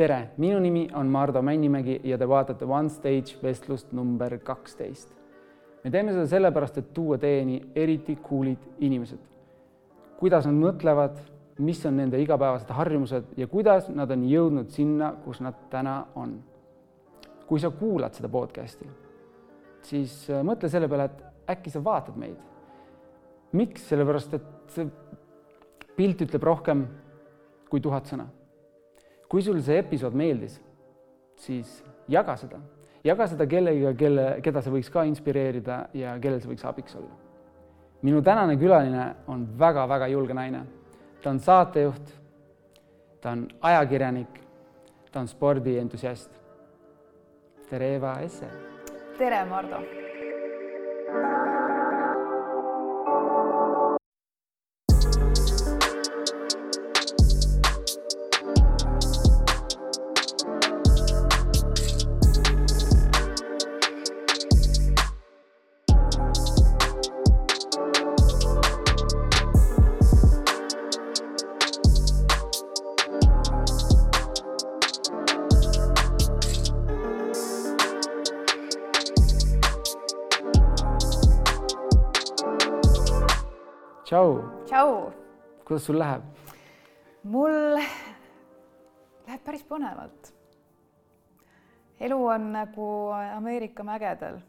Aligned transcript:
tere, 0.00 0.30
minu 0.40 0.58
nimi 0.62 0.86
on 0.96 1.10
Mardu 1.12 1.42
Männimägi 1.44 1.98
ja 2.08 2.16
te 2.18 2.28
vaatate 2.28 2.64
One 2.64 2.88
Stage 2.88 3.36
vestlust 3.42 3.92
number 3.92 4.38
kaksteist. 4.38 5.12
me 5.84 5.90
teeme 5.90 6.12
seda 6.12 6.26
sellepärast, 6.28 6.78
et 6.78 6.92
tuua 6.94 7.18
teieni 7.18 7.58
eriti 7.76 8.16
cool'id 8.16 8.64
inimesed. 8.80 9.20
kuidas 10.16 10.46
nad 10.46 10.56
mõtlevad, 10.56 11.20
mis 11.58 11.84
on 11.86 11.96
nende 12.00 12.20
igapäevased 12.20 12.72
harjumused 12.72 13.36
ja 13.36 13.46
kuidas 13.46 13.88
nad 13.92 14.10
on 14.10 14.24
jõudnud 14.24 14.72
sinna, 14.72 15.12
kus 15.24 15.40
nad 15.40 15.68
täna 15.70 16.06
on. 16.14 16.38
kui 17.46 17.60
sa 17.60 17.70
kuulad 17.70 18.14
seda 18.14 18.28
podcast'i, 18.28 18.88
siis 19.82 20.30
äh, 20.30 20.44
mõtle 20.46 20.68
selle 20.68 20.88
peale, 20.88 21.10
et 21.10 21.56
äkki 21.58 21.70
sa 21.70 21.84
vaatad 21.84 22.16
meid. 22.16 22.40
miks, 23.52 23.88
sellepärast 23.88 24.34
et 24.34 24.52
see 24.68 24.88
pilt 25.96 26.20
ütleb 26.24 26.42
rohkem 26.42 26.86
kui 27.68 27.80
tuhat 27.80 28.06
sõna. 28.06 28.39
Kui 29.30 29.42
sul 29.46 29.60
see 29.62 29.78
episood 29.78 30.16
meeldis, 30.18 30.58
siis 31.38 31.78
jaga 32.10 32.34
seda, 32.40 32.58
jaga 33.06 33.28
seda 33.30 33.46
kellegiga, 33.50 33.94
kelle, 33.98 34.26
keda 34.42 34.62
see 34.64 34.74
võiks 34.74 34.90
ka 34.92 35.06
inspireerida 35.06 35.84
ja 35.94 36.16
kellel 36.22 36.42
see 36.42 36.50
võiks 36.50 36.66
abiks 36.66 36.98
olla. 36.98 37.14
minu 38.02 38.22
tänane 38.24 38.56
külaline 38.56 39.06
on 39.28 39.46
väga-väga 39.58 40.08
julge 40.08 40.34
naine. 40.34 40.64
ta 41.22 41.30
on 41.30 41.40
saatejuht, 41.40 42.12
ta 43.20 43.30
on 43.30 43.48
ajakirjanik, 43.60 44.40
ta 45.12 45.20
on 45.20 45.28
spordientusiast. 45.28 46.30
tere, 47.70 47.94
Eva 47.94 48.20
Esse. 48.20 48.50
tere, 49.18 49.44
Mardu 49.44 50.09
kuidas 85.80 85.86
sul 85.86 85.98
läheb? 85.98 86.22
mul 87.24 87.54
läheb 89.26 89.42
päris 89.44 89.62
põnevalt. 89.64 90.32
elu 92.00 92.18
on 92.26 92.52
nagu 92.52 92.88
Ameerika 93.36 93.84
mägedel. 93.84 94.40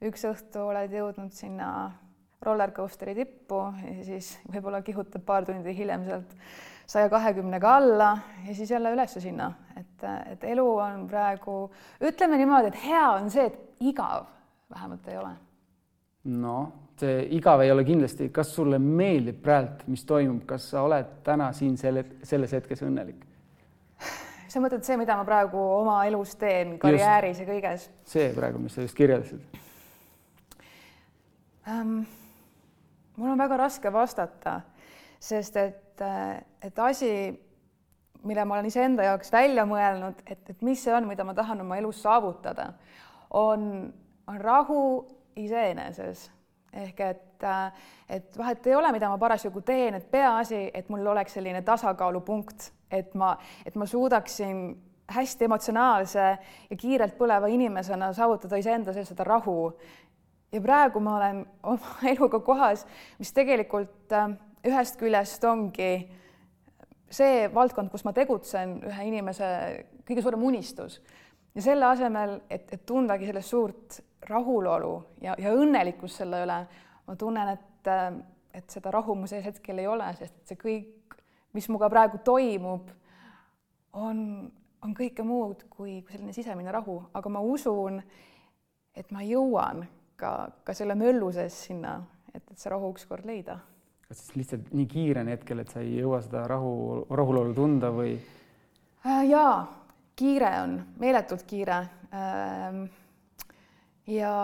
üks 0.00 0.24
õhtu 0.24 0.68
oled 0.70 0.92
jõudnud 0.94 1.34
sinna 1.34 1.90
rollercoasteri 2.42 3.16
tippu 3.18 3.64
ja 3.82 4.04
siis 4.04 4.38
võib-olla 4.46 4.82
kihutad 4.82 5.24
paar 5.26 5.44
tundi 5.44 5.74
hiljem 5.74 6.06
sealt 6.06 6.34
saja 6.86 7.08
kahekümnega 7.10 7.76
alla 7.76 8.18
ja 8.46 8.54
siis 8.54 8.70
jälle 8.70 8.92
üles 8.94 9.18
sinna, 9.18 9.52
et, 9.76 10.04
et 10.32 10.44
elu 10.44 10.68
on 10.76 11.08
praegu, 11.08 11.70
ütleme 12.00 12.38
niimoodi, 12.38 12.70
et 12.70 12.84
hea 12.84 13.06
on 13.16 13.30
see, 13.30 13.50
et 13.50 13.80
igav 13.80 14.28
vähemalt 14.70 15.08
ei 15.08 15.18
ole. 15.18 15.34
noh 16.24 16.87
see 17.02 17.22
igav 17.36 17.62
ei 17.62 17.72
ole 17.72 17.84
kindlasti, 17.86 18.28
kas 18.34 18.50
sulle 18.54 18.78
meeldib 18.82 19.40
praegu, 19.44 19.86
mis 19.92 20.04
toimub, 20.08 20.44
kas 20.48 20.70
sa 20.72 20.82
oled 20.86 21.18
täna 21.26 21.50
siin 21.56 21.76
selle, 21.80 22.04
selles 22.26 22.54
hetkes 22.56 22.84
õnnelik? 22.86 23.24
sa 24.48 24.62
mõtled 24.64 24.84
see, 24.86 24.96
mida 24.96 25.16
ma 25.18 25.26
praegu 25.28 25.60
oma 25.60 26.00
elus 26.08 26.34
teen, 26.40 26.78
karjääris 26.80 27.36
just, 27.36 27.44
ja 27.44 27.48
kõiges? 27.52 27.88
see 28.08 28.30
praegu, 28.36 28.62
mis 28.62 28.76
sa 28.76 28.86
just 28.86 28.96
kirjeldasid 28.98 29.58
um,? 31.68 32.00
mul 33.18 33.34
on 33.34 33.42
väga 33.42 33.58
raske 33.58 33.92
vastata, 33.92 34.60
sest 35.20 35.56
et, 35.58 36.02
et 36.62 36.78
asi, 36.78 37.10
mille 38.22 38.44
ma 38.46 38.56
olen 38.56 38.70
iseenda 38.70 39.08
jaoks 39.10 39.32
välja 39.34 39.66
mõelnud, 39.66 40.22
et, 40.26 40.42
et 40.54 40.62
mis 40.62 40.80
see 40.84 40.94
on, 40.94 41.08
mida 41.10 41.26
ma 41.26 41.34
tahan 41.34 41.64
oma 41.64 41.80
elus 41.80 41.98
saavutada, 42.04 42.70
on, 43.34 43.88
on 44.30 44.40
rahu 44.40 44.82
iseeneses 45.38 46.28
ehk 46.78 47.00
et, 47.00 47.44
äh, 47.44 47.72
et 48.08 48.38
vahet 48.38 48.66
ei 48.66 48.74
ole, 48.74 48.92
mida 48.94 49.10
ma 49.10 49.18
parasjagu 49.18 49.62
teen, 49.66 49.98
et 49.98 50.10
peaasi, 50.10 50.68
et 50.74 50.88
mul 50.92 51.06
oleks 51.06 51.38
selline 51.38 51.62
tasakaalupunkt, 51.66 52.70
et 52.90 53.14
ma, 53.18 53.34
et 53.66 53.76
ma 53.76 53.86
suudaksin 53.86 54.68
hästi 55.08 55.48
emotsionaalse 55.48 56.24
ja 56.70 56.76
kiirelt 56.76 57.16
põleva 57.18 57.48
inimesena 57.48 58.12
saavutada 58.16 58.58
iseenda 58.60 58.92
sees 58.92 59.08
seda 59.12 59.24
rahu. 59.24 59.72
ja 60.52 60.60
praegu 60.64 61.00
ma 61.00 61.16
olen 61.16 61.46
oma 61.72 62.12
eluga 62.12 62.40
kohas, 62.40 62.86
mis 63.18 63.32
tegelikult 63.32 64.12
äh, 64.12 64.30
ühest 64.66 64.98
küljest 65.00 65.44
ongi 65.44 65.92
see 67.10 67.48
valdkond, 67.54 67.88
kus 67.90 68.04
ma 68.04 68.12
tegutsen, 68.12 68.82
ühe 68.84 69.08
inimese 69.08 69.46
kõige 70.08 70.22
suurem 70.24 70.42
unistus 70.44 71.00
ja 71.54 71.64
selle 71.64 71.88
asemel, 71.88 72.38
et, 72.50 72.68
et 72.72 72.84
tundagi 72.86 73.28
sellest 73.28 73.54
suurt 73.54 74.00
rahulolu 74.26 74.92
ja, 75.22 75.34
ja 75.38 75.52
õnnelikkus 75.54 76.18
selle 76.20 76.42
üle, 76.44 76.58
ma 77.06 77.16
tunnen, 77.16 77.54
et, 77.54 77.90
et 78.54 78.70
seda 78.70 78.92
rahu 78.94 79.14
mu 79.18 79.28
sees 79.30 79.44
hetkel 79.46 79.78
ei 79.78 79.86
ole, 79.90 80.08
sest 80.18 80.40
see 80.48 80.58
kõik, 80.60 81.18
mis 81.56 81.68
minuga 81.70 81.88
praegu 81.92 82.20
toimub, 82.24 82.90
on, 83.98 84.18
on 84.84 84.94
kõike 84.96 85.24
muud 85.26 85.64
kui, 85.70 86.00
kui 86.02 86.16
selline 86.16 86.34
sisemine 86.36 86.72
rahu, 86.74 87.00
aga 87.16 87.32
ma 87.32 87.42
usun, 87.44 88.02
et 88.98 89.10
ma 89.14 89.24
jõuan 89.24 89.84
ka, 90.18 90.34
ka 90.64 90.74
selle 90.76 90.98
möllu 90.98 91.30
sees 91.34 91.56
sinna, 91.68 91.98
et, 92.34 92.42
et 92.42 92.56
see 92.58 92.72
rahu 92.72 92.92
ükskord 92.94 93.26
leida. 93.28 93.58
kas 94.08 94.22
siis 94.24 94.36
lihtsalt 94.40 94.70
nii 94.72 94.86
kiire 94.88 95.22
on 95.24 95.32
hetkel, 95.32 95.62
et 95.62 95.72
sa 95.72 95.82
ei 95.84 95.98
jõua 96.00 96.20
seda 96.24 96.46
rahu, 96.50 97.04
rahulolu 97.10 97.54
tunda 97.56 97.90
või? 97.94 98.16
Äh, 99.06 99.24
jaa, 99.30 99.60
kiire 100.18 100.52
on, 100.62 100.78
meeletult 100.98 101.44
kiire 101.48 101.82
ähm, 102.12 102.86
ja, 104.08 104.34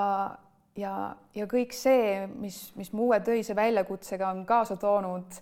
ja, 0.77 0.95
ja 1.35 1.47
kõik 1.51 1.75
see, 1.77 2.25
mis, 2.29 2.69
mis 2.79 2.93
mu 2.93 3.09
uue 3.09 3.21
töise 3.25 3.57
väljakutsega 3.57 4.31
on 4.31 4.45
kaasa 4.49 4.77
toonud, 4.81 5.41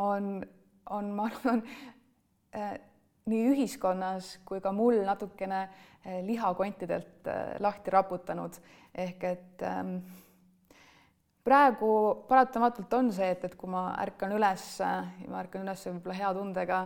on, 0.00 0.36
on, 0.90 1.12
ma 1.16 1.28
arvan 1.30 1.62
äh,, 2.54 2.76
nii 3.30 3.46
ühiskonnas 3.54 4.34
kui 4.44 4.60
ka 4.60 4.72
mul 4.76 5.00
natukene 5.06 5.62
äh, 5.64 6.20
lihakontidelt 6.26 7.28
äh, 7.30 7.54
lahti 7.64 7.92
raputanud. 7.94 8.58
Ehk 8.94 9.24
et 9.24 9.62
ähm, 9.64 9.96
praegu 11.44 11.88
paratamatult 12.24 12.94
on 12.96 13.10
see, 13.12 13.26
et, 13.34 13.42
et 13.44 13.54
kui 13.60 13.68
ma 13.68 13.82
ärkan 14.00 14.32
üles, 14.32 14.62
ma 15.28 15.42
ärkan 15.42 15.66
üles 15.66 15.82
võib-olla 15.90 16.16
hea 16.16 16.30
tundega, 16.38 16.78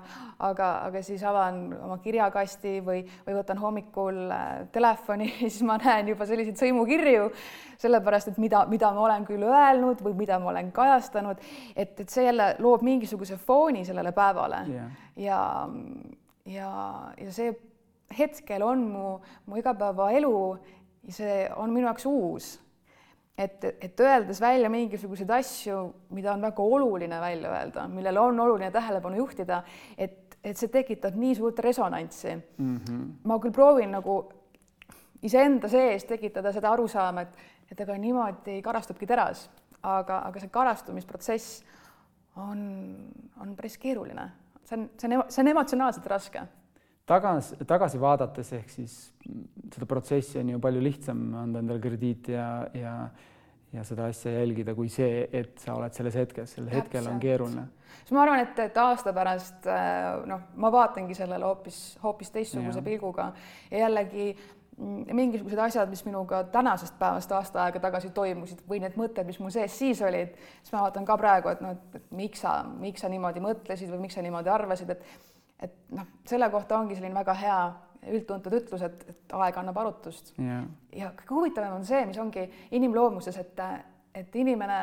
aga, 0.48 0.70
aga 0.88 1.02
siis 1.06 1.22
avan 1.26 1.60
oma 1.76 2.00
kirjakasti 2.02 2.72
või, 2.82 3.04
või 3.26 3.36
võtan 3.38 3.62
hommikul 3.62 4.18
äh, 4.34 4.50
telefoni 4.74 5.30
siis 5.44 5.60
ma 5.66 5.78
näen 5.78 6.10
juba 6.10 6.26
selliseid 6.26 6.58
sõimukirju, 6.58 7.30
sellepärast 7.78 8.32
et 8.32 8.42
mida, 8.42 8.64
mida 8.70 8.90
ma 8.96 9.06
olen 9.06 9.30
küll 9.30 9.46
öelnud 9.46 10.02
või 10.02 10.18
mida 10.24 10.42
ma 10.42 10.50
olen 10.50 10.74
kajastanud, 10.74 11.38
et, 11.76 11.94
et 11.94 12.06
see 12.10 12.26
jälle 12.26 12.56
loob 12.58 12.82
mingisuguse 12.86 13.38
fooni 13.38 13.86
sellele 13.86 14.10
päevale. 14.16 14.64
Yeah. 14.74 15.02
ja, 15.22 15.42
ja, 16.50 16.70
ja 17.14 17.32
see 17.34 17.54
hetkel 18.18 18.66
on 18.66 18.88
mu, 18.90 19.18
mu 19.46 19.62
igapäevaelu 19.62 20.38
ja 21.06 21.20
see 21.22 21.44
on 21.54 21.70
minu 21.70 21.86
jaoks 21.86 22.10
uus 22.10 22.56
et, 23.38 23.64
et 23.80 24.00
öeldes 24.00 24.40
välja 24.42 24.70
mingisuguseid 24.72 25.30
asju, 25.38 25.82
mida 26.16 26.32
on 26.34 26.42
väga 26.42 26.64
oluline 26.64 27.20
välja 27.22 27.52
öelda, 27.54 27.86
millele 27.92 28.20
on 28.20 28.40
oluline 28.40 28.70
tähelepanu 28.74 29.20
juhtida, 29.20 29.62
et, 29.98 30.36
et 30.42 30.58
see 30.58 30.72
tekitab 30.72 31.16
nii 31.18 31.36
suurt 31.38 31.62
resonantsi 31.62 32.34
mm. 32.34 32.76
-hmm. 32.76 33.06
ma 33.24 33.38
küll 33.38 33.54
proovin 33.54 33.94
nagu 33.94 34.18
iseenda 35.22 35.68
sees 35.68 36.04
tekitada 36.04 36.52
seda 36.52 36.72
arusaama, 36.72 37.26
et, 37.26 37.38
et 37.70 37.80
ega 37.80 37.98
niimoodi 37.98 38.60
karastubki 38.62 39.06
teras, 39.06 39.48
aga, 39.82 40.22
aga 40.26 40.40
see 40.40 40.48
karastumisprotsess 40.48 41.64
on, 42.36 42.60
on 43.40 43.56
päris 43.56 43.78
keeruline, 43.78 44.30
see 44.64 44.78
on, 44.78 44.90
see 44.98 45.16
on, 45.16 45.24
see 45.28 45.42
on 45.42 45.54
emotsionaalselt 45.54 46.06
raske 46.06 46.46
tagas, 47.08 47.52
tagasi 47.68 48.00
vaadates 48.00 48.52
ehk 48.58 48.70
siis 48.72 48.94
seda 49.72 49.88
protsessi 49.88 50.38
on 50.40 50.52
ju 50.54 50.60
palju 50.62 50.82
lihtsam 50.84 51.24
anda 51.42 51.62
endale 51.62 51.82
krediiti 51.82 52.34
ja, 52.36 52.50
ja 52.76 52.94
ja 53.72 53.84
seda 53.84 54.08
asja 54.08 54.32
jälgida, 54.32 54.74
kui 54.74 54.88
see, 54.92 55.28
et 55.32 55.58
sa 55.60 55.76
oled 55.76 55.94
selles 55.96 56.16
hetkes, 56.16 56.54
sel 56.56 56.68
hetkel 56.72 57.06
on 57.10 57.18
keeruline. 57.20 57.66
siis 58.00 58.14
ma 58.16 58.22
arvan, 58.24 58.42
et, 58.44 58.58
et 58.64 58.78
aasta 58.80 59.12
pärast 59.16 59.66
äh, 59.68 60.12
noh, 60.28 60.46
ma 60.56 60.72
vaatangi 60.72 61.16
sellele 61.16 61.44
hoopis, 61.44 61.98
hoopis 62.02 62.32
teistsuguse 62.34 62.80
ja. 62.80 62.84
pilguga 62.86 63.32
ja 63.70 63.84
jällegi 63.84 64.30
mm, 64.32 65.04
mingisugused 65.12 65.60
asjad, 65.68 65.92
mis 65.92 66.04
minuga 66.08 66.42
tänasest 66.54 66.96
päevast 66.98 67.32
aasta 67.36 67.66
aega 67.66 67.82
tagasi 67.84 68.10
toimusid 68.16 68.64
või 68.68 68.80
need 68.84 68.96
mõtted, 69.00 69.28
mis 69.28 69.40
mul 69.42 69.52
sees 69.52 69.78
siis 69.78 70.00
olid, 70.02 70.36
siis 70.62 70.72
ma 70.72 70.86
vaatan 70.86 71.08
ka 71.08 71.18
praegu, 71.20 71.52
et 71.52 71.64
noh, 71.64 71.76
et 71.76 72.12
miks 72.22 72.46
sa, 72.46 72.62
miks 72.80 73.04
sa 73.04 73.12
niimoodi 73.12 73.44
mõtlesid 73.44 73.92
või 73.92 74.06
miks 74.06 74.16
sa 74.16 74.24
niimoodi 74.24 74.54
arvasid, 74.54 74.96
et 74.96 75.36
et 75.58 75.72
noh, 75.90 76.06
selle 76.28 76.46
kohta 76.52 76.78
ongi 76.78 76.94
selline 76.94 77.16
väga 77.16 77.34
hea 77.34 77.60
üldtuntud 78.14 78.54
ütlus, 78.60 78.82
et, 78.86 79.04
et 79.10 79.36
aeg 79.38 79.60
annab 79.60 79.82
arutust. 79.82 80.32
Yeah.. 80.38 80.64
ja 80.96 81.12
kõige 81.18 81.36
huvitavam 81.36 81.78
on 81.78 81.86
see, 81.88 82.04
mis 82.08 82.18
ongi 82.22 82.46
inimloomuses, 82.78 83.36
et, 83.40 83.62
et 84.14 84.40
inimene, 84.40 84.80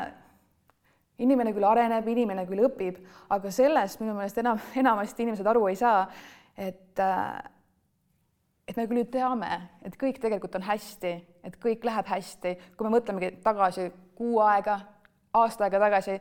inimene 1.24 1.52
küll 1.56 1.68
areneb, 1.68 2.08
inimene 2.12 2.46
küll 2.48 2.64
õpib, 2.68 3.02
aga 3.34 3.52
sellest 3.52 4.02
minu 4.02 4.16
meelest 4.16 4.40
enam, 4.42 4.60
enamasti 4.82 5.26
inimesed 5.26 5.52
aru 5.52 5.66
ei 5.70 5.78
saa, 5.80 6.06
et 6.56 7.04
et 8.66 8.74
me 8.74 8.86
küll 8.90 9.04
ju 9.04 9.06
teame, 9.14 9.50
et 9.86 9.94
kõik 9.98 10.18
tegelikult 10.22 10.56
on 10.58 10.64
hästi, 10.66 11.12
et 11.46 11.54
kõik 11.62 11.84
läheb 11.86 12.08
hästi, 12.10 12.56
kui 12.74 12.86
me 12.86 12.96
mõtlemegi 12.96 13.36
tagasi 13.44 13.86
kuu 14.18 14.40
aega, 14.42 14.80
aasta 15.38 15.66
aega 15.66 15.80
tagasi 15.84 16.16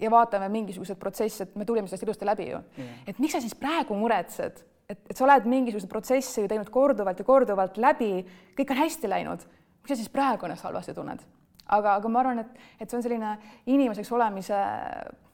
ja 0.00 0.10
vaatame 0.12 0.48
mingisuguseid 0.52 0.98
protsesse, 1.00 1.44
et 1.44 1.56
me 1.60 1.66
tulime 1.68 1.90
sellest 1.90 2.06
ilusti 2.06 2.28
läbi 2.28 2.48
ju. 2.50 2.62
Yeah.. 2.78 3.02
et 3.12 3.20
miks 3.20 3.36
sa 3.36 3.42
siis 3.44 3.56
praegu 3.58 3.96
muretsed, 3.98 4.62
et, 4.90 5.00
et 5.10 5.16
sa 5.16 5.26
oled 5.26 5.48
mingisuguseid 5.50 5.90
protsesse 5.90 6.42
ju 6.42 6.50
teinud 6.50 6.70
korduvalt 6.74 7.20
ja 7.20 7.26
korduvalt 7.26 7.78
läbi, 7.80 8.12
kõik 8.58 8.72
on 8.74 8.80
hästi 8.82 9.10
läinud, 9.10 9.44
miks 9.80 9.94
sa 9.94 9.98
siis 9.98 10.12
praegu 10.12 10.48
ennast 10.48 10.66
halvasti 10.66 10.96
tunned? 10.96 11.22
aga, 11.70 11.96
aga 12.00 12.10
ma 12.10 12.22
arvan, 12.24 12.40
et, 12.42 12.62
et 12.80 12.90
see 12.90 12.98
on 12.98 13.04
selline 13.04 13.34
inimeseks 13.70 14.10
olemise 14.16 14.56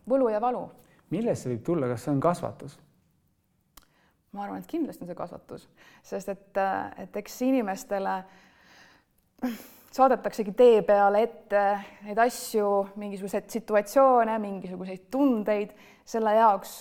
võlu 0.08 0.28
ja 0.32 0.40
valu. 0.42 0.66
millest 1.14 1.44
see 1.44 1.54
võib 1.54 1.62
tulla, 1.64 1.88
kas 1.92 2.04
see 2.04 2.12
on 2.12 2.20
kasvatus? 2.20 2.76
ma 4.36 4.44
arvan, 4.44 4.60
et 4.60 4.68
kindlasti 4.68 5.06
on 5.06 5.10
see 5.10 5.18
kasvatus, 5.18 5.64
sest 6.04 6.28
et, 6.34 6.60
et 7.00 7.16
eks 7.22 7.40
inimestele 7.46 8.18
saadetaksegi 9.96 10.52
tee 10.56 10.82
peale 10.84 11.22
ette 11.24 11.62
neid 12.04 12.18
asju, 12.20 12.68
mingisuguseid 13.00 13.48
situatsioone, 13.52 14.36
mingisuguseid 14.42 15.06
tundeid 15.12 15.72
selle 16.06 16.34
jaoks, 16.36 16.76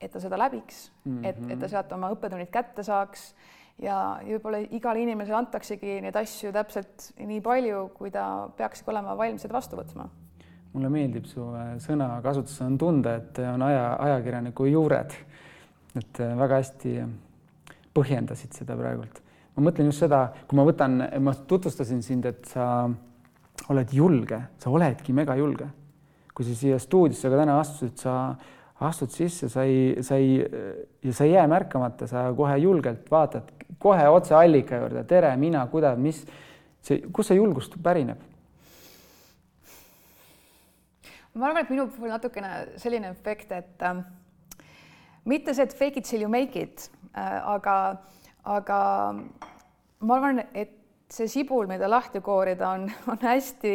et 0.00 0.12
ta 0.12 0.20
seda 0.20 0.38
läbiks 0.38 0.90
mm, 1.04 1.16
-hmm. 1.16 1.26
et, 1.26 1.36
et 1.36 1.58
ta 1.58 1.66
mhm. 1.66 1.70
sealt 1.74 1.92
oma 1.92 2.10
õppetunnid 2.14 2.50
kätte 2.50 2.82
saaks 2.82 3.34
ja 3.80 4.20
võib-olla 4.24 4.60
igale 4.70 5.02
inimesele 5.02 5.36
antaksegi 5.36 6.00
neid 6.00 6.16
asju 6.16 6.52
täpselt 6.52 7.12
nii 7.18 7.40
palju, 7.40 7.88
kui 7.94 8.10
ta 8.10 8.48
peakski 8.56 8.90
olema 8.90 9.16
valmis 9.16 9.42
seda 9.42 9.54
vastu 9.54 9.76
võtma. 9.76 10.08
mulle 10.72 10.88
meeldib 10.88 11.24
su 11.24 11.40
äh, 11.54 11.74
sõnakasutus 11.78 12.60
on 12.62 12.78
tunda, 12.78 13.14
et 13.14 13.38
on 13.38 13.62
aja, 13.62 13.96
ajakirjaniku 14.00 14.66
juured. 14.66 15.12
et 15.96 16.20
äh, 16.20 16.38
väga 16.38 16.62
hästi 16.62 17.02
põhjendasid 17.94 18.52
seda 18.52 18.76
praegult 18.76 19.22
ma 19.56 19.68
mõtlen 19.68 19.90
just 19.90 20.04
seda, 20.04 20.24
kui 20.48 20.58
ma 20.58 20.64
võtan, 20.64 21.02
ma 21.20 21.34
tutvustasin 21.34 22.02
sind, 22.04 22.26
et 22.28 22.48
sa 22.48 22.88
oled 23.70 23.92
julge, 23.94 24.38
sa 24.58 24.72
oledki 24.72 25.14
megajulge. 25.16 25.68
kui 26.34 26.46
sa 26.46 26.54
siia 26.56 26.78
stuudiosse 26.80 27.28
ka 27.28 27.36
täna 27.36 27.58
astusid, 27.60 27.98
sa 28.00 28.12
astud 28.80 29.12
sisse, 29.12 29.48
sa 29.52 29.64
ei, 29.68 30.02
sa 30.02 30.16
ei 30.16 31.12
sa 31.12 31.24
ei 31.24 31.32
jää 31.32 31.46
märkamata, 31.48 32.06
sa 32.08 32.30
kohe 32.36 32.56
julgelt 32.56 33.10
vaatad 33.10 33.50
kohe 33.80 34.08
otse 34.08 34.34
allika 34.34 34.76
juurde, 34.76 35.04
tere, 35.08 35.30
mina, 35.36 35.64
kuidas, 35.72 35.98
mis 35.98 36.20
see, 36.84 37.00
kust 37.12 37.32
see 37.32 37.38
julgus 37.38 37.70
pärineb? 37.82 38.26
ma 41.34 41.46
arvan, 41.46 41.62
et 41.62 41.70
minu 41.70 41.86
puhul 41.94 42.10
natukene 42.10 42.50
selline 42.80 43.12
efekt, 43.14 43.52
et 43.54 43.84
äh, 43.86 44.02
mitte 45.24 45.54
see, 45.54 45.64
et 45.64 45.76
fake 45.78 46.02
it 46.02 46.08
till 46.08 46.24
you 46.24 46.30
make 46.32 46.58
it 46.58 46.90
äh,, 47.14 47.38
aga 47.54 47.76
aga 48.44 48.80
ma 50.00 50.18
arvan, 50.18 50.42
et 50.54 50.74
see 51.14 51.28
sibul, 51.28 51.66
mida 51.70 51.88
lahti 51.90 52.20
koorida, 52.24 52.70
on, 52.76 52.86
on 53.10 53.18
hästi 53.22 53.74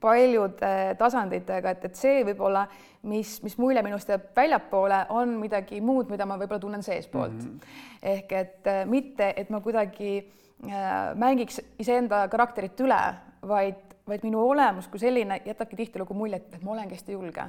paljude 0.00 0.72
tasanditega, 0.98 1.74
et, 1.74 1.84
et 1.90 1.98
see 1.98 2.24
võib-olla, 2.24 2.64
mis, 3.10 3.36
mis 3.44 3.56
mulje 3.60 3.82
minust 3.84 4.08
jääb 4.08 4.30
väljapoole, 4.36 5.04
on 5.16 5.36
midagi 5.40 5.80
muud, 5.84 6.10
mida 6.12 6.26
ma 6.28 6.38
võib-olla 6.40 6.62
tunnen 6.62 6.84
seestpoolt 6.84 7.36
mm. 7.36 7.46
-hmm. 7.46 7.76
ehk 8.14 8.32
et 8.32 8.66
äh, 8.72 8.82
mitte, 8.86 9.32
et 9.36 9.50
ma 9.50 9.60
kuidagi 9.60 10.16
äh, 10.18 11.14
mängiks 11.14 11.60
iseenda 11.78 12.26
karakterit 12.28 12.80
üle, 12.80 13.02
vaid 13.42 13.86
vaid 14.10 14.24
minu 14.26 14.40
olemus 14.42 14.88
kui 14.90 14.98
selline 14.98 15.40
jätabki 15.46 15.76
tihtilugu 15.78 16.14
mulje, 16.14 16.40
et 16.40 16.62
ma 16.64 16.72
olengi 16.74 16.96
hästi 16.96 17.12
julge 17.14 17.44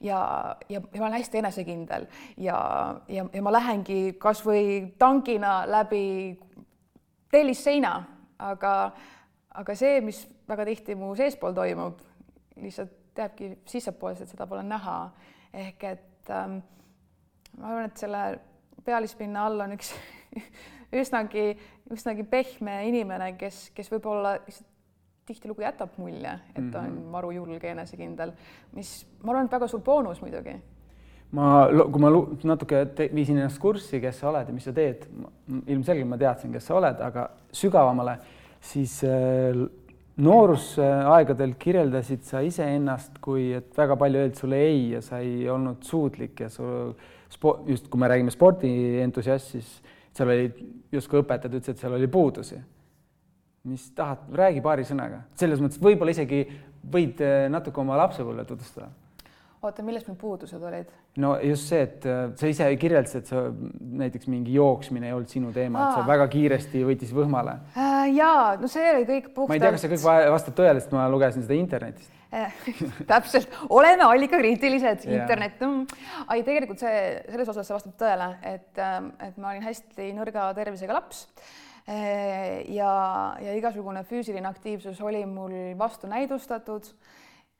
ja, 0.00 0.20
ja, 0.68 0.80
ja 0.80 1.00
ma 1.00 1.06
olen 1.06 1.18
hästi 1.18 1.38
enesekindel 1.40 2.06
ja, 2.36 2.58
ja, 3.08 3.24
ja 3.32 3.42
ma 3.42 3.52
lähengi 3.54 4.16
kasvõi 4.20 4.92
tankina 4.98 5.62
läbi 5.70 6.04
tellisseina, 7.32 7.94
aga, 8.50 8.74
aga 9.60 9.76
see, 9.78 10.00
mis 10.04 10.24
väga 10.48 10.66
tihti 10.68 10.96
mu 10.98 11.12
seespool 11.18 11.54
toimub, 11.56 12.00
lihtsalt 12.62 12.98
jääbki 13.16 13.52
sissepoolselt, 13.68 14.30
seda 14.30 14.46
pole 14.48 14.62
näha. 14.66 14.98
ehk 15.52 15.84
et 15.84 16.30
ähm, 16.30 16.58
ma 17.58 17.68
arvan, 17.68 17.90
et 17.90 17.96
selle 18.00 18.22
pealispinna 18.84 19.46
all 19.46 19.60
on 19.60 19.74
üks 19.76 19.92
üsnagi, 21.02 21.52
üsnagi 21.92 22.24
pehme 22.28 22.78
inimene, 22.88 23.34
kes, 23.40 23.66
kes 23.76 23.90
võib-olla 23.92 24.38
tihtilugu 25.28 25.62
jätab 25.62 25.96
mulje, 26.02 26.32
et 26.54 26.70
ta 26.72 26.82
on 26.82 26.90
mhm. 26.90 27.10
maru 27.12 27.30
julge, 27.36 27.70
enesekindel, 27.70 28.34
mis 28.76 28.94
ma 29.22 29.34
arvan, 29.34 29.48
et 29.48 29.58
väga 29.58 29.68
suur 29.70 29.84
boonus 29.84 30.22
muidugi. 30.24 30.56
Ma, 31.36 31.66
kui 31.68 32.02
ma 32.02 32.10
natuke 32.52 32.82
viisin 33.12 33.40
ennast 33.40 33.60
kurssi, 33.62 34.00
kes 34.02 34.20
sa 34.22 34.30
oled 34.30 34.50
ja 34.50 34.56
mis 34.56 34.66
sa 34.68 34.74
teed, 34.76 35.06
ilmselgelt 35.66 36.10
ma 36.10 36.18
teadsin, 36.20 36.52
kes 36.54 36.68
sa 36.68 36.76
oled, 36.78 37.00
aga 37.04 37.28
sügavamale, 37.56 38.18
siis 38.72 38.98
äh, 39.08 39.62
noorusaegadel 40.22 41.56
kirjeldasid 41.60 42.26
sa 42.28 42.42
iseennast 42.44 43.16
kui, 43.24 43.48
et 43.58 43.72
väga 43.78 43.96
palju 44.00 44.22
öeldi 44.22 44.42
sulle 44.42 44.60
ei 44.66 44.84
ja 44.96 45.00
sa 45.04 45.22
ei 45.24 45.48
olnud 45.50 45.82
suutlik 45.88 46.44
ja 46.44 46.50
su 46.52 46.66
sport, 47.32 47.64
just 47.70 47.88
kui 47.88 48.00
me 48.00 48.12
räägime 48.12 48.34
spordientusiast, 48.34 49.56
siis 49.56 49.72
seal 50.12 50.28
olid 50.28 50.60
justkui 50.92 51.22
õpetajad 51.22 51.56
ütlesid, 51.56 51.78
et 51.78 51.84
seal 51.86 51.96
oli 51.96 52.10
puudusi 52.12 52.60
mis 53.64 53.84
tahad, 53.94 54.24
räägi 54.34 54.62
paari 54.62 54.84
sõnaga, 54.86 55.22
selles 55.38 55.60
mõttes 55.62 55.80
võib-olla 55.82 56.14
isegi 56.14 56.42
võid 56.92 57.20
äh, 57.22 57.46
natuke 57.52 57.78
oma 57.82 57.98
lapsepõlve 58.00 58.44
tutvustada. 58.48 58.88
Oota, 59.68 59.84
millest 59.86 60.08
meil 60.10 60.18
puudused 60.20 60.62
olid? 60.62 60.90
no 61.22 61.34
just 61.42 61.70
see, 61.70 61.82
et 61.86 62.06
äh, 62.08 62.24
sa 62.38 62.50
ise 62.50 62.68
kirjeldasid, 62.80 63.22
et 63.22 63.32
sa 63.32 63.44
näiteks 64.02 64.30
mingi 64.32 64.56
jooksmine 64.56 65.10
ei 65.10 65.16
olnud 65.16 65.32
sinu 65.32 65.52
teema, 65.54 65.88
et 65.88 66.00
sa 66.00 66.06
väga 66.08 66.28
kiiresti 66.32 66.84
võitis 66.88 67.14
võhmale 67.16 67.58
äh,. 67.76 68.12
ja 68.16 68.32
no 68.60 68.70
see 68.70 68.90
oli 68.94 69.08
kõik 69.08 69.30
puhtalt. 69.32 69.52
ma 69.52 69.58
ei 69.58 69.64
tea, 69.64 69.72
kas 69.76 69.86
see 69.86 69.94
kõik 69.94 70.34
vastab 70.36 70.58
tõele, 70.58 70.82
sest 70.82 70.94
ma 70.96 71.08
lugesin 71.12 71.46
seda 71.46 71.58
internetist 71.58 72.20
täpselt, 73.12 73.50
oleme 73.68 74.06
allikakriitilised, 74.08 75.04
internet 75.04 75.58
mm.. 75.60 76.06
ei, 76.32 76.46
tegelikult 76.46 76.80
see, 76.80 77.02
selles 77.28 77.50
osas 77.52 77.68
see 77.68 77.76
vastab 77.76 77.98
tõele, 78.00 78.30
et, 78.54 78.70
ähm, 78.80 79.12
et 79.20 79.36
ma 79.36 79.52
olin 79.52 79.66
hästi 79.66 80.14
nõrga 80.16 80.48
tervisega 80.56 80.96
laps 80.96 81.26
Äh, 81.88 82.62
ja, 82.70 83.34
ja 83.42 83.54
igasugune 83.58 84.04
füüsiline 84.06 84.46
aktiivsus 84.46 85.00
oli 85.02 85.24
mul 85.26 85.74
vastunäidustatud. 85.78 86.86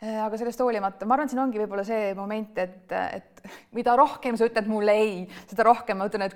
Äh, 0.02 0.18
aga 0.18 0.35
sellest 0.35 0.59
hoolimata, 0.59 1.06
ma 1.06 1.14
arvan, 1.14 1.28
siin 1.30 1.38
ongi 1.38 1.61
võib-olla 1.61 1.85
see 1.87 2.09
moment, 2.18 2.56
et, 2.59 2.90
et 2.90 3.42
mida 3.76 3.92
rohkem 3.94 4.35
sa 4.35 4.49
ütled 4.49 4.66
mulle 4.66 4.97
ei, 4.99 5.21
seda 5.47 5.62
rohkem 5.68 6.00
ma 6.00 6.09
ütlen, 6.11 6.26
et 6.26 6.35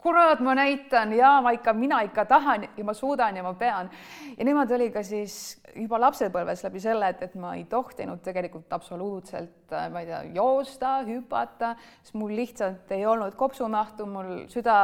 kurat, 0.00 0.38
ma 0.46 0.54
näitan 0.54 1.10
ja 1.18 1.32
ma 1.42 1.50
ikka, 1.56 1.74
mina 1.74 1.98
ikka 2.06 2.24
tahan 2.30 2.68
ja 2.76 2.86
ma 2.86 2.94
suudan 2.94 3.34
ja 3.36 3.42
ma 3.42 3.50
pean. 3.58 3.90
ja 4.38 4.46
niimoodi 4.46 4.78
oli 4.78 4.88
ka 4.94 5.02
siis 5.02 5.58
juba 5.74 5.98
lapsepõlves 6.06 6.62
läbi 6.68 6.84
selle, 6.86 7.10
et, 7.10 7.26
et 7.26 7.34
ma 7.34 7.56
ei 7.58 7.66
tohtinud 7.66 8.22
tegelikult 8.22 8.72
absoluutselt, 8.78 9.74
ma 9.90 10.04
ei 10.04 10.12
tea, 10.12 10.22
joosta, 10.38 11.00
hüpata, 11.10 11.74
sest 12.04 12.14
mul 12.14 12.38
lihtsalt 12.38 12.94
ei 12.94 13.02
olnud 13.10 13.34
kopsumahtu, 13.34 14.06
mul 14.06 14.34
süda 14.54 14.76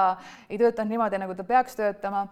ei 0.50 0.58
töötanud 0.58 0.96
niimoodi, 0.96 1.22
nagu 1.22 1.38
ta 1.38 1.46
peaks 1.46 1.78
töötama. 1.78 2.26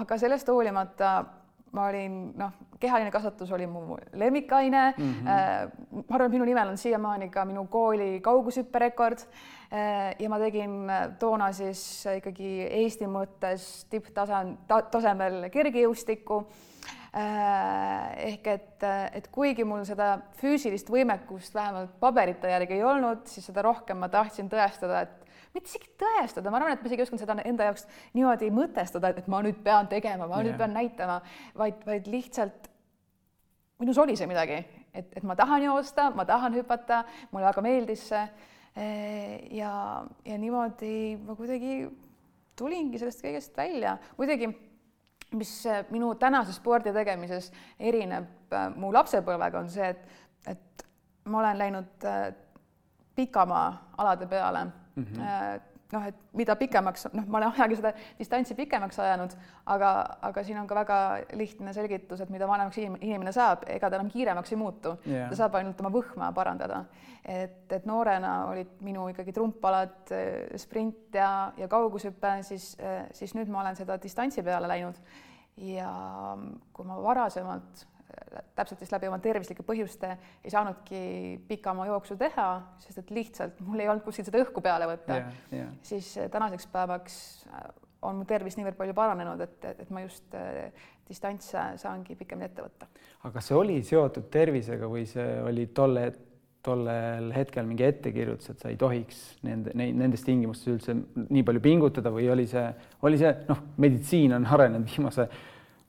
aga 0.00 0.18
sellest 0.18 0.48
hoolimata 0.48 1.26
ma 1.74 1.88
olin, 1.90 2.30
noh, 2.38 2.52
kehaline 2.80 3.10
kasvatus 3.12 3.50
oli 3.52 3.66
mu 3.66 3.96
lemmikaine 4.12 4.94
mm. 4.96 5.12
-hmm. 5.12 6.04
ma 6.08 6.14
arvan, 6.14 6.26
et 6.26 6.32
minu 6.32 6.44
nimel 6.44 6.68
on 6.68 6.78
siiamaani 6.78 7.28
ka 7.30 7.44
minu 7.44 7.66
kooli 7.66 8.20
kaugushüpperekord. 8.20 9.26
Äh, 9.72 10.14
ja 10.18 10.28
ma 10.28 10.38
tegin 10.38 10.86
toona 11.18 11.52
siis 11.52 12.06
ikkagi 12.16 12.68
Eesti 12.70 13.06
mõttes 13.10 13.86
tipptasand 13.90 14.56
ta,, 14.68 14.82
tasemel 14.82 15.48
kergejõustikku. 15.50 16.46
Äh, 17.16 18.12
ehk 18.16 18.46
et, 18.46 18.84
et 19.12 19.28
kuigi 19.32 19.64
mul 19.64 19.84
seda 19.88 20.18
füüsilist 20.36 20.90
võimekust 20.92 21.54
vähemalt 21.54 21.94
paberite 22.00 22.50
järgi 22.50 22.76
ei 22.76 22.84
olnud, 22.84 23.24
siis 23.26 23.46
seda 23.46 23.62
rohkem 23.64 23.96
ma 23.96 24.08
tahtsin 24.12 24.50
tõestada, 24.52 25.00
et 25.02 25.25
mitte 25.54 25.70
isegi 25.70 25.92
tõestada, 26.00 26.50
ma 26.50 26.60
arvan, 26.60 26.76
et 26.76 26.82
ma 26.82 26.90
isegi 26.90 27.04
oskan 27.06 27.20
seda 27.20 27.36
enda 27.44 27.68
jaoks 27.70 27.86
niimoodi 28.16 28.50
mõtestada, 28.54 29.12
et 29.16 29.28
ma 29.32 29.42
nüüd 29.44 29.60
pean 29.64 29.88
tegema, 29.90 30.26
ma 30.26 30.40
yeah. 30.40 30.48
nüüd 30.48 30.58
pean 30.60 30.74
näitama, 30.76 31.20
vaid, 31.58 31.80
vaid 31.86 32.10
lihtsalt 32.10 32.70
minus 33.78 33.98
oli 33.98 34.16
see 34.16 34.28
midagi, 34.28 34.60
et, 34.94 35.10
et 35.16 35.24
ma 35.26 35.36
tahan 35.36 35.66
joosta, 35.66 36.10
ma 36.16 36.24
tahan 36.28 36.56
hüpata, 36.56 37.02
mulle 37.32 37.48
väga 37.50 37.64
meeldis 37.64 38.06
see. 38.10 38.28
ja, 39.56 39.70
ja 40.24 40.34
niimoodi 40.36 41.16
ma 41.24 41.32
kuidagi 41.36 41.86
tulingi 42.56 42.98
sellest 43.00 43.22
kõigest 43.24 43.56
välja, 43.56 43.94
muidugi 44.18 44.50
mis 45.36 45.52
minu 45.90 46.14
tänases 46.20 46.58
spordi 46.60 46.92
tegemises 46.94 47.50
erineb 47.80 48.52
äh, 48.52 48.68
mu 48.76 48.92
lapsepõlvega, 48.94 49.64
on 49.64 49.70
see, 49.72 49.88
et, 49.88 50.04
et 50.52 50.86
ma 51.26 51.40
olen 51.40 51.58
läinud 51.58 52.06
pikamaa 53.16 53.68
alade 53.98 54.28
peale 54.30 54.66
mm. 54.96 55.04
-hmm. 55.04 55.60
noh, 55.92 56.06
et 56.06 56.16
mida 56.34 56.56
pikemaks, 56.58 57.06
noh, 57.12 57.26
ma 57.30 57.38
olen 57.38 57.52
ajaga 57.54 57.76
seda 57.78 57.92
distantsi 58.18 58.54
pikemaks 58.58 58.98
ajanud, 58.98 59.36
aga, 59.66 59.90
aga 60.28 60.44
siin 60.44 60.58
on 60.58 60.66
ka 60.66 60.74
väga 60.74 60.98
lihtne 61.38 61.72
selgitus, 61.72 62.20
et 62.20 62.30
mida 62.30 62.48
vanemaks 62.48 62.78
inimene 62.78 63.32
saab, 63.32 63.62
ega 63.70 63.90
ta 63.90 64.00
enam 64.00 64.10
kiiremaks 64.10 64.52
ei 64.52 64.58
muutu 64.58 64.96
yeah., 65.06 65.30
ta 65.30 65.36
saab 65.36 65.54
ainult 65.60 65.80
oma 65.80 65.92
võhma 65.94 66.32
parandada. 66.34 66.84
et, 67.24 67.72
et 67.72 67.86
noorena 67.86 68.46
olid 68.46 68.76
minu 68.80 69.08
ikkagi 69.08 69.32
trumpalad, 69.32 70.12
sprint 70.56 71.14
ja, 71.14 71.52
ja 71.56 71.68
kaugushüpe, 71.68 72.42
siis, 72.42 72.76
siis 73.12 73.34
nüüd 73.34 73.48
ma 73.48 73.60
olen 73.60 73.76
seda 73.76 73.98
distantsi 74.02 74.42
peale 74.42 74.68
läinud 74.68 74.98
ja 75.56 75.90
kui 76.72 76.86
ma 76.86 77.02
varasemalt 77.02 77.86
täpselt 78.56 78.80
siis 78.80 78.92
läbi 78.92 79.08
oma 79.10 79.18
tervislike 79.22 79.64
põhjuste 79.66 80.12
ei 80.44 80.52
saanudki 80.52 81.00
pikama 81.48 81.86
jooksu 81.90 82.16
teha, 82.20 82.48
sest 82.82 83.02
et 83.02 83.12
lihtsalt 83.14 83.60
mul 83.64 83.82
ei 83.82 83.90
olnud 83.92 84.04
kuskilt 84.06 84.30
seda 84.30 84.42
õhku 84.44 84.62
peale 84.64 84.88
võtta 84.90 85.18
yeah,. 85.20 85.40
Yeah. 85.52 85.72
siis 85.86 86.12
eh, 86.20 86.30
tänaseks 86.32 86.68
päevaks 86.72 87.18
äh, 87.50 87.66
on 88.06 88.20
mu 88.20 88.28
tervis 88.28 88.58
niivõrd 88.58 88.78
palju 88.78 88.94
paranenud, 88.96 89.40
et, 89.44 89.66
et 89.72 89.90
ma 89.94 90.04
just 90.04 90.36
äh, 90.36 90.70
distantse 91.06 91.72
saangi 91.80 92.16
pikemini 92.18 92.50
ette 92.50 92.64
võtta. 92.64 92.88
aga 93.22 93.34
kas 93.38 93.50
see 93.50 93.58
oli 93.58 93.80
seotud 93.86 94.30
tervisega 94.32 94.88
või 94.90 95.04
see 95.08 95.26
oli 95.46 95.68
tolle, 95.76 96.06
tollel 96.66 97.30
hetkel 97.36 97.68
mingi 97.68 97.86
ettekirjutus, 97.86 98.52
et 98.52 98.62
sa 98.64 98.72
ei 98.72 98.78
tohiks 98.80 99.20
nende, 99.46 99.74
nendes 99.76 100.24
tingimustes 100.26 100.72
üldse 100.74 100.96
nii 101.26 101.44
palju 101.46 101.62
pingutada 101.62 102.12
või 102.14 102.30
oli 102.32 102.48
see, 102.50 102.66
oli 103.06 103.20
see, 103.20 103.34
noh, 103.50 103.62
meditsiin 103.82 104.34
on 104.38 104.48
arenenud 104.56 104.90
viimase 104.90 105.28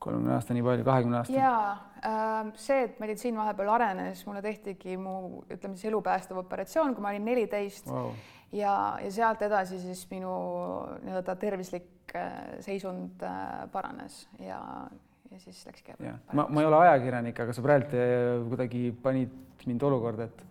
kolmekümne 0.07 0.35
aasta 0.37 0.55
nii 0.55 0.65
palju, 0.65 0.87
kahekümne 0.87 1.19
aasta? 1.19 1.35
jaa 1.35 1.71
äh,, 1.99 2.53
see, 2.61 2.79
et 2.87 2.99
meditsiin 3.03 3.37
vahepeal 3.39 3.73
arenes, 3.75 4.23
mulle 4.27 4.41
tehtigi 4.45 4.97
mu, 5.01 5.43
ütleme 5.51 5.75
siis 5.75 5.91
elupäästev 5.91 6.39
operatsioon, 6.43 6.95
kui 6.95 7.05
ma 7.05 7.13
olin 7.13 7.27
neliteist 7.27 7.91
wow. 7.91 8.13
ja, 8.55 8.73
ja 9.03 9.11
sealt 9.19 9.43
edasi 9.47 9.81
siis 9.83 10.05
minu 10.11 10.31
nii-öelda 11.03 11.35
tervislik 11.41 12.15
äh, 12.15 12.57
seisund 12.65 13.25
äh, 13.25 13.67
paranes 13.73 14.23
ja, 14.39 14.61
ja 15.31 15.43
siis 15.43 15.61
läkski. 15.67 15.97
ma, 16.33 16.47
ma 16.47 16.63
ei 16.63 16.69
ole 16.71 16.81
ajakirjanik, 16.85 17.45
aga 17.45 17.55
sa 17.55 17.65
praegu 17.65 17.99
äh, 17.99 18.31
kuidagi 18.47 18.89
panid 19.03 19.43
mind 19.67 19.83
olukorda, 19.83 20.29
et 20.29 20.43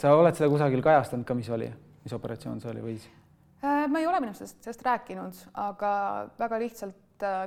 sa 0.00 0.14
oled 0.16 0.36
seda 0.36 0.48
kusagil 0.48 0.82
kajastanud 0.84 1.26
ka, 1.28 1.36
mis 1.36 1.50
oli, 1.52 1.68
mis 2.04 2.14
operatsioon 2.16 2.62
see 2.62 2.70
oli 2.72 2.84
või? 2.84 2.96
Äh, 3.60 3.84
ma 3.92 4.00
ei 4.00 4.08
ole 4.08 4.22
minu 4.22 4.32
arust 4.32 4.62
sellest, 4.64 4.84
rääkinud, 4.86 5.44
aga 5.60 5.92
väga 6.40 6.60
lihtsalt 6.62 6.96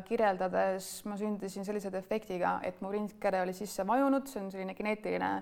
kirjeldades 0.07 0.87
ma 1.09 1.17
sündisin 1.19 1.65
sellise 1.67 1.91
defektiga, 1.93 2.57
et 2.63 2.79
mu 2.81 2.91
rindkere 2.93 3.41
oli 3.43 3.53
sisse 3.57 3.85
vajunud, 3.87 4.27
see 4.29 4.41
on 4.41 4.49
selline 4.53 4.75
geneetiline 4.77 5.33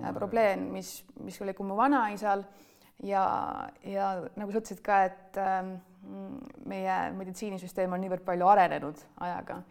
oh, 0.00 0.10
probleem, 0.16 0.68
mis, 0.74 0.98
mis 1.24 1.40
oli 1.44 1.54
ka 1.56 1.66
mu 1.66 1.78
vanaisal. 1.78 2.44
Ja, 3.04 3.22
ja 3.86 4.10
nagu 4.36 4.52
sa 4.52 4.60
ütlesid 4.60 4.82
ka, 4.84 5.04
et 5.08 5.38
äh, 5.40 5.70
meie 6.68 6.98
meditsiinisüsteem 7.16 7.92
on 7.96 8.04
niivõrd 8.04 8.26
palju 8.26 8.48
arenenud 8.52 9.00
ajaga 9.24 9.62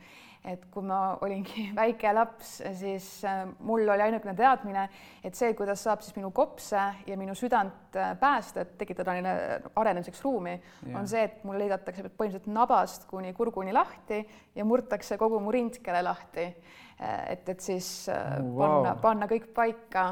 et 0.47 0.61
kui 0.71 0.85
ma 0.87 1.17
olingi 1.23 1.67
väike 1.79 2.11
laps, 2.15 2.59
siis 2.79 3.07
äh, 3.27 3.43
mul 3.65 3.83
oli 3.83 4.05
ainukene 4.05 4.33
teadmine, 4.37 4.85
et 5.25 5.35
see, 5.35 5.53
kuidas 5.57 5.83
saab 5.83 6.03
siis 6.03 6.15
minu 6.15 6.31
kopse 6.35 6.83
ja 7.07 7.17
minu 7.19 7.35
südant 7.37 7.97
äh, 7.99 8.13
päästa, 8.19 8.63
et 8.63 8.77
tekitada 8.79 9.17
neile 9.17 9.33
arenemiseks 9.75 10.23
ruumi, 10.23 10.55
on 10.93 11.09
see, 11.09 11.25
et 11.27 11.43
mul 11.47 11.59
lõigatakse 11.59 12.05
põhimõtteliselt 12.07 12.47
nabast 12.55 13.09
kuni 13.09 13.33
kurguni 13.35 13.75
lahti 13.75 14.21
ja 14.55 14.67
murtakse 14.67 15.19
kogu 15.19 15.41
mu 15.43 15.51
rindkere 15.53 16.03
lahti. 16.05 16.47
Äh, 16.99 17.19
et, 17.35 17.51
et 17.51 17.59
siis 17.63 17.89
oh, 18.11 18.47
wow. 18.53 18.63
panna, 18.63 18.95
panna 19.03 19.29
kõik 19.31 19.51
paika, 19.55 20.07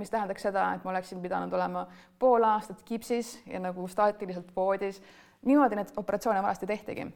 mis 0.00 0.12
tähendaks 0.12 0.44
seda, 0.48 0.68
et 0.76 0.84
ma 0.84 0.94
oleksin 0.94 1.24
pidanud 1.24 1.56
olema 1.56 1.86
pool 2.20 2.44
aastat 2.48 2.84
kipsis 2.84 3.38
ja 3.48 3.60
nagu 3.60 3.88
staatiliselt 3.88 4.52
voodis. 4.56 5.00
niimoodi 5.44 5.76
neid 5.76 5.92
operatsioone 5.96 6.42
vanasti 6.42 6.68
tehtigi 6.68 7.08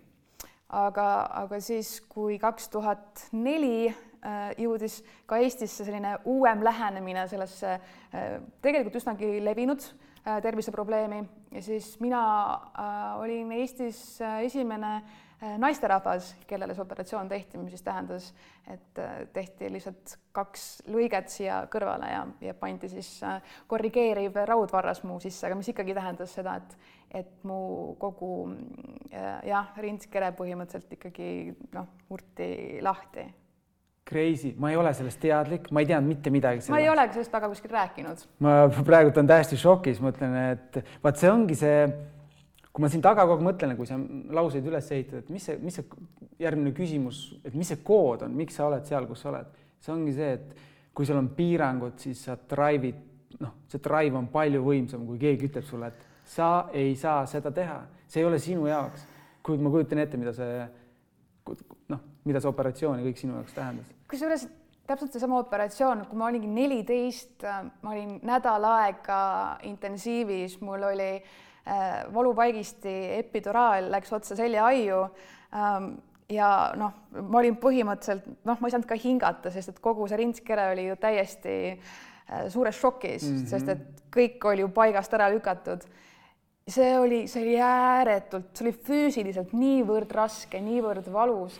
aga, 0.73 1.09
aga 1.45 1.61
siis, 1.63 1.99
kui 2.09 2.39
kaks 2.41 2.71
tuhat 2.73 3.27
neli 3.37 3.89
äh, 3.89 4.55
jõudis 4.61 5.01
ka 5.29 5.39
Eestisse 5.43 5.85
selline 5.85 6.17
uuem 6.31 6.65
lähenemine 6.65 7.27
sellesse 7.31 7.77
äh, 7.77 8.39
tegelikult 8.65 8.97
üsnagi 9.03 9.37
levinud 9.45 9.85
äh, 9.85 10.41
terviseprobleemi. 10.45 11.23
Ja 11.55 11.63
siis 11.63 11.95
mina 12.01 12.23
olin 13.21 13.53
Eestis 13.55 14.19
esimene 14.43 15.03
naisterahvas, 15.61 16.31
kellele 16.49 16.73
see 16.75 16.83
operatsioon 16.83 17.29
tehti, 17.29 17.59
mis 17.61 17.75
siis 17.75 17.83
tähendas, 17.85 18.31
et 18.71 19.01
tehti 19.35 19.69
lihtsalt 19.71 20.15
kaks 20.35 20.65
lõiget 20.89 21.29
siia 21.31 21.59
kõrvale 21.71 22.09
ja, 22.09 22.23
ja 22.49 22.55
pandi 22.57 22.89
siis 22.89 23.11
korrigeeriv 23.69 24.39
raudvarras 24.49 25.03
mu 25.05 25.19
sisse, 25.21 25.45
aga 25.47 25.59
mis 25.59 25.69
ikkagi 25.69 25.95
tähendas 25.95 26.33
seda, 26.39 26.57
et 26.63 27.04
et 27.15 27.31
mu 27.47 27.95
kogu 28.01 28.33
äh, 29.13 29.41
jah, 29.49 29.71
rindskere 29.81 30.33
põhimõtteliselt 30.37 30.97
ikkagi 30.97 31.29
noh, 31.75 31.89
murti 32.11 32.81
lahti. 32.85 33.27
Crazy, 34.05 34.51
ma 34.61 34.69
ei 34.69 34.77
ole 34.77 34.91
sellest 34.93 35.17
teadlik, 35.23 35.71
ma 35.73 35.81
ei 35.81 35.89
teadnud 35.89 36.11
mitte 36.13 36.33
midagi. 36.33 36.67
ma 36.69 36.81
ei 36.83 36.91
olegi 36.93 37.17
sellest 37.17 37.33
väga 37.33 37.49
kuskil 37.49 37.73
rääkinud. 37.73 38.27
ma 38.45 38.57
praegult 38.85 39.17
olen 39.17 39.31
täiesti 39.31 39.57
šokis, 39.61 40.03
mõtlen, 40.05 40.35
et 40.51 40.83
vaat 41.05 41.23
see 41.23 41.31
ongi 41.33 41.57
see, 41.57 41.87
kui 42.69 42.85
ma 42.85 42.91
siin 42.93 43.05
taga 43.05 43.25
kogu 43.25 43.39
aeg 43.39 43.47
mõtlen, 43.47 43.73
kui 43.79 43.89
sa 43.89 43.97
lauseid 44.37 44.69
üles 44.69 44.91
ehitad, 44.93 45.23
et 45.23 45.33
mis 45.33 45.49
see, 45.49 45.57
mis 45.63 45.81
see 45.81 45.89
järgmine 46.43 46.75
küsimus, 46.77 47.25
et 47.47 47.57
mis 47.57 47.71
see 47.73 47.81
kood 47.87 48.27
on, 48.27 48.37
miks 48.37 48.59
sa 48.59 48.67
oled 48.69 48.85
seal, 48.91 49.09
kus 49.09 49.25
sa 49.25 49.31
oled, 49.33 49.57
see 49.81 49.95
ongi 49.95 50.17
see, 50.19 50.33
et 50.37 50.93
kui 50.95 51.09
sul 51.09 51.23
on 51.23 51.31
piirangud, 51.39 51.97
siis 52.03 52.27
sa 52.29 52.37
drive'id, 52.51 52.99
noh, 53.41 53.57
see 53.73 53.81
drive 53.83 54.21
on 54.21 54.29
palju 54.35 54.61
võimsam, 54.67 55.09
kui 55.09 55.17
keegi 55.23 55.49
ütleb 55.49 55.65
sulle, 55.65 55.89
et 55.95 56.13
sa 56.25 56.69
ei 56.73 56.97
saa 56.97 57.27
seda 57.27 57.53
teha, 57.53 57.83
see 58.09 58.23
ei 58.23 58.27
ole 58.29 58.39
sinu 58.39 58.67
jaoks. 58.67 59.07
kuid 59.45 59.61
ma 59.61 59.71
kujutan 59.71 59.99
ette, 60.01 60.17
mida 60.17 60.33
see 60.33 60.67
noh, 61.93 62.01
mida 62.25 62.41
see 62.41 62.49
operatsioon 62.49 63.01
ja 63.01 63.05
kõik 63.05 63.21
sinu 63.21 63.37
jaoks 63.37 63.57
tähendas. 63.57 63.91
kusjuures 64.11 64.47
täpselt 64.87 65.13
seesama 65.13 65.39
operatsioon, 65.41 66.05
kui 66.09 66.19
ma 66.21 66.29
olingi 66.29 66.49
neliteist, 66.51 67.45
ma 67.83 67.93
olin 67.95 68.19
nädal 68.27 68.65
aega 68.69 69.21
intensiivis, 69.69 70.59
mul 70.65 70.89
oli 70.91 71.11
äh, 71.17 72.05
valupaigisti 72.15 72.97
epiduraal 73.19 73.91
läks 73.93 74.13
otse 74.13 74.37
seljaaiu 74.37 75.01
ähm, 75.05 75.95
ja 76.33 76.49
noh, 76.81 76.97
ma 77.21 77.41
olin 77.41 77.57
põhimõtteliselt 77.61 78.29
noh, 78.45 78.61
ma 78.61 78.69
ei 78.69 78.75
saanud 78.77 78.89
ka 78.89 78.99
hingata, 79.01 79.53
sest 79.55 79.75
et 79.75 79.81
kogu 79.85 80.09
see 80.09 80.21
rindskere 80.21 80.71
oli 80.75 80.89
ju 80.91 80.99
täiesti 81.01 81.57
äh, 81.73 82.49
suures 82.53 82.81
šokis 82.81 83.29
mm, 83.29 83.37
-hmm. 83.37 83.53
sest 83.53 83.73
et 83.73 84.05
kõik 84.15 84.49
oli 84.53 84.65
ju 84.65 84.73
paigast 84.73 85.17
ära 85.17 85.31
lükatud 85.33 85.85
see 86.69 86.99
oli, 86.99 87.27
see 87.29 87.43
oli 87.43 87.57
ääretult, 87.61 88.53
see 88.57 88.67
oli 88.67 88.75
füüsiliselt 88.87 89.53
niivõrd 89.57 90.13
raske, 90.17 90.61
niivõrd 90.65 91.11
valus. 91.13 91.59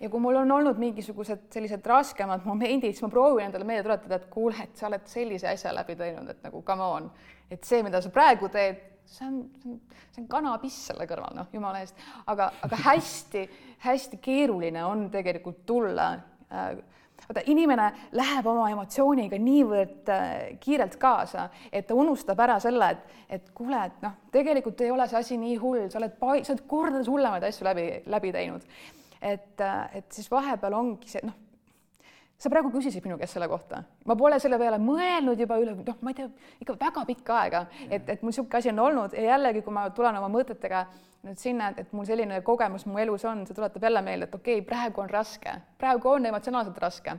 ja 0.00 0.08
kui 0.10 0.20
mul 0.20 0.40
on 0.40 0.50
olnud 0.50 0.80
mingisugused 0.82 1.44
sellised 1.54 1.84
raskemad 1.86 2.46
momendid, 2.48 2.90
siis 2.90 3.04
ma 3.04 3.10
proovin 3.12 3.46
endale 3.46 3.66
meelde 3.68 3.84
tuletada, 3.86 4.16
et 4.16 4.30
kuule, 4.32 4.56
et 4.64 4.74
sa 4.76 4.88
oled 4.88 5.04
sellise 5.06 5.46
asja 5.52 5.74
läbi 5.74 5.94
teinud, 5.96 6.30
et 6.32 6.40
nagu 6.42 6.62
come 6.66 6.88
on, 6.96 7.10
et 7.50 7.62
see, 7.64 7.84
mida 7.86 8.00
sa 8.02 8.10
praegu 8.10 8.48
teed, 8.50 8.80
see 9.06 9.28
on, 9.28 9.36
see 10.10 10.24
on 10.24 10.26
kanapiss 10.32 10.88
selle 10.88 11.06
kõrval, 11.06 11.36
noh, 11.36 11.52
jumala 11.54 11.84
eest, 11.84 12.00
aga, 12.26 12.48
aga 12.66 12.80
hästi-hästi 12.88 14.18
keeruline 14.24 14.82
on 14.88 15.06
tegelikult 15.12 15.62
tulla 15.68 16.08
äh, 16.50 16.72
vaata, 17.28 17.44
inimene 17.50 17.88
läheb 18.18 18.48
oma 18.50 18.68
emotsiooniga 18.72 19.38
niivõrd 19.40 20.10
äh, 20.12 20.32
kiirelt 20.62 20.96
kaasa, 21.02 21.48
et 21.72 21.86
ta 21.88 21.96
unustab 21.98 22.40
ära 22.44 22.58
selle, 22.62 22.90
et, 22.96 23.20
et 23.38 23.52
kuule, 23.54 23.78
et 23.86 24.02
noh, 24.04 24.16
tegelikult 24.34 24.80
ei 24.84 24.90
ole 24.94 25.06
see 25.10 25.20
asi 25.20 25.38
nii 25.40 25.56
hull, 25.62 25.86
sa 25.92 26.00
oled, 26.00 26.18
sa 26.18 26.54
oled 26.54 26.66
kordades 26.70 27.10
hullemaid 27.12 27.46
asju 27.48 27.68
läbi, 27.68 27.86
läbi 28.12 28.34
teinud. 28.34 28.66
et, 29.22 29.60
äh, 29.60 29.96
et 29.98 30.12
siis 30.12 30.30
vahepeal 30.30 30.74
ongi 30.74 31.08
see, 31.08 31.22
noh, 31.26 31.38
sa 32.42 32.50
praegu 32.50 32.72
küsisid 32.74 33.04
minu 33.06 33.16
käest 33.20 33.36
selle 33.36 33.46
kohta, 33.50 33.84
ma 34.08 34.16
pole 34.18 34.38
selle 34.42 34.58
peale 34.58 34.80
mõelnud 34.82 35.38
juba 35.38 35.60
üle, 35.62 35.76
noh, 35.78 35.98
ma 36.02 36.10
ei 36.10 36.18
tea, 36.18 36.28
ikka 36.64 36.74
väga 36.80 37.04
pikka 37.06 37.38
aega, 37.44 37.64
et, 37.88 38.08
et 38.08 38.22
mul 38.22 38.32
niisugune 38.32 38.58
asi 38.58 38.72
on 38.72 38.80
olnud 38.82 39.14
ja 39.14 39.28
jällegi, 39.30 39.62
kui 39.62 39.74
ma 39.74 39.86
tulen 39.94 40.18
oma 40.18 40.30
mõtetega 40.32 40.86
nüüd 41.22 41.38
sinna, 41.38 41.70
et, 41.78 41.92
mul 41.94 42.06
selline 42.08 42.40
kogemus 42.46 42.86
mu 42.90 42.98
elus 42.98 43.24
on, 43.30 43.44
see 43.46 43.54
tuletab 43.54 43.84
jälle 43.86 44.02
meelde, 44.02 44.26
et 44.26 44.34
okei 44.34 44.58
okay,, 44.58 44.66
praegu 44.66 45.04
on 45.04 45.10
raske, 45.10 45.54
praegu 45.78 46.10
on 46.16 46.26
emotsionaalselt 46.32 46.82
raske. 46.82 47.18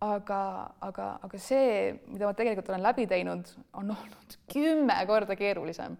aga, 0.00 0.40
aga, 0.86 1.06
aga 1.26 1.38
see, 1.42 1.96
mida 2.06 2.28
ma 2.28 2.34
tegelikult 2.38 2.68
olen 2.70 2.84
läbi 2.84 3.06
teinud, 3.10 3.48
on 3.74 3.88
olnud 3.90 4.36
kümme 4.52 4.94
korda 5.06 5.34
keerulisem. 5.36 5.96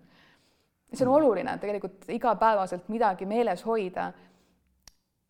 see 0.93 1.07
on 1.07 1.15
oluline 1.17 1.57
tegelikult 1.59 2.05
igapäevaselt 2.09 2.89
midagi 2.89 3.27
meeles 3.27 3.65
hoida. 3.65 4.13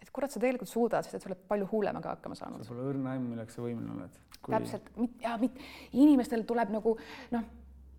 Et 0.08 0.14
kurat, 0.16 0.32
sa 0.32 0.40
tegelikult 0.40 0.72
suudad, 0.72 1.04
sest 1.04 1.18
et 1.18 1.24
sa 1.24 1.30
oled 1.30 1.44
palju 1.52 1.68
hullemaga 1.72 2.16
hakkama 2.16 2.38
saanud. 2.38 2.64
sul 2.64 2.80
pole 2.80 2.90
õrna 2.94 3.14
aimu, 3.14 3.34
milleks 3.34 3.58
sa 3.58 3.64
võimeline 3.64 3.94
oled 3.98 4.18
Kui.... 4.38 4.54
täpselt, 4.54 4.90
ja 5.22 5.36
mit, 5.40 5.56
inimestel 5.92 6.46
tuleb 6.48 6.72
nagu 6.72 6.96
noh 7.36 7.54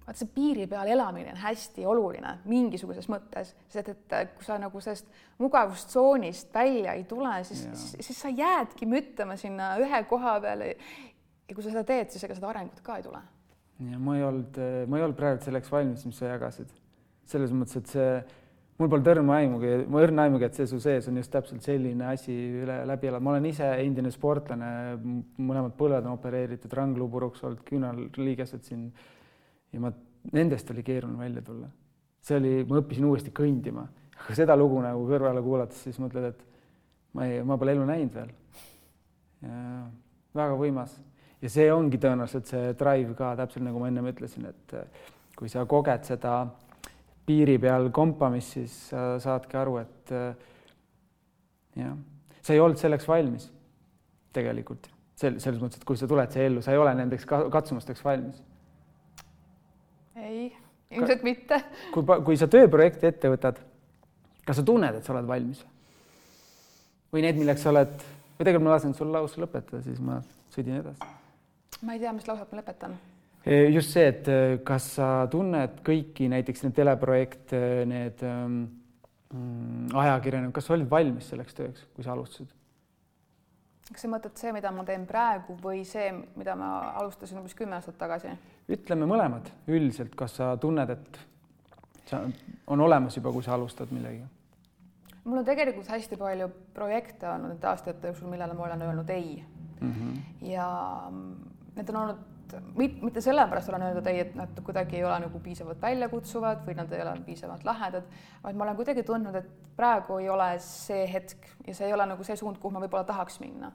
vaat 0.09 0.17
see 0.17 0.29
piiri 0.33 0.65
peal 0.69 0.89
elamine 0.89 1.35
on 1.35 1.41
hästi 1.43 1.85
oluline 1.85 2.31
mingisuguses 2.49 3.05
mõttes, 3.11 3.53
sest 3.69 3.91
et 3.93 4.15
kui 4.33 4.47
sa 4.47 4.57
nagu 4.61 4.81
sellest 4.81 5.09
mugavustsoonist 5.41 6.49
välja 6.55 6.95
ei 6.97 7.05
tule, 7.09 7.35
siis, 7.45 7.67
siis, 7.77 8.07
siis 8.07 8.23
sa 8.25 8.31
jäädki 8.33 8.89
müttama 8.89 9.37
sinna 9.37 9.75
ühe 9.81 10.01
koha 10.09 10.39
peale. 10.41 10.73
ja 11.45 11.55
kui 11.55 11.65
sa 11.65 11.69
seda 11.69 11.85
teed, 11.85 12.09
siis 12.09 12.25
ega 12.25 12.37
seda 12.37 12.49
arengut 12.49 12.81
ka 12.85 12.97
ei 12.97 13.05
tule. 13.05 13.21
ja 13.91 14.01
ma 14.01 14.17
ei 14.17 14.25
olnud, 14.25 14.59
ma 14.89 14.97
ei 14.97 15.05
olnud 15.05 15.19
praegu 15.19 15.45
selleks 15.45 15.71
valmis, 15.71 16.05
mis 16.09 16.17
sa 16.17 16.33
jagasid. 16.33 16.73
selles 17.29 17.53
mõttes, 17.53 17.77
et 17.77 17.93
see, 17.93 18.11
mul 18.79 18.87
pole 18.87 19.11
õrna 19.11 19.35
aimugi, 19.41 19.71
õrna 19.99 20.25
aimugi, 20.27 20.47
et 20.47 20.55
see 20.55 20.67
su 20.69 20.79
sees 20.79 21.07
on 21.11 21.19
just 21.19 21.31
täpselt 21.33 21.65
selline 21.65 22.05
asi 22.13 22.33
üle 22.61 22.77
läbi 22.87 23.09
elada, 23.09 23.23
ma 23.25 23.33
olen 23.33 23.49
ise 23.49 23.67
endine 23.83 24.11
sportlane, 24.13 24.69
mõlemad 25.35 25.75
põlved 25.79 26.07
on 26.07 26.15
opereeritud, 26.15 26.71
rangluu 26.79 27.09
puruks 27.11 27.43
olnud, 27.43 27.65
küünarliigesed 27.67 28.63
siin 28.69 28.85
ja 29.73 29.83
ma, 29.83 29.91
nendest 30.31 30.71
oli 30.71 30.85
keeruline 30.87 31.19
välja 31.19 31.43
tulla. 31.43 31.67
see 32.23 32.37
oli, 32.39 32.53
ma 32.69 32.79
õppisin 32.79 33.07
uuesti 33.07 33.33
kõndima, 33.35 33.83
aga 34.15 34.37
seda 34.37 34.55
lugu 34.55 34.79
nagu 34.83 35.03
kõrvale 35.11 35.43
kuulates, 35.43 35.83
siis 35.83 35.99
mõtled, 35.99 36.31
et 36.31 36.41
ma 37.15 37.27
ei, 37.27 37.43
ma 37.43 37.59
pole 37.59 37.75
elu 37.75 37.85
näinud 37.89 38.15
veel. 38.15 38.33
väga 40.39 40.55
võimas 40.55 40.95
ja 41.41 41.51
see 41.51 41.67
ongi 41.71 41.99
tõenäoliselt 41.99 42.47
see 42.47 42.73
drive 42.79 43.15
ka 43.19 43.35
täpselt 43.39 43.67
nagu 43.67 43.79
ma 43.79 43.91
ennem 43.91 44.07
ütlesin, 44.11 44.47
et 44.47 44.75
kui 45.35 45.51
sa 45.51 45.65
koged 45.67 46.07
seda 46.07 46.41
piiri 47.29 47.59
peal 47.61 47.91
kompamist, 47.93 48.57
siis 48.57 48.75
sa 48.89 49.13
saadki 49.21 49.57
aru, 49.61 49.77
et 49.83 50.13
jah, 51.77 51.97
sa 52.41 52.55
ei 52.55 52.63
olnud 52.63 52.81
selleks 52.81 53.05
valmis 53.07 53.51
tegelikult 54.33 54.89
sel-, 55.19 55.39
selles 55.41 55.59
mõttes, 55.61 55.81
et 55.81 55.87
kui 55.87 55.99
sa 55.99 56.07
tuled 56.09 56.33
siia 56.33 56.47
ellu, 56.49 56.63
sa 56.65 56.73
ei 56.73 56.81
ole 56.81 56.93
nendeks 56.97 57.27
katsumusteks 57.29 58.03
valmis. 58.05 58.39
ei, 60.19 60.49
ilmselt 60.95 61.25
mitte. 61.27 61.61
kui, 61.93 62.05
kui 62.25 62.39
sa 62.39 62.49
tööprojekti 62.51 63.09
ette 63.09 63.31
võtad, 63.31 63.61
kas 64.47 64.61
sa 64.61 64.65
tunned, 64.65 64.99
et 64.99 65.05
sa 65.05 65.15
oled 65.15 65.29
valmis? 65.29 65.63
või 67.13 67.23
need, 67.25 67.39
milleks 67.41 67.63
sa 67.65 67.71
oled, 67.73 67.93
või 68.37 68.45
tegelikult 68.45 68.67
ma 68.67 68.75
lasen 68.75 68.97
sul 68.97 69.13
lause 69.13 69.41
lõpetada, 69.41 69.81
siis 69.85 70.01
ma 70.03 70.19
sõidin 70.53 70.81
edasi. 70.81 71.13
ma 71.81 71.95
ei 71.95 72.03
tea, 72.03 72.13
mis 72.15 72.27
lauset 72.29 72.51
ma 72.51 72.61
lõpetan 72.61 72.97
just 73.49 73.95
see, 73.95 74.05
et 74.11 74.27
eh, 74.29 74.57
kas 74.65 74.91
sa 74.97 75.09
tunned 75.31 75.81
kõiki 75.85 76.29
näiteks 76.31 76.65
neid 76.65 76.75
teleprojekte, 76.77 77.61
need 77.89 78.23
ähm, 78.27 78.61
ajakirjanikud, 79.93 80.55
kas 80.57 80.69
sa 80.69 80.75
olid 80.75 80.89
valmis 80.91 81.29
selleks 81.31 81.57
tööks, 81.57 81.85
kui 81.95 82.05
sa 82.05 82.15
alustasid? 82.15 82.55
kas 83.89 84.03
sa 84.05 84.09
mõtled 84.11 84.37
see, 84.37 84.51
mida 84.53 84.69
ma 84.69 84.83
teen 84.85 85.07
praegu 85.09 85.55
või 85.63 85.81
see, 85.87 86.11
mida 86.37 86.53
ma 86.57 86.91
alustasin 86.99 87.39
umbes 87.41 87.55
kümme 87.57 87.79
aastat 87.79 87.97
tagasi? 87.97 88.35
ütleme 88.69 89.07
mõlemad 89.09 89.49
üldiselt, 89.67 90.13
kas 90.17 90.37
sa 90.37 90.51
tunned, 90.61 90.93
et 90.93 91.21
see 92.09 92.19
on 92.69 92.85
olemas 92.85 93.17
juba, 93.17 93.33
kui 93.33 93.45
sa 93.45 93.55
alustad 93.57 93.89
millegagi? 93.95 94.27
mul 95.23 95.41
on 95.41 95.47
tegelikult 95.47 95.89
hästi 95.89 96.17
palju 96.21 96.51
projekte 96.73 97.27
olnud 97.29 97.55
nende 97.55 97.69
aastate 97.69 98.11
jooksul, 98.11 98.29
millele 98.31 98.53
ma 98.57 98.67
olen 98.69 98.85
öelnud 98.87 99.09
ei 99.13 99.39
mm. 99.81 99.93
-hmm. 99.93 100.19
ja 100.53 100.67
need 101.75 101.89
on 101.89 102.01
olnud 102.03 102.28
et 102.53 103.01
mitte 103.01 103.21
sellepärast 103.21 103.69
olen 103.69 103.85
öeldud 103.87 104.07
ei, 104.11 104.19
et 104.19 104.35
nad 104.35 104.61
kuidagi 104.65 104.97
ei 104.97 105.03
ole 105.03 105.19
nagu 105.25 105.39
piisavalt 105.43 105.81
väljakutsuvad 105.81 106.65
või 106.67 106.75
nad 106.79 106.91
ei 106.91 107.01
ole 107.01 107.13
piisavalt 107.25 107.63
lahedad, 107.67 108.07
vaid 108.43 108.55
ma 108.55 108.67
olen 108.67 108.79
kuidagi 108.79 109.03
tundnud, 109.03 109.35
et 109.35 109.49
praegu 109.75 110.17
ei 110.17 110.29
ole 110.29 110.49
see 110.63 111.05
hetk 111.13 111.47
ja 111.67 111.75
see 111.75 111.87
ei 111.87 111.93
ole 111.93 112.05
nagu 112.05 112.23
see 112.23 112.35
suund, 112.39 112.57
kuhu 112.57 112.73
ma 112.73 112.83
võib-olla 112.83 113.03
tahaks 113.03 113.39
minna. 113.39 113.71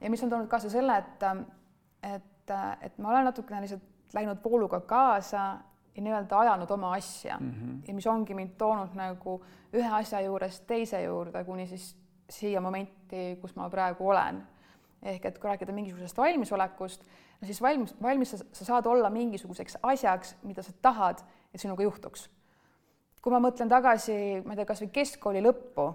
ja 0.00 0.10
mis 0.10 0.22
on 0.22 0.30
toonud 0.30 0.48
kaasa 0.48 0.70
selle, 0.70 0.96
et, 0.96 1.24
et, 2.14 2.54
et 2.80 2.98
ma 2.98 3.14
olen 3.14 3.24
natukene 3.30 3.60
lihtsalt 3.60 4.14
läinud 4.14 4.38
vooluga 4.44 4.80
kaasa 4.80 5.42
ja 5.96 6.02
nii-öelda 6.02 6.38
ajanud 6.38 6.70
oma 6.70 6.92
asja 6.92 7.38
mm 7.38 7.50
-hmm. 7.50 7.88
ja 7.88 7.94
mis 7.94 8.06
ongi 8.06 8.34
mind 8.34 8.50
toonud 8.58 8.94
nagu 8.94 9.40
ühe 9.72 9.90
asja 9.92 10.20
juurest 10.20 10.66
teise 10.66 11.02
juurde, 11.02 11.44
kuni 11.44 11.66
siis 11.66 11.96
siia 12.30 12.60
momenti, 12.60 13.38
kus 13.40 13.56
ma 13.56 13.70
praegu 13.70 14.08
olen. 14.08 14.46
ehk 15.02 15.24
et 15.24 15.38
kui 15.38 15.48
rääkida 15.48 15.72
mingisugusest 15.72 16.16
valmisolekust 16.16 17.04
no 17.40 17.48
siis 17.48 17.62
valmis, 17.62 17.94
valmis 18.02 18.34
sa, 18.34 18.42
sa 18.52 18.64
saad 18.64 18.86
olla 18.86 19.10
mingisuguseks 19.10 19.78
asjaks, 19.82 20.36
mida 20.42 20.62
sa 20.62 20.72
tahad, 20.82 21.24
et 21.54 21.60
sinuga 21.60 21.86
juhtuks. 21.86 22.28
kui 23.20 23.32
ma 23.32 23.40
mõtlen 23.44 23.68
tagasi, 23.68 24.14
ma 24.44 24.54
ei 24.54 24.60
tea, 24.60 24.68
kasvõi 24.68 24.88
keskkooli 24.94 25.42
lõppu 25.44 25.90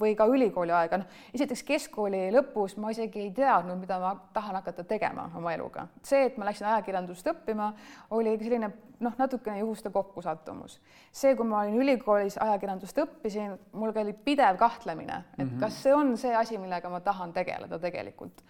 või 0.00 0.14
ka 0.16 0.26
ülikooli 0.26 0.72
aega, 0.74 0.98
noh, 1.02 1.18
esiteks 1.34 1.62
keskkooli 1.68 2.22
lõpus 2.34 2.74
ma 2.80 2.90
isegi 2.90 3.26
ei 3.26 3.30
teadnud, 3.36 3.78
mida 3.78 3.98
ma 4.02 4.14
tahan 4.34 4.56
hakata 4.58 4.84
tegema 4.88 5.28
oma 5.38 5.52
eluga. 5.54 5.86
see, 6.02 6.24
et 6.26 6.38
ma 6.38 6.48
läksin 6.48 6.66
ajakirjandust 6.66 7.28
õppima, 7.34 7.72
oli 8.10 8.34
selline 8.40 8.72
noh, 9.00 9.14
natukene 9.18 9.60
juhuste 9.60 9.90
kokkusattumus. 9.90 10.80
see, 11.12 11.36
kui 11.36 11.46
ma 11.46 11.60
olin 11.62 11.80
ülikoolis 11.82 12.38
ajakirjandust 12.38 12.98
õppisin, 13.04 13.58
mul 13.72 13.94
oli 13.94 14.12
pidev 14.12 14.56
kahtlemine, 14.56 15.24
et 15.38 15.44
mm 15.44 15.50
-hmm. 15.50 15.60
kas 15.60 15.82
see 15.82 15.94
on 15.94 16.16
see 16.16 16.34
asi, 16.34 16.58
millega 16.58 16.88
ma 16.88 17.00
tahan 17.00 17.32
tegeleda 17.32 17.78
tegelikult 17.78 18.42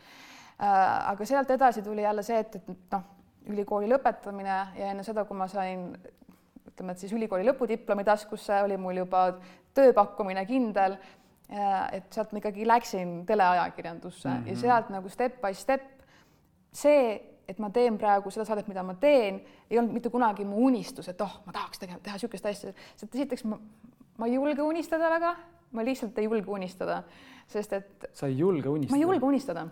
aga 0.62 1.26
sealt 1.26 1.50
edasi 1.50 1.82
tuli 1.82 2.02
jälle 2.02 2.22
see, 2.22 2.38
et, 2.38 2.56
et 2.56 2.92
noh, 2.92 3.06
ülikooli 3.50 3.88
lõpetamine 3.90 4.58
ja 4.78 4.90
enne 4.92 5.02
seda, 5.06 5.24
kui 5.26 5.36
ma 5.36 5.48
sain 5.50 5.88
ütleme, 6.68 6.94
et 6.94 7.02
siis 7.02 7.12
ülikooli 7.12 7.46
lõpudiplomi 7.48 8.04
taskusse 8.06 8.62
oli 8.64 8.78
mul 8.80 9.02
juba 9.02 9.24
tööpakkumine 9.74 10.44
kindel. 10.46 10.96
Äh, 11.52 11.98
et 11.98 12.14
sealt 12.14 12.32
ma 12.32 12.40
ikkagi 12.40 12.64
läksin 12.68 13.26
teleajakirjandusse 13.28 14.28
mm 14.28 14.34
-hmm. 14.34 14.46
ja 14.46 14.52
mhm. 14.52 14.60
sealt 14.60 14.88
nagu 14.90 15.08
step 15.08 15.40
by 15.42 15.54
step 15.54 15.82
see, 16.72 17.20
et 17.48 17.58
ma 17.58 17.70
teen 17.70 17.98
praegu 17.98 18.30
seda 18.30 18.44
saadet, 18.44 18.68
mida 18.68 18.82
ma 18.82 18.94
teen, 18.94 19.42
ei 19.70 19.78
olnud 19.78 19.92
mitte 19.92 20.10
kunagi 20.10 20.44
mu 20.44 20.66
unistus, 20.66 21.08
et 21.08 21.20
oh, 21.20 21.42
ma 21.46 21.52
tahaks 21.52 21.78
teha, 21.78 21.98
teha 22.02 22.16
niisugust 22.16 22.46
asja, 22.46 22.72
sest 22.96 23.14
esiteks 23.14 23.44
ma, 23.44 23.58
ma 24.18 24.26
ei 24.26 24.34
julge 24.34 24.62
unistada 24.62 25.10
väga, 25.10 25.36
ma 25.72 25.84
lihtsalt 25.84 26.18
ei 26.18 26.24
julge 26.24 26.50
unistada, 26.50 27.02
sest 27.46 27.72
et. 27.72 28.08
sa 28.12 28.26
ei 28.26 28.38
julge 28.38 28.68
unistada? 28.68 28.96
ma 28.96 28.96
ei 28.96 29.02
julge 29.02 29.26
unistada 29.26 29.66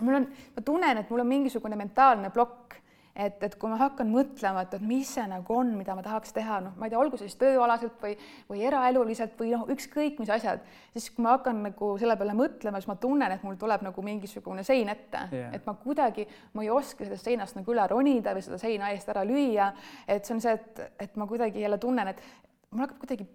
mul 0.00 0.20
on, 0.20 0.30
ma 0.56 0.64
tunnen, 0.64 1.02
et 1.02 1.10
mul 1.10 1.22
on 1.22 1.30
mingisugune 1.30 1.76
mentaalne 1.78 2.30
plokk, 2.34 2.80
et, 3.14 3.36
et 3.46 3.54
kui 3.60 3.70
ma 3.70 3.76
hakkan 3.78 4.08
mõtlema, 4.10 4.64
et, 4.64 4.72
et 4.74 4.84
mis 4.84 5.06
see 5.06 5.24
nagu 5.30 5.54
on, 5.54 5.70
mida 5.78 5.94
ma 5.94 6.02
tahaks 6.02 6.34
teha, 6.34 6.58
noh, 6.64 6.74
ma 6.78 6.88
ei 6.88 6.92
tea, 6.92 6.98
olgu 6.98 7.18
siis 7.20 7.36
tööalaselt 7.38 8.00
või, 8.02 8.14
või 8.48 8.64
eraeluliselt 8.66 9.36
või 9.38 9.52
noh, 9.54 9.66
ükskõik 9.70 10.18
mis 10.18 10.32
asjad, 10.34 10.64
siis 10.96 11.06
kui 11.14 11.22
ma 11.22 11.36
hakkan 11.36 11.60
nagu 11.68 11.92
selle 12.00 12.16
peale 12.18 12.34
mõtlema, 12.38 12.80
siis 12.82 12.90
ma 12.90 12.96
tunnen, 13.00 13.36
et 13.36 13.44
mul 13.46 13.58
tuleb 13.60 13.84
nagu 13.86 14.04
mingisugune 14.06 14.64
sein 14.66 14.90
ette 14.92 15.26
yeah., 15.30 15.52
et 15.54 15.66
ma 15.68 15.76
kuidagi, 15.78 16.26
ma 16.58 16.64
ei 16.66 16.72
oska 16.74 17.06
sellest 17.06 17.30
seinast 17.30 17.58
nagu 17.58 17.74
üle 17.74 17.84
ronida 17.90 18.34
või 18.34 18.42
seda 18.46 18.58
seina 18.62 18.90
eest 18.94 19.12
ära 19.14 19.22
lüüa. 19.28 19.70
et 20.08 20.26
see 20.26 20.34
on 20.34 20.42
see, 20.42 20.56
et, 20.58 20.82
et 21.06 21.20
ma 21.20 21.28
kuidagi 21.30 21.62
jälle 21.62 21.78
tunnen, 21.78 22.10
et 22.10 22.24
mul 22.72 22.88
hakkab 22.88 23.04
kuidagi, 23.04 23.28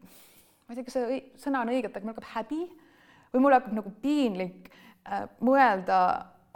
ma 0.68 0.76
ei 0.76 0.82
tea, 0.82 0.90
kas 0.90 1.00
see 1.00 1.22
sõna 1.40 1.64
on 1.64 1.72
õige, 1.72 1.88
aga 1.88 2.04
mul 2.04 2.18
hakkab 2.18 2.34
häbi 2.34 2.66
või 3.32 3.46
mul 3.46 3.56
hakkab 3.56 3.80
nagu 3.80 3.96
piinlik 4.04 4.68
äh, 5.08 5.24
mõelda 5.40 6.02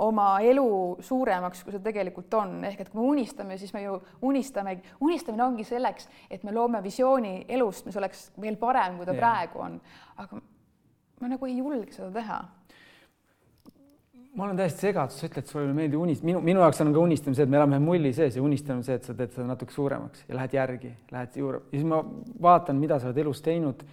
oma 0.04 0.28
elu 0.44 0.68
suuremaks, 1.04 1.64
kui 1.64 1.76
see 1.76 1.84
tegelikult 1.84 2.34
on, 2.40 2.56
ehk 2.68 2.84
et 2.84 2.90
kui 2.92 3.02
me 3.02 3.10
unistame, 3.14 3.58
siis 3.62 3.74
me 3.76 3.84
ju 3.86 3.98
unistame, 4.30 4.78
unistamine 5.04 5.46
ongi 5.46 5.66
selleks, 5.68 6.10
et 6.30 6.44
me 6.44 6.54
loome 6.56 6.82
visiooni 6.84 7.46
elust, 7.48 7.88
mis 7.88 8.00
oleks 8.00 8.28
veel 8.42 8.58
parem, 8.62 9.00
kui 9.00 9.08
ta 9.08 9.16
yeah. 9.16 9.22
praegu 9.22 9.64
on. 9.68 9.80
aga 10.24 10.42
ma 11.22 11.32
nagu 11.32 11.48
ei 11.48 11.58
julge 11.58 11.96
seda 11.96 12.12
teha. 12.12 12.42
ma 14.34 14.48
olen 14.48 14.58
täiesti 14.58 14.88
segaduses, 14.88 15.22
sa 15.22 15.30
ütled, 15.30 15.46
sulle 15.46 15.68
ei 15.70 15.76
meeldi 15.78 15.98
unistada, 16.00 16.26
minu, 16.32 16.40
minu 16.42 16.62
jaoks 16.64 16.82
on 16.82 16.94
ka 16.94 17.02
unistamine 17.06 17.38
see, 17.38 17.46
et 17.46 17.52
me 17.54 17.60
elame 17.60 17.80
mulli 17.80 18.12
sees 18.18 18.38
ja 18.38 18.44
unistamine 18.44 18.86
see, 18.86 18.98
et 18.98 19.06
sa 19.06 19.14
teed 19.18 19.36
seda 19.36 19.46
natuke 19.46 19.76
suuremaks 19.76 20.26
ja 20.26 20.38
lähed 20.40 20.56
järgi, 20.58 20.94
lähed 21.14 21.38
juurde 21.38 21.62
ja 21.68 21.78
siis 21.78 21.86
ma 21.92 22.00
vaatan, 22.48 22.80
mida 22.82 22.98
sa 23.00 23.12
oled 23.12 23.22
elus 23.22 23.44
teinud, 23.46 23.86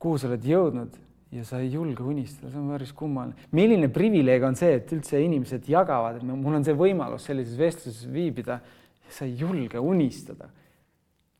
kuhu 0.00 0.20
sa 0.20 0.30
oled 0.30 0.46
jõudnud 0.46 1.00
ja 1.30 1.44
sa 1.46 1.60
ei 1.62 1.70
julge 1.70 2.02
unistada, 2.02 2.50
see 2.50 2.58
on 2.58 2.70
päris 2.72 2.92
kummaline. 2.96 3.48
milline 3.54 3.88
privileeg 3.94 4.42
on 4.46 4.56
see, 4.58 4.72
et 4.80 4.94
üldse 4.94 5.20
inimesed 5.22 5.68
jagavad, 5.70 6.18
et 6.18 6.26
mul 6.26 6.58
on 6.58 6.66
see 6.66 6.74
võimalus 6.76 7.28
sellises 7.30 7.58
vestluses 7.58 8.08
viibida 8.10 8.58
ja 8.58 9.14
sa 9.14 9.28
ei 9.28 9.36
julge 9.38 9.78
unistada. 9.78 10.50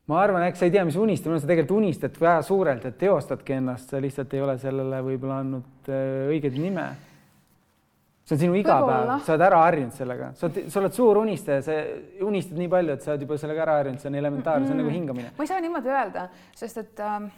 ma 0.07 0.21
arvan, 0.23 0.43
eks 0.47 0.63
sa 0.63 0.67
ei 0.67 0.73
tea, 0.73 0.85
mis 0.87 0.97
unistamine 0.99 1.37
on, 1.37 1.43
sa 1.43 1.49
tegelikult 1.51 1.83
unistad 1.83 2.17
väga 2.19 2.41
suurelt, 2.43 2.87
et 2.87 2.97
teostadki 2.99 3.55
ennast, 3.59 3.91
sa 3.91 3.99
lihtsalt 4.03 4.33
ei 4.35 4.41
ole 4.43 4.57
sellele 4.59 5.03
võib-olla 5.05 5.41
andnud 5.43 5.91
äh, 5.91 6.31
õiget 6.31 6.55
nime. 6.55 6.87
see 8.23 8.37
on 8.37 8.43
sinu 8.45 8.55
igapäev, 8.55 9.13
sa 9.25 9.35
oled 9.35 9.47
ära 9.49 9.61
harjunud 9.65 9.95
sellega, 9.97 10.33
sa 10.39 10.47
oled, 10.47 10.71
sa 10.71 10.79
oled 10.79 10.95
suur 10.95 11.19
unistaja, 11.19 11.67
sa 11.67 11.79
unistad 12.23 12.63
nii 12.63 12.71
palju, 12.71 12.95
et 12.95 13.03
sa 13.03 13.11
oled 13.11 13.27
juba 13.27 13.43
sellega 13.43 13.67
ära 13.67 13.79
harjunud, 13.81 13.99
see 13.99 14.11
on 14.11 14.19
elementaarne 14.23 14.63
mm, 14.63 14.71
-hmm. 14.71 14.71
see 14.71 14.79
on 14.79 14.85
nagu 14.87 14.99
hingamine. 14.99 15.31
ma 15.35 15.43
ei 15.43 15.51
saa 15.51 15.63
niimoodi 15.67 15.97
öelda, 15.99 16.29
sest 16.55 16.85
et 16.85 16.99
äh 16.99 17.31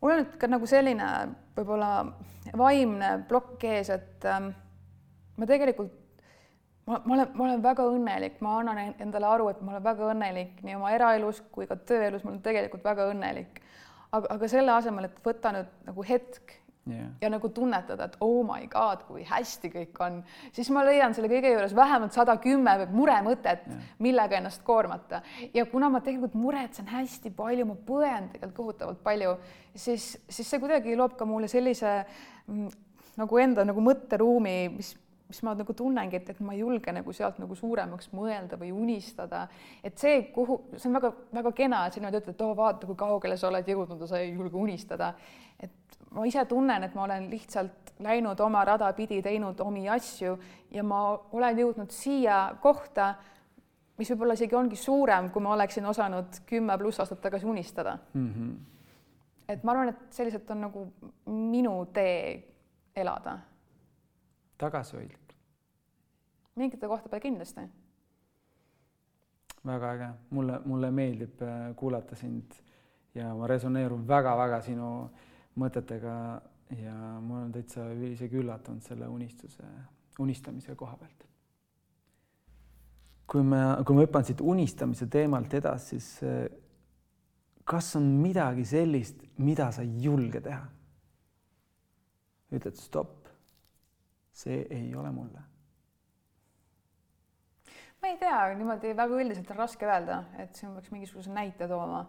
mul 0.00 0.14
on 0.14 0.20
nüüd 0.22 0.36
ka 0.40 0.50
nagu 0.50 0.68
selline 0.70 1.08
võib-olla 1.56 1.92
vaimne 2.58 3.12
plokk 3.28 3.64
ees, 3.68 3.90
et 3.92 4.26
ähm, 4.28 4.52
ma 5.36 5.48
tegelikult, 5.48 5.94
ma, 6.86 7.00
ma 7.04 7.16
olen, 7.16 7.32
ma 7.34 7.46
olen 7.48 7.64
väga 7.64 7.86
õnnelik, 7.92 8.38
ma 8.44 8.58
annan 8.60 8.94
endale 8.94 9.28
aru, 9.28 9.50
et 9.52 9.60
ma 9.62 9.74
olen 9.74 9.84
väga 9.84 10.12
õnnelik 10.14 10.62
nii 10.64 10.78
oma 10.78 10.92
eraelus 10.94 11.42
kui 11.54 11.68
ka 11.70 11.76
tööelus, 11.88 12.24
ma 12.24 12.32
olen 12.34 12.44
tegelikult 12.46 12.86
väga 12.86 13.08
õnnelik. 13.12 13.60
aga, 14.12 14.26
aga 14.36 14.48
selle 14.48 14.72
asemel, 14.72 15.10
et 15.10 15.20
võtta 15.24 15.52
nüüd 15.56 15.74
nagu 15.90 16.06
hetk 16.08 16.56
yeah. 16.88 17.10
ja 17.20 17.30
nagu 17.30 17.50
tunnetada, 17.54 18.08
et 18.08 18.16
oh 18.24 18.40
my 18.46 18.66
god, 18.70 19.04
kui 19.08 19.24
hästi 19.28 19.70
kõik 19.72 20.02
on, 20.04 20.20
siis 20.56 20.70
ma 20.74 20.84
leian 20.86 21.14
selle 21.16 21.30
kõige 21.32 21.52
juures 21.54 21.74
vähemalt 21.76 22.16
sada 22.16 22.36
kümme 22.42 22.74
muremõtet 22.92 23.66
yeah., 23.68 23.88
millega 24.04 24.38
ennast 24.40 24.64
koormata. 24.66 25.22
ja 25.54 25.66
kuna 25.70 25.90
ma 25.92 26.02
tegelikult 26.04 26.36
muretsen 26.38 26.88
hästi 26.90 27.32
palju, 27.36 27.68
ma 27.68 27.78
põen 27.88 28.30
tegelikult 28.32 28.56
kohutavalt 28.56 29.02
palju, 29.04 29.36
siis, 29.74 30.14
siis 30.28 30.48
see 30.48 30.62
kuidagi 30.62 30.96
loob 30.96 31.18
ka 31.18 31.28
mulle 31.28 31.50
sellise 31.50 32.00
mm, 32.46 32.72
nagu 33.18 33.42
enda 33.42 33.66
nagu 33.66 33.82
mõtteruumi, 33.82 34.56
mis 34.76 34.94
mis 35.28 35.42
ma 35.44 35.52
nagu 35.56 35.74
tunnengi, 35.76 36.16
et, 36.16 36.30
et 36.32 36.40
ma 36.40 36.54
ei 36.56 36.62
julge 36.62 36.92
nagu 36.94 37.12
sealt 37.12 37.38
nagu 37.40 37.56
suuremaks 37.56 38.08
mõelda 38.16 38.56
või 38.60 38.70
unistada. 38.72 39.44
et 39.84 39.98
see, 40.00 40.22
kuhu, 40.32 40.62
see 40.76 40.88
on 40.88 40.96
väga-väga 40.96 41.52
kena, 41.56 41.82
et 41.84 41.96
sa 41.96 42.00
niimoodi 42.00 42.22
ütled, 42.22 42.36
et 42.36 42.44
oo, 42.46 42.54
vaata, 42.56 42.88
kui 42.88 42.96
kaugele 42.98 43.36
sa 43.36 43.50
oled 43.50 43.68
jõudnud 43.68 44.00
ja 44.04 44.08
sa 44.08 44.22
ei 44.22 44.32
julge 44.32 44.56
unistada. 44.56 45.12
et 45.60 45.97
ma 46.10 46.24
ise 46.26 46.44
tunnen, 46.48 46.84
et 46.84 46.94
ma 46.94 47.04
olen 47.04 47.30
lihtsalt 47.30 47.92
läinud 48.04 48.40
oma 48.40 48.64
rada 48.64 48.92
pidi, 48.96 49.20
teinud 49.22 49.60
omi 49.60 49.88
asju 49.90 50.36
ja 50.70 50.84
ma 50.86 51.02
olen 51.32 51.58
jõudnud 51.58 51.92
siia 51.92 52.38
kohta, 52.62 53.14
mis 53.98 54.10
võib-olla 54.12 54.36
isegi 54.38 54.56
ongi 54.56 54.78
suurem, 54.78 55.30
kui 55.34 55.42
ma 55.42 55.54
oleksin 55.56 55.86
osanud 55.90 56.40
kümme 56.46 56.78
pluss 56.78 57.00
aastat 57.02 57.20
tagasi 57.20 57.46
unistada 57.46 57.98
mm. 58.14 58.28
-hmm. 58.28 58.52
et 59.48 59.64
ma 59.64 59.72
arvan, 59.72 59.88
et 59.88 60.12
selliselt 60.12 60.50
on 60.50 60.60
nagu 60.60 60.86
minu 61.26 61.86
tee 61.92 62.44
elada. 62.96 63.38
tagasihoidlik? 64.58 65.34
mingite 66.56 66.88
kohta 66.88 67.08
peal 67.08 67.20
kindlasti. 67.20 67.60
väga 69.66 69.92
äge, 69.92 70.08
mulle, 70.30 70.60
mulle 70.64 70.90
meeldib 70.90 71.42
äh, 71.42 71.74
kuulata 71.76 72.16
sind 72.16 72.52
ja 73.14 73.34
ma 73.34 73.46
resoneerun 73.46 74.08
väga-väga 74.08 74.60
sinu 74.60 75.10
mõtetega 75.58 76.14
ja 76.76 76.94
ma 77.20 77.40
olen 77.40 77.52
täitsa 77.52 77.88
isegi 78.10 78.40
üllatunud 78.42 78.84
selle 78.84 79.08
unistuse, 79.08 79.64
unistamise 80.20 80.76
koha 80.76 80.96
pealt. 80.96 81.24
kui 83.28 83.42
me, 83.44 83.60
kui 83.84 83.96
ma 83.96 84.06
hüppan 84.06 84.24
siit 84.24 84.40
unistamise 84.40 85.06
teemalt 85.12 85.54
edasi, 85.54 85.98
siis 85.98 86.22
eh, 86.24 86.46
kas 87.68 87.90
on 87.98 88.06
midagi 88.22 88.64
sellist, 88.64 89.20
mida 89.44 89.70
sa 89.72 89.84
ei 89.84 90.02
julge 90.04 90.40
teha? 90.44 90.64
ütled 92.48 92.78
stopp, 92.80 93.26
see 94.32 94.62
ei 94.72 94.94
ole 94.96 95.10
mulle. 95.12 95.42
ma 98.00 98.08
ei 98.08 98.16
tea, 98.16 98.40
niimoodi 98.56 98.94
väga 98.96 99.20
üldiselt 99.20 99.50
on 99.52 99.60
raske 99.60 99.88
öelda, 99.88 100.22
et 100.38 100.56
siin 100.56 100.72
peaks 100.76 100.92
mingisuguse 100.94 101.32
näite 101.34 101.68
tooma 101.68 102.06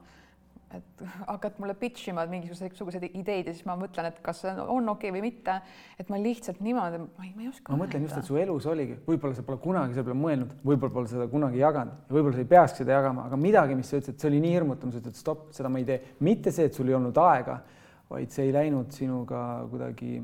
et 0.78 1.04
hakkad 1.32 1.60
mulle 1.62 1.74
pitch 1.80 2.12
ima 2.12 2.26
mingisuguseid 2.30 3.06
ideid 3.10 3.50
ja 3.50 3.54
siis 3.56 3.66
ma 3.68 3.76
mõtlen, 3.80 4.10
et 4.10 4.20
kas 4.26 4.44
see 4.44 4.54
on 4.54 4.92
okei 4.94 5.10
okay 5.10 5.16
või 5.16 5.24
mitte. 5.26 5.56
et 6.00 6.12
ma 6.12 6.20
lihtsalt 6.22 6.62
niimoodi, 6.66 7.02
ma 7.04 7.26
ei, 7.26 7.34
ma 7.36 7.46
ei 7.46 7.52
oska. 7.52 7.74
ma 7.74 7.84
mõtlen 7.84 8.06
just, 8.06 8.18
et 8.22 8.30
su 8.30 8.40
elus 8.40 8.68
oligi, 8.70 9.00
võib-olla 9.08 9.38
sa 9.38 9.46
pole 9.48 9.62
kunagi 9.64 9.98
selle 9.98 10.10
peale 10.10 10.20
mõelnud, 10.22 10.56
võib-olla 10.64 10.96
pole 10.98 11.12
seda 11.12 11.30
kunagi 11.32 11.62
jaganud 11.64 12.10
ja 12.10 12.18
võib-olla 12.18 12.38
sa 12.38 12.44
ei 12.46 12.52
peaks 12.54 12.78
seda 12.82 12.98
jagama, 12.98 13.28
aga 13.30 13.40
midagi, 13.40 13.78
mis 13.80 13.92
sa 13.92 14.02
ütlesid, 14.02 14.20
see 14.22 14.32
oli 14.32 14.44
nii 14.46 14.56
hirmutav, 14.58 14.94
sa 14.94 15.04
ütlesid 15.04 15.22
stopp, 15.22 15.48
seda 15.58 15.72
ma 15.74 15.82
ei 15.82 15.88
tee. 15.90 16.02
mitte 16.26 16.54
see, 16.56 16.70
et 16.70 16.78
sul 16.78 16.92
ei 16.92 16.98
olnud 17.00 17.24
aega, 17.24 17.62
vaid 18.10 18.36
see 18.36 18.50
ei 18.50 18.56
läinud 18.56 18.94
sinuga 18.94 19.46
kuidagi, 19.72 20.20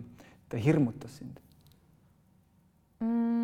ta 0.49 0.61
hirmutas 0.61 1.21
sind 1.21 1.41
mm 3.03 3.35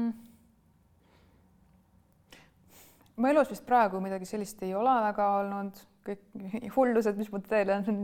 mu 3.22 3.30
elus 3.30 3.52
vist 3.54 3.66
praegu 3.68 4.02
midagi 4.02 4.26
sellist 4.26 4.62
ei 4.66 4.74
ole 4.78 4.94
väga 5.06 5.28
olnud, 5.42 5.80
kõik 6.08 6.22
hullused, 6.78 7.18
mis 7.20 7.32
mu 7.32 7.42
teele 7.46 7.80
on 7.80 8.00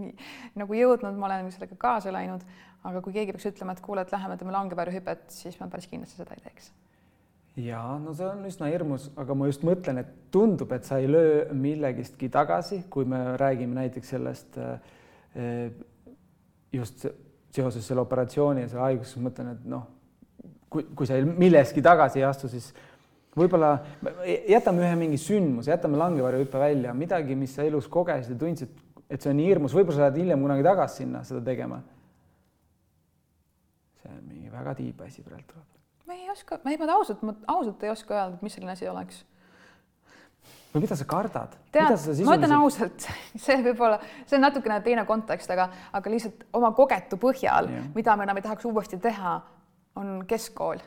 nagu 0.58 0.78
jõudnud, 0.78 1.18
ma 1.20 1.30
olen 1.30 1.52
sellega 1.54 1.78
kaasa 1.82 2.14
läinud, 2.14 2.44
aga 2.88 3.02
kui 3.04 3.16
keegi 3.16 3.36
peaks 3.36 3.50
ütlema, 3.52 3.76
et 3.76 3.84
kuule, 3.86 4.04
et 4.04 4.14
läheme 4.14 4.38
teeme 4.38 4.54
langeväärihüpet, 4.56 5.26
siis 5.34 5.58
ma 5.62 5.70
päris 5.72 5.90
kindlasti 5.92 6.22
seda 6.22 6.38
ei 6.38 6.46
teeks. 6.46 6.72
ja 7.58 7.82
no 8.02 8.14
see 8.14 8.28
on 8.30 8.46
üsna 8.46 8.70
hirmus, 8.72 9.10
aga 9.18 9.36
ma 9.38 9.50
just 9.50 9.66
mõtlen, 9.68 10.04
et 10.04 10.16
tundub, 10.34 10.72
et 10.78 10.86
sa 10.86 11.02
ei 11.02 11.10
löö 11.10 11.46
millegistki 11.58 12.30
tagasi, 12.34 12.84
kui 12.90 13.06
me 13.10 13.24
räägime 13.42 13.80
näiteks 13.82 14.14
sellest 14.16 14.60
eh, 14.62 15.72
just 16.74 17.08
seoses 17.58 17.88
selle 17.88 18.04
operatsiooni 18.04 18.66
ja 18.66 18.72
selle 18.72 18.84
haigusega, 18.86 19.22
ma 19.24 19.30
mõtlen, 19.32 19.54
et 19.56 19.66
noh, 19.72 19.88
kui, 20.70 20.86
kui 20.96 21.10
sa 21.10 21.18
milleski 21.26 21.82
tagasi 21.82 22.22
ei 22.22 22.28
astu, 22.28 22.50
siis 22.52 22.70
võib-olla 23.38 23.72
jätame 24.50 24.84
ühe 24.86 24.98
mingi 25.00 25.20
sündmuse, 25.22 25.72
jätame 25.72 26.00
langevarjuhüppe 26.02 26.62
välja, 26.62 26.94
midagi, 26.98 27.38
mis 27.38 27.54
sa 27.58 27.66
elus 27.68 27.88
kogesid 27.92 28.34
ja 28.36 28.40
tundsid, 28.42 28.74
et 29.08 29.22
see 29.22 29.32
on 29.32 29.40
nii 29.40 29.48
hirmus, 29.52 29.76
võib-olla 29.78 30.00
sa 30.00 30.06
lähed 30.08 30.20
hiljem 30.24 30.44
kunagi 30.46 30.66
tagasi 30.66 31.04
sinna 31.04 31.24
seda 31.28 31.44
tegema. 31.46 31.82
see 34.02 34.12
on 34.12 34.22
mingi 34.28 34.52
väga 34.52 34.76
tiib 34.78 35.02
asi 35.06 35.24
praegu 35.24 35.48
tuleb. 35.54 35.66
ma 36.08 36.18
ei 36.18 36.30
oska, 36.34 36.60
ma 36.64 36.74
ei, 36.74 36.82
ma 36.82 36.92
ausalt, 36.98 37.26
ma 37.28 37.36
ausalt 37.56 37.84
ei 37.84 37.94
oska 37.94 38.16
öelda, 38.16 38.40
mis 38.42 38.58
selline 38.58 38.74
asi 38.74 38.90
oleks. 38.90 39.24
või 40.74 40.86
mida 40.88 40.98
sa 40.98 41.06
kardad? 41.06 41.56
tead, 41.72 41.94
ma 42.26 42.38
ütlen 42.40 42.58
ausalt, 42.58 43.08
see 43.46 43.62
võib 43.70 43.86
olla, 43.86 44.02
see 44.26 44.40
on 44.40 44.46
natukene 44.48 44.82
teine 44.82 45.06
kontekst, 45.06 45.54
aga, 45.54 45.70
aga 45.94 46.14
lihtsalt 46.16 46.48
oma 46.58 46.74
kogetu 46.74 47.22
põhjal, 47.22 47.70
mida 47.96 48.18
me 48.18 48.28
enam 48.28 48.42
ei 48.42 48.50
tahaks 48.50 48.66
uuesti 48.66 49.00
teha, 49.04 49.40
on 49.98 50.22
keskkool 50.28 50.82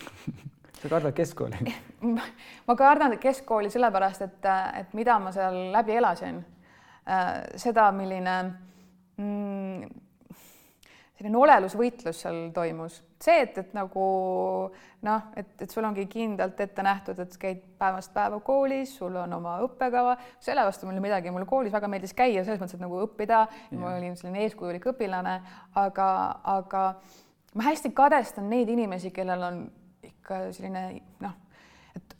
sa 0.80 0.88
kardad 0.88 1.16
keskkooli? 1.16 1.74
ma 2.68 2.76
kardan 2.76 3.18
keskkooli 3.20 3.70
sellepärast, 3.70 4.26
et, 4.26 4.50
et 4.80 4.94
mida 4.98 5.18
ma 5.22 5.32
seal 5.34 5.58
läbi 5.74 5.98
elasin. 6.00 6.40
Seda, 7.58 7.88
milline 7.96 8.34
mm, 9.18 9.88
selline 11.20 11.36
olelusvõitlus 11.36 12.22
seal 12.22 12.38
toimus, 12.56 12.94
see, 13.20 13.42
et, 13.44 13.58
et 13.60 13.72
nagu 13.76 14.04
noh, 15.04 15.26
et, 15.36 15.50
et 15.60 15.72
sul 15.72 15.84
ongi 15.84 16.06
kindlalt 16.08 16.60
ette 16.64 16.84
nähtud, 16.84 17.18
et 17.20 17.34
käid 17.40 17.60
päevast 17.80 18.14
päeva 18.14 18.38
koolis, 18.44 18.94
sul 18.96 19.18
on 19.20 19.34
oma 19.36 19.58
õppekava, 19.66 20.14
selle 20.40 20.64
vastu 20.64 20.88
mul 20.88 21.02
midagi, 21.04 21.32
mulle 21.34 21.48
koolis 21.48 21.74
väga 21.76 21.90
meeldis 21.92 22.16
käia 22.16 22.44
selles 22.44 22.62
mõttes, 22.62 22.78
et 22.78 22.84
nagu 22.84 23.02
õppida, 23.04 23.42
ma 23.76 23.92
olin 23.98 24.16
selline 24.16 24.46
eeskujulik 24.46 24.88
õpilane, 24.94 25.36
aga, 25.82 26.08
aga 26.56 26.86
ma 27.52 27.68
hästi 27.68 27.92
kadestan 27.96 28.48
neid 28.48 28.72
inimesi, 28.72 29.12
kellel 29.12 29.44
on 29.50 29.62
ikka 30.20 30.40
selline 30.54 30.84
noh, 31.24 31.36
et 31.96 32.16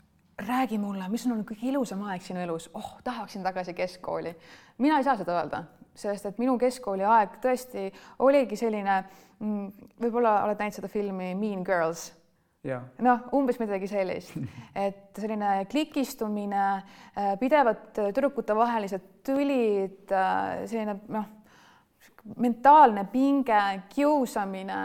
räägi 0.47 0.79
mulle, 0.81 1.07
mis 1.09 1.25
on 1.27 1.35
olnud 1.37 1.47
kõige 1.47 1.69
ilusam 1.71 2.01
aeg 2.09 2.25
sinu 2.25 2.41
elus, 2.43 2.69
oh, 2.77 2.97
tahaksin 3.03 3.45
tagasi 3.45 3.75
keskkooli. 3.77 4.33
mina 4.77 4.97
ei 4.97 5.07
saa 5.07 5.17
seda 5.19 5.37
öelda, 5.37 5.63
sest 5.95 6.25
et 6.25 6.39
minu 6.41 6.57
keskkooli 6.59 7.05
aeg 7.05 7.37
tõesti 7.43 7.89
oligi 8.19 8.57
selline, 8.59 9.03
mm, 9.39 9.91
võib-olla 10.01 10.41
oled 10.47 10.59
näinud 10.59 10.79
seda 10.79 10.91
filmi 10.91 11.35
Mean 11.35 11.63
Girls? 11.67 12.11
Noh, 13.01 13.23
umbes 13.33 13.57
midagi 13.57 13.87
sellist, 13.89 14.35
et 14.85 15.17
selline 15.17 15.63
klikistumine, 15.69 16.65
äh, 17.17 17.31
pidevad 17.41 17.87
tüdrukutevahelised 17.97 19.07
tülid, 19.25 20.11
äh, 20.13 20.61
selline 20.69 20.99
noh, 21.09 21.25
mentaalne 22.37 23.07
pinge, 23.09 23.61
kiusamine 23.89 24.81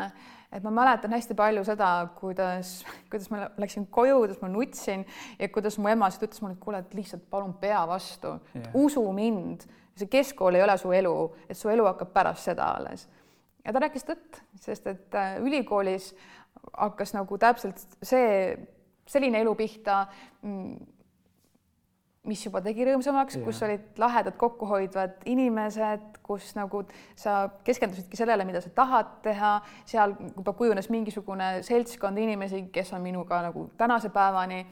et 0.52 0.62
ma 0.62 0.70
mäletan 0.70 1.12
hästi 1.16 1.35
palju 1.37 1.64
seda, 1.66 1.90
kuidas, 2.18 2.78
kuidas 3.11 3.30
ma 3.32 3.48
läksin 3.59 3.88
koju, 3.92 4.20
kuidas 4.22 4.40
ma 4.42 4.50
nutsin 4.52 5.04
ja 5.38 5.48
kuidas 5.52 5.78
mu 5.78 5.90
ema 5.90 6.11
siis 6.11 6.26
ütles 6.28 6.42
mulle, 6.42 6.56
et 6.56 6.62
kuule, 6.62 6.82
et 6.85 6.94
lihtsalt 6.94 7.26
palun 7.30 7.54
pea 7.61 7.82
vastu 7.88 8.37
yeah., 8.54 8.70
usu 8.74 9.02
mind, 9.16 9.66
see 9.96 10.11
keskkool 10.12 10.59
ei 10.59 10.64
ole 10.64 10.78
su 10.78 10.92
elu, 10.92 11.14
et 11.48 11.59
su 11.59 11.72
elu 11.72 11.87
hakkab 11.90 12.12
pärast 12.14 12.50
seda 12.50 12.70
alles. 12.78 13.09
ja 13.64 13.72
ta 13.72 13.82
rääkis 13.82 14.06
tõtt, 14.06 14.42
sest 14.62 14.87
et 14.87 15.14
äh, 15.18 15.38
ülikoolis 15.42 16.12
hakkas 16.72 17.14
nagu 17.16 17.38
täpselt 17.38 17.82
see, 18.02 18.56
selline 19.06 19.40
elu 19.42 19.54
pihta 19.59 20.04
mm, 20.42 20.95
mis 22.26 22.42
juba 22.44 22.60
tegi 22.64 22.84
rõõmsamaks, 22.88 23.38
kus 23.44 23.62
olid 23.66 24.00
lahedad 24.00 24.36
kokkuhoidvad 24.40 25.24
inimesed, 25.30 26.20
kus 26.26 26.52
nagu 26.58 26.82
sa 27.18 27.38
keskendusidki 27.66 28.18
sellele, 28.18 28.46
mida 28.48 28.60
sa 28.64 28.72
tahad 28.74 29.18
teha, 29.24 29.56
seal 29.88 30.16
juba 30.32 30.54
kujunes 30.58 30.90
mingisugune 30.92 31.56
seltskond 31.66 32.18
inimesi, 32.22 32.66
kes 32.74 32.92
on 32.96 33.04
minuga 33.04 33.42
nagu 33.48 33.70
tänase 33.78 34.10
päevani. 34.14 34.66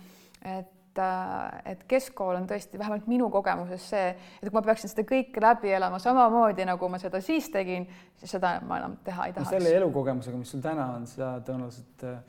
et, 0.44 0.98
äh, 0.98 1.62
et 1.72 1.84
keskkool 1.88 2.36
on 2.36 2.44
tõesti 2.46 2.78
vähemalt 2.78 3.06
minu 3.06 3.30
kogemuses 3.30 3.86
see, 3.90 4.10
et 4.10 4.44
kui 4.44 4.52
ma 4.52 4.62
peaksin 4.62 4.90
seda 4.90 5.06
kõike 5.08 5.40
läbi 5.40 5.72
elama 5.72 5.98
samamoodi, 5.98 6.66
nagu 6.68 6.88
ma 6.88 6.98
seda 7.00 7.20
siis 7.24 7.48
tegin, 7.50 7.86
siis 8.20 8.36
seda 8.36 8.58
ma 8.60 8.76
enam 8.82 8.98
teha 9.04 9.26
ei 9.26 9.32
tahaks 9.32 9.48
no. 9.48 9.56
selle 9.56 9.72
elukogemusega, 9.78 10.36
mis 10.36 10.52
sul 10.52 10.60
täna 10.60 10.90
on, 10.98 11.06
sa 11.08 11.38
tõenäoliselt 11.46 12.04
äh, 12.04 12.20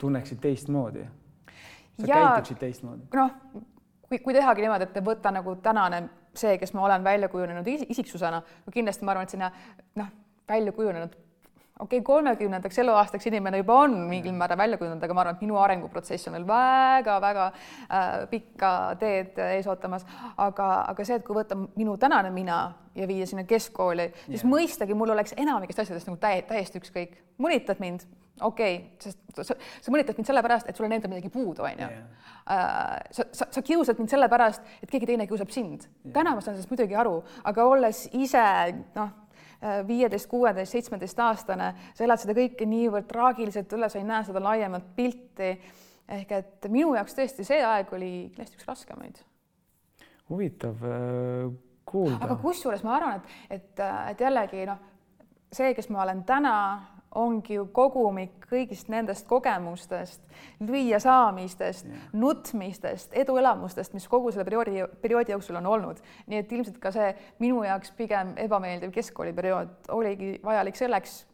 tunneksid 0.00 0.40
teistmoodi. 0.40 1.04
sa 2.00 2.06
ja, 2.06 2.16
käituksid 2.16 2.58
teistmoodi. 2.64 3.06
noh 3.12 3.64
kui, 4.08 4.18
kui 4.18 4.36
tehagi 4.36 4.64
niimoodi, 4.64 4.88
et 4.88 5.04
võtta 5.04 5.32
nagu 5.34 5.56
tänane 5.64 6.04
see, 6.34 6.58
kes 6.58 6.74
ma 6.74 6.86
olen 6.88 7.04
välja 7.04 7.28
kujunenud 7.32 7.68
isiksusena, 7.88 8.40
no 8.40 8.74
kindlasti 8.74 9.06
ma 9.06 9.14
arvan, 9.14 9.28
et 9.28 9.36
sinna 9.36 9.50
noh, 10.00 10.10
välja 10.48 10.72
kujunenud 10.72 11.14
okei 11.80 11.98
okay,, 11.98 12.04
kolmekümnendaks 12.06 12.78
eluaastaks 12.78 13.26
inimene 13.26 13.58
juba 13.58 13.74
on 13.82 13.96
mingil 14.08 14.32
määral 14.32 14.58
välja 14.58 14.78
kujunenud, 14.78 15.02
aga 15.02 15.14
ma 15.14 15.24
arvan, 15.24 15.38
et 15.38 15.42
minu 15.42 15.58
arenguprotsess 15.58 16.28
on 16.30 16.36
veel 16.36 16.46
väga-väga 16.46 17.46
äh, 17.50 18.12
pikka 18.30 18.70
teed 19.00 19.40
ees 19.48 19.66
ootamas, 19.70 20.06
aga, 20.36 20.68
aga 20.92 21.06
see, 21.06 21.18
et 21.18 21.26
kui 21.26 21.36
võtta 21.36 21.58
minu 21.58 21.96
tänane 21.98 22.30
mina 22.34 22.58
ja 22.94 23.08
viia 23.10 23.26
sinna 23.26 23.42
keskkooli, 23.48 24.10
siis 24.28 24.44
yeah. 24.44 24.50
mõistagi 24.52 24.94
mul 24.94 25.16
oleks 25.16 25.34
enamikest 25.36 25.82
asjadest 25.82 26.10
nagu 26.10 26.20
täi 26.22 26.44
täiesti 26.46 26.78
ükskõik. 26.78 27.18
mõnitad 27.42 27.82
mind, 27.82 28.06
okei 28.40 28.76
okay,, 28.76 28.90
sest 29.02 29.18
sa, 29.42 29.54
sa 29.54 29.92
mõnitad 29.94 30.18
mind 30.18 30.28
sellepärast, 30.28 30.68
et 30.68 30.78
sul 30.78 30.86
on 30.88 30.94
endal 30.94 31.12
midagi 31.12 31.30
puudu, 31.32 31.64
onju. 31.66 31.88
Äh, 31.88 32.96
sa, 33.14 33.26
sa, 33.32 33.48
sa 33.50 33.62
kiusad 33.64 33.98
mind 34.00 34.12
sellepärast, 34.12 34.64
et 34.82 34.90
keegi 34.90 35.08
teine 35.10 35.26
kiusab 35.30 35.52
sind 35.54 35.86
yeah.. 35.86 36.14
täna 36.14 36.34
ma 36.34 36.44
saan 36.44 36.56
sellest 36.56 36.72
muidugi 36.72 36.98
aru, 36.98 37.18
aga 37.50 37.66
olles 37.70 38.06
ise 38.12 38.44
noh, 38.96 39.12
viieteist, 39.88 40.28
kuueteist, 40.28 40.74
seitsmeteist 40.74 41.20
aastane, 41.24 41.70
sa 41.96 42.04
elad 42.04 42.20
seda 42.20 42.34
kõike 42.36 42.66
niivõrd 42.68 43.06
traagiliselt 43.08 43.72
üle, 43.76 43.88
sa 43.88 44.00
ei 44.00 44.08
näe 44.08 44.24
seda 44.26 44.42
laiemat 44.44 44.90
pilti. 44.96 45.54
ehk 46.04 46.32
et 46.36 46.66
minu 46.68 46.94
jaoks 46.94 47.14
tõesti 47.16 47.46
see 47.48 47.62
aeg 47.64 47.92
oli 47.96 48.10
kindlasti 48.34 48.58
üks 48.58 48.66
raskemaid. 48.68 49.22
huvitav 50.28 50.82
äh, 50.84 51.54
kuulda. 51.84 52.18
aga 52.24 52.36
kusjuures 52.42 52.82
ma 52.84 52.96
arvan, 52.98 53.22
et, 53.22 53.60
et, 53.60 53.80
et 54.10 54.20
jällegi 54.20 54.66
noh, 54.68 54.82
see, 55.52 55.72
kes 55.74 55.88
ma 55.88 56.02
olen 56.02 56.24
täna 56.28 56.54
ongi 57.14 57.58
ju 57.58 57.66
kogumik 57.72 58.44
kõigist 58.50 58.90
nendest 58.92 59.26
kogemustest, 59.28 60.20
lüüa 60.64 60.98
saamistest, 61.02 61.88
nutmistest, 62.12 63.14
eduelamustest, 63.24 63.94
mis 63.96 64.06
kogu 64.10 64.32
selle 64.32 64.46
perioodi, 64.48 64.84
perioodi 65.02 65.34
jooksul 65.34 65.58
on 65.60 65.66
olnud. 65.66 66.02
nii 66.26 66.42
et 66.42 66.52
ilmselt 66.52 66.78
ka 66.82 66.92
see 66.94 67.10
minu 67.42 67.62
jaoks 67.64 67.92
pigem 67.96 68.34
ebameeldiv 68.46 68.92
keskkooliperiood 68.94 69.92
oligi 69.96 70.38
vajalik 70.44 70.76
selleks, 70.76 71.24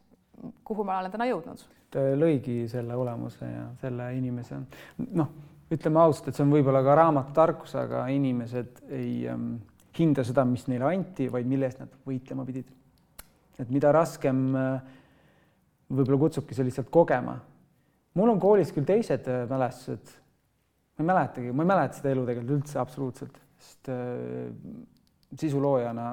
kuhu 0.63 0.83
ma 0.83 0.99
olen 0.99 1.11
täna 1.11 1.29
jõudnud. 1.29 1.65
ta 1.91 2.05
lõigi 2.15 2.67
selle 2.71 2.95
olemuse 2.95 3.45
ja 3.45 3.65
selle 3.81 4.13
inimese, 4.17 4.61
noh, 5.11 5.33
ütleme 5.71 5.99
ausalt, 6.03 6.29
et 6.29 6.37
see 6.37 6.45
on 6.45 6.53
võib-olla 6.53 6.83
ka 6.83 6.95
raamatutarkus, 6.99 7.75
aga 7.79 8.05
inimesed 8.11 8.81
ei 8.91 9.27
ähm, 9.31 9.53
hinda 9.97 10.23
seda, 10.27 10.45
mis 10.47 10.67
neile 10.71 10.87
anti, 10.87 11.27
vaid 11.31 11.47
mille 11.49 11.67
eest 11.67 11.83
nad 11.83 11.93
võitlema 12.07 12.45
pidid. 12.47 12.69
et 13.59 13.69
mida 13.69 13.91
raskem 13.93 14.55
äh, 14.55 14.99
võib-olla 15.91 16.19
kutsubki 16.25 16.55
see 16.57 16.67
lihtsalt 16.67 16.89
kogema. 16.93 17.37
mul 18.17 18.33
on 18.33 18.39
koolis 18.39 18.73
küll 18.75 18.87
teised 18.87 19.27
äh, 19.31 19.43
mälestused, 19.49 20.15
ma 20.97 21.03
ei 21.03 21.09
mäletagi, 21.11 21.53
ma 21.55 21.63
ei 21.63 21.71
mäleta 21.71 21.99
seda 21.99 22.11
elu 22.11 22.25
tegelikult 22.27 22.57
üldse 22.57 22.79
absoluutselt, 22.81 23.37
sest 23.61 23.91
äh, 23.91 24.49
sisuloojana, 25.39 26.07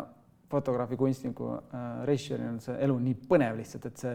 fotograafi, 0.49 0.97
kunstniku 0.97 1.51
äh,, 1.57 1.89
režissöörina 2.09 2.53
on 2.55 2.61
see 2.65 2.77
elu 2.87 2.99
nii 3.05 3.17
põnev 3.29 3.59
lihtsalt, 3.59 3.89
et 3.91 4.05
see 4.05 4.15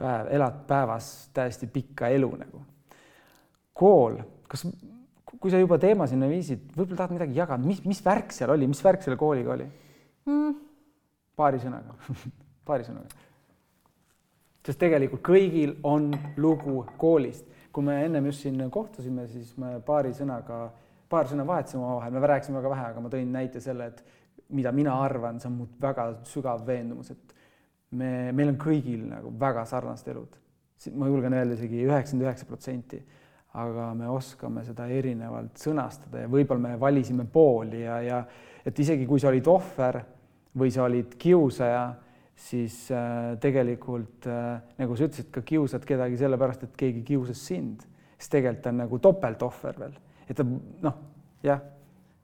päev, 0.00 0.30
elad 0.34 0.64
päevas 0.68 1.10
täiesti 1.36 1.68
pikka 1.70 2.10
elu 2.14 2.30
nagu. 2.40 2.62
kool, 3.74 4.18
kas, 4.48 4.64
kui 5.26 5.50
sa 5.50 5.58
juba 5.58 5.78
teema 5.82 6.06
sinna 6.10 6.28
viisid, 6.30 6.66
võib-olla 6.76 7.02
tahad 7.02 7.14
midagi 7.16 7.38
jagada, 7.38 7.66
mis, 7.66 7.82
mis 7.86 8.00
värk 8.04 8.32
seal 8.34 8.52
oli, 8.54 8.68
mis 8.70 8.82
värk 8.84 9.02
selle 9.02 9.18
kooliga 9.20 9.54
oli 9.56 9.66
mm.? 10.30 10.56
paari 11.36 11.60
sõnaga 11.62 11.96
paari 12.66 12.86
sõnaga 12.86 13.22
sest 14.64 14.80
tegelikult 14.80 15.22
kõigil 15.24 15.76
on 15.84 16.12
lugu 16.40 16.84
koolist. 16.98 17.50
kui 17.74 17.82
me 17.82 17.96
ennem 18.04 18.26
just 18.28 18.44
siin 18.44 18.70
kohtusime, 18.70 19.26
siis 19.26 19.56
me 19.58 19.80
paari 19.82 20.12
sõnaga, 20.14 20.68
paar 21.10 21.26
sõna 21.26 21.42
vahetasime 21.46 21.82
omavahel, 21.82 22.12
me 22.14 22.28
rääkisime 22.30 22.60
väga 22.60 22.70
vähe, 22.70 22.84
aga 22.92 23.00
ma 23.02 23.10
tõin 23.10 23.32
näite 23.34 23.60
selle, 23.60 23.88
et 23.90 24.04
mida 24.54 24.70
mina 24.72 24.94
arvan, 25.02 25.40
see 25.40 25.48
on 25.50 25.56
mu 25.58 25.66
väga 25.82 26.04
sügav 26.30 26.62
veendumus, 26.66 27.10
et 27.10 27.34
me, 27.98 28.30
meil 28.30 28.52
on 28.52 28.60
kõigil 28.62 29.08
nagu 29.10 29.32
väga 29.40 29.64
sarnased 29.66 30.12
elud. 30.14 30.40
ma 30.94 31.08
julgen 31.08 31.32
öelda 31.32 31.54
isegi 31.54 31.82
üheksakümmend 31.86 32.26
üheksa 32.28 32.46
protsenti, 32.46 32.98
aga 33.54 33.90
me 33.94 34.08
oskame 34.10 34.64
seda 34.66 34.86
erinevalt 34.90 35.58
sõnastada 35.58 36.24
ja 36.24 36.30
võib-olla 36.30 36.60
me 36.60 36.78
valisime 36.80 37.24
pooli 37.24 37.84
ja, 37.84 38.00
ja 38.02 38.24
et 38.66 38.78
isegi 38.78 39.06
kui 39.06 39.22
sa 39.22 39.30
olid 39.30 39.46
ohver 39.48 40.00
või 40.58 40.70
sa 40.74 40.84
olid 40.86 41.14
kiusaja 41.18 41.84
siis 42.36 42.88
äh, 42.90 43.34
tegelikult 43.42 44.26
äh, 44.30 44.58
nagu 44.80 44.96
sa 44.96 45.06
ütlesid, 45.06 45.30
ka 45.34 45.42
kiusad 45.46 45.84
kedagi 45.86 46.18
sellepärast, 46.20 46.66
et 46.66 46.74
keegi 46.78 47.04
kiusas 47.06 47.40
sind, 47.46 47.84
siis 48.18 48.32
tegelikult 48.32 48.70
on 48.72 48.82
nagu 48.82 49.00
topeltohver 49.02 49.78
veel, 49.84 49.94
et 50.26 50.36
ta 50.38 50.46
noh, 50.46 50.98
jah, 51.44 51.62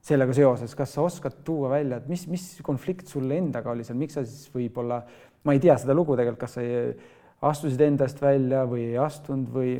sellega 0.03 0.35
seoses, 0.35 0.75
kas 0.75 0.95
sa 0.95 1.05
oskad 1.05 1.41
tuua 1.45 1.71
välja, 1.75 2.01
et 2.01 2.09
mis, 2.11 2.25
mis 2.31 2.45
konflikt 2.65 3.11
sul 3.11 3.31
endaga 3.35 3.71
oli 3.71 3.85
seal, 3.87 3.99
miks 4.01 4.17
sa 4.17 4.25
siis 4.25 4.49
võib-olla, 4.53 5.01
ma 5.45 5.55
ei 5.55 5.61
tea 5.63 5.77
seda 5.79 5.95
lugu 5.95 6.17
tegelikult, 6.17 6.41
kas 6.43 6.57
sa 6.57 7.49
astusid 7.51 7.81
endast 7.85 8.21
välja 8.21 8.65
või 8.69 8.91
ei 8.91 8.97
astunud 9.01 9.49
või 9.53 9.75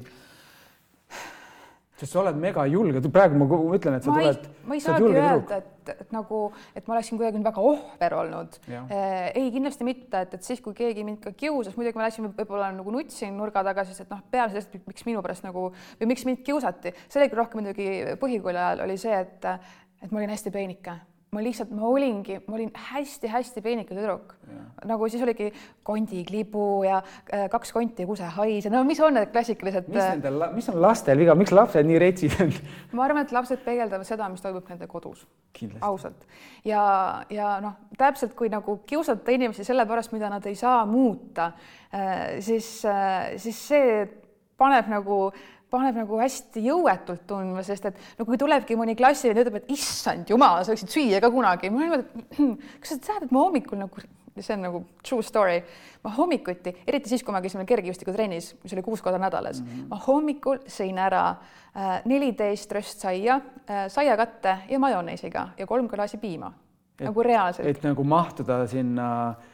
sest 2.02 2.16
sa 2.16 2.22
oled 2.24 2.40
mega 2.42 2.66
julge, 2.70 3.02
praegu 3.14 3.38
ma 3.38 3.48
ütlen, 3.76 3.98
et 3.98 4.06
sa 4.06 4.14
ma 4.14 4.24
tuled. 4.24 4.48
ma 4.66 4.78
ei 4.78 4.82
saagi 4.84 5.10
öelda, 5.12 5.60
et, 5.62 5.92
et 6.06 6.16
nagu, 6.16 6.40
et 6.78 6.88
ma 6.88 6.96
oleksin 6.96 7.20
kuidagi 7.20 7.44
väga 7.46 7.66
ohver 7.72 8.16
olnud. 8.22 8.58
Eh, 8.72 9.28
ei, 9.38 9.52
kindlasti 9.54 9.88
mitte, 9.88 10.24
et, 10.26 10.34
et 10.40 10.50
siis, 10.50 10.64
kui 10.66 10.74
keegi 10.78 11.06
mind 11.06 11.22
ka 11.26 11.36
kiusas, 11.38 11.78
muidugi 11.78 12.02
ma 12.02 12.08
läksin 12.08 12.32
võib-olla 12.32 12.72
nagu 12.74 12.96
nutsin 12.96 13.38
nurga 13.38 13.64
taga, 13.68 13.86
sest 13.86 14.06
et 14.06 14.12
noh, 14.14 14.24
peale 14.34 14.50
sellest, 14.56 14.74
miks 14.90 15.06
minu 15.08 15.22
pärast 15.26 15.46
nagu 15.46 15.70
või 16.02 16.12
miks 16.14 16.26
mind 16.30 16.42
kiusati, 16.48 16.96
see 17.06 17.22
oli 17.22 17.32
rohkem 17.38 17.62
muidugi 17.62 18.18
põhikooli 18.22 18.66
ajal 18.66 18.86
oli 18.88 18.98
see, 19.02 19.22
et, 19.22 19.50
et 20.02 20.10
ma 20.10 20.22
olin 20.22 20.34
hästi 20.34 20.54
peenike 20.54 20.98
ma 21.32 21.40
lihtsalt, 21.40 21.70
ma 21.72 21.88
olingi, 21.88 22.36
ma 22.44 22.58
olin 22.58 22.72
hästi-hästi 22.76 23.62
peenike 23.64 23.96
tüdruk. 23.96 24.34
nagu 24.84 25.08
siis 25.08 25.22
oligi 25.24 25.46
kondiklibu 25.88 26.84
ja 26.84 26.98
äh, 27.32 27.46
kaks 27.50 27.72
konti 27.72 28.04
kusehais 28.06 28.66
ja 28.66 28.72
no 28.74 28.82
mis 28.84 29.00
on 29.00 29.14
need 29.16 29.32
klassikalised. 29.32 29.88
mis 29.88 30.02
äh, 30.04 30.10
nendel, 30.18 30.44
mis 30.52 30.68
on 30.74 30.82
lastel 30.84 31.22
viga, 31.22 31.36
miks 31.40 31.54
lapsed 31.56 31.88
nii 31.88 32.02
retsid 32.04 32.36
on? 32.44 32.52
ma 33.00 33.06
arvan, 33.06 33.24
et 33.24 33.32
lapsed 33.32 33.64
peegeldavad 33.64 34.10
seda, 34.10 34.28
mis 34.34 34.44
toimub 34.44 34.68
nende 34.74 34.90
kodus. 34.92 35.24
ausalt. 35.80 36.28
ja, 36.68 36.84
ja 37.32 37.54
noh, 37.64 37.80
täpselt 37.98 38.36
kui 38.36 38.52
nagu 38.52 38.82
kiusata 38.84 39.32
inimesi 39.32 39.64
selle 39.64 39.88
pärast, 39.88 40.12
mida 40.12 40.28
nad 40.34 40.52
ei 40.52 40.60
saa 40.60 40.84
muuta, 40.86 41.54
äh, 41.96 42.42
siis, 42.44 42.74
siis 43.38 43.68
see 43.70 44.04
paneb 44.60 44.92
nagu 44.92 45.24
paneb 45.72 46.02
nagu 46.02 46.20
hästi 46.20 46.64
jõuetult 46.66 47.24
tundma, 47.30 47.64
sest 47.66 47.88
et 47.90 48.00
no 48.20 48.26
kui 48.28 48.40
tulebki 48.40 48.76
mõni 48.80 48.96
klassiline 49.00 49.44
ütleb, 49.44 49.62
et 49.62 49.70
issand 49.76 50.30
jumal, 50.30 50.66
sa 50.66 50.74
võiksid 50.74 50.92
süüa 50.92 51.22
ka 51.24 51.30
kunagi, 51.34 51.72
ma 51.72 51.86
niimoodi, 51.86 52.24
et 52.24 52.40
hmm, 52.40 52.74
kas 52.84 52.96
sa 52.96 53.06
tead, 53.06 53.28
et 53.28 53.32
ma 53.32 53.46
hommikul 53.46 53.80
nagu, 53.80 54.04
see 54.38 54.56
on 54.56 54.66
nagu 54.66 54.82
true 55.06 55.24
story, 55.26 55.62
ma 56.04 56.12
hommikuti, 56.18 56.74
eriti 56.88 57.14
siis, 57.14 57.24
kui 57.24 57.36
me 57.36 57.44
käisime 57.44 57.64
kergejõustikutrennis, 57.70 58.52
mis 58.64 58.76
oli 58.76 58.84
kuus 58.86 59.04
korda 59.06 59.22
nädalas 59.22 59.62
mm, 59.62 59.70
-hmm. 59.70 59.88
ma 59.94 60.02
hommikul 60.08 60.60
sõin 60.68 61.00
ära 61.00 61.24
äh, 61.32 62.02
neliteist 62.06 62.72
röst 62.76 63.06
saia 63.06 63.40
äh,, 63.70 63.88
saiakatte 63.88 64.58
ja 64.70 64.80
majoneesiga 64.80 65.48
ja 65.58 65.68
kolm 65.68 65.88
klaasi 65.88 66.18
piima. 66.18 66.52
nagu 67.02 67.24
reaalselt. 67.24 67.68
et 67.68 67.84
nagu 67.84 68.04
mahtuda 68.04 68.68
sinna 68.68 69.08
äh 69.30 69.51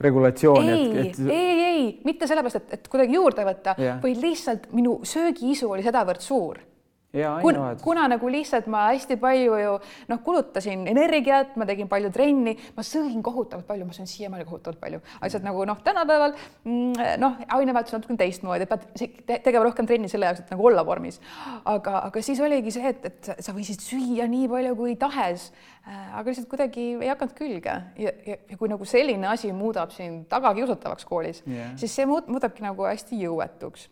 regulatsiooni. 0.00 0.72
ei 0.72 1.04
et..., 1.08 1.20
ei, 1.28 1.60
ei, 1.66 1.84
mitte 2.04 2.26
sellepärast, 2.30 2.56
et, 2.62 2.74
et 2.78 2.90
kuidagi 2.92 3.14
juurde 3.18 3.44
võtta, 3.46 3.76
vaid 4.02 4.20
lihtsalt 4.22 4.70
minu 4.76 5.00
söögiisu 5.06 5.70
oli 5.70 5.84
sedavõrd 5.86 6.24
suur 6.24 6.60
Kun, 7.42 7.56
kuna 7.82 8.04
nagu 8.06 8.28
lihtsalt 8.30 8.68
ma 8.70 8.84
hästi 8.92 9.16
palju 9.18 9.56
ju 9.58 9.72
noh, 10.12 10.20
kulutasin 10.22 10.84
energiat, 10.90 11.56
ma 11.58 11.66
tegin 11.66 11.88
palju 11.90 12.12
trenni, 12.14 12.54
ma 12.76 12.84
sõin 12.86 13.18
kohutavalt 13.26 13.66
palju, 13.66 13.88
ma 13.88 13.96
söön 13.96 14.06
siiamaani 14.06 14.46
kohutavalt 14.46 14.78
palju, 14.78 15.00
lihtsalt 15.24 15.46
nagu 15.46 15.66
noh, 15.66 15.80
tänapäeval 15.82 16.36
mm, 16.36 17.18
noh, 17.18 17.42
aineväärtus 17.58 17.98
on 17.98 18.04
natukene 18.04 18.22
teistmoodi, 18.22 18.68
et 18.68 19.26
pead 19.26 19.42
tegema 19.42 19.66
rohkem 19.66 19.90
trenni 19.90 20.10
selle 20.12 20.30
jaoks, 20.30 20.44
et 20.44 20.54
nagu 20.54 20.70
olla 20.70 20.86
vormis. 20.86 21.18
aga, 21.64 21.98
aga 22.06 22.22
siis 22.22 22.40
oligi 22.46 22.78
see, 22.78 22.94
et, 22.94 23.10
et 23.10 23.34
sa 23.42 23.58
võisid 23.58 23.82
süüa 23.82 24.30
nii 24.30 24.46
palju 24.54 24.78
kui 24.78 24.94
tahes, 25.00 25.50
äh, 25.82 26.00
aga 26.14 26.28
lihtsalt 26.30 26.50
kuidagi 26.52 26.92
ei 26.94 27.10
hakanud 27.10 27.34
külge 27.34 27.80
ja, 27.98 28.14
ja, 28.26 28.38
ja 28.38 28.60
kui 28.60 28.70
nagu 28.70 28.86
selline 28.86 29.34
asi 29.34 29.50
muudab 29.50 29.90
sind 29.98 30.28
tagakiusatavaks 30.30 31.10
koolis 31.10 31.42
yeah., 31.42 31.74
siis 31.80 31.90
see 31.98 32.06
muudabki 32.06 32.62
nagu 32.62 32.86
hästi 32.86 33.18
jõuetuks 33.26 33.90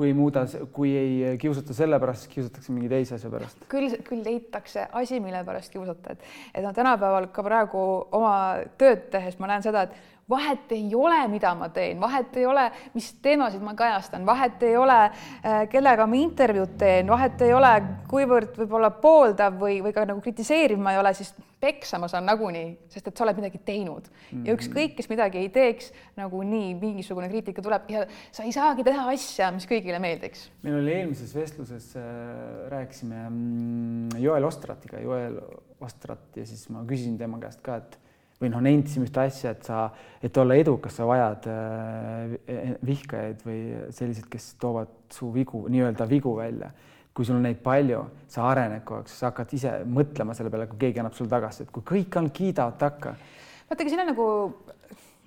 kui 0.00 0.08
ei 0.08 0.16
muuda, 0.16 0.46
kui 0.72 0.90
ei 0.96 1.32
kiusata 1.40 1.74
selle 1.76 1.98
pärast, 2.00 2.24
siis 2.24 2.32
kiusatakse 2.32 2.72
mingi 2.72 2.88
teise 2.88 3.18
asja 3.18 3.28
pärast. 3.32 3.66
küll, 3.68 3.98
küll 4.06 4.24
leitakse 4.24 4.86
asi, 4.96 5.20
mille 5.20 5.42
pärast 5.44 5.74
kiusata, 5.74 6.14
et, 6.14 6.24
et 6.54 6.64
noh, 6.64 6.72
tänapäeval 6.76 7.28
ka 7.34 7.44
praegu 7.44 7.82
oma 8.16 8.32
tööd 8.80 9.10
tehes 9.12 9.36
ma 9.42 9.50
näen 9.52 9.66
seda, 9.66 9.84
et 9.84 10.19
vahet 10.30 10.72
ei 10.72 10.94
ole, 10.94 11.18
mida 11.28 11.54
ma 11.58 11.68
teen, 11.74 12.00
vahet 12.00 12.36
ei 12.40 12.46
ole, 12.46 12.68
mis 12.94 13.12
teemasid 13.22 13.62
ma 13.66 13.74
kajastan, 13.78 14.26
vahet 14.26 14.62
ei 14.62 14.76
ole, 14.76 14.98
äh, 15.42 15.60
kellega 15.72 16.06
ma 16.06 16.18
intervjuud 16.20 16.76
teen, 16.80 17.10
vahet 17.10 17.42
ei 17.46 17.54
ole, 17.56 17.72
kuivõrd 18.10 18.58
võib-olla 18.62 18.92
pooldav 19.02 19.58
või, 19.60 19.80
või 19.84 19.94
ka 19.96 20.06
nagu 20.08 20.22
kritiseeriv 20.24 20.80
ma 20.80 20.94
ei 20.94 21.00
ole, 21.02 21.14
siis 21.18 21.34
peksa 21.60 21.98
ma 22.00 22.08
saan 22.08 22.24
nagunii, 22.28 22.68
sest 22.88 23.10
et 23.10 23.16
sa 23.16 23.26
oled 23.26 23.36
midagi 23.36 23.60
teinud 23.64 24.06
mm 24.08 24.20
-hmm. 24.30 24.46
ja 24.48 24.54
ükskõik, 24.56 24.94
kes 24.96 25.10
midagi 25.10 25.38
ei 25.38 25.48
teeks, 25.52 25.92
nagunii 26.16 26.74
mingisugune 26.80 27.28
kriitika 27.28 27.62
tuleb 27.62 27.90
ja 27.90 28.06
sa 28.32 28.42
ei 28.42 28.52
saagi 28.52 28.84
teha 28.84 29.08
asja, 29.12 29.50
mis 29.52 29.66
kõigile 29.68 30.00
meeldiks. 30.00 30.50
meil 30.62 30.78
oli 30.80 30.92
eelmises 30.92 31.34
vestluses 31.34 31.96
äh,, 31.96 32.04
rääkisime 32.70 33.28
mm, 33.28 34.08
Joel 34.18 34.44
Ostratiga, 34.44 35.00
Joel 35.00 35.40
Ostrat 35.80 36.36
ja 36.36 36.46
siis 36.46 36.68
ma 36.68 36.84
küsisin 36.84 37.18
tema 37.18 37.38
käest 37.38 37.60
ka, 37.60 37.76
et 37.76 37.98
või 38.40 38.48
noh, 38.48 38.62
nentisime 38.64 39.04
ühte 39.08 39.20
asja, 39.22 39.52
et 39.52 39.66
sa, 39.68 39.82
et 40.24 40.36
olla 40.40 40.56
edukas, 40.56 40.94
sa 40.96 41.08
vajad 41.08 41.48
äh, 41.52 42.78
vihkajaid 42.86 43.44
või 43.44 43.60
selliseid, 43.92 44.30
kes 44.32 44.54
toovad 44.60 44.94
su 45.12 45.28
vigu, 45.34 45.66
nii-öelda 45.68 46.08
vigu 46.08 46.32
välja. 46.38 46.70
Kui 47.14 47.26
sul 47.26 47.36
on 47.36 47.44
neid 47.44 47.58
palju, 47.60 48.00
sa 48.30 48.46
arened 48.48 48.84
kogu 48.86 49.02
aeg, 49.02 49.12
sa 49.12 49.28
hakkad 49.28 49.52
ise 49.58 49.74
mõtlema 49.84 50.34
selle 50.36 50.52
peale, 50.52 50.68
kui 50.70 50.78
keegi 50.86 51.02
annab 51.02 51.16
sulle 51.18 51.32
tagasi, 51.32 51.66
et 51.66 51.72
kui 51.74 51.84
kõik 51.84 52.16
on, 52.20 52.30
kiidavad 52.32 52.78
takka. 52.80 53.16
vaata, 53.68 53.82
aga 53.82 53.88
siin 53.90 54.04
on 54.04 54.12
nagu 54.12 54.28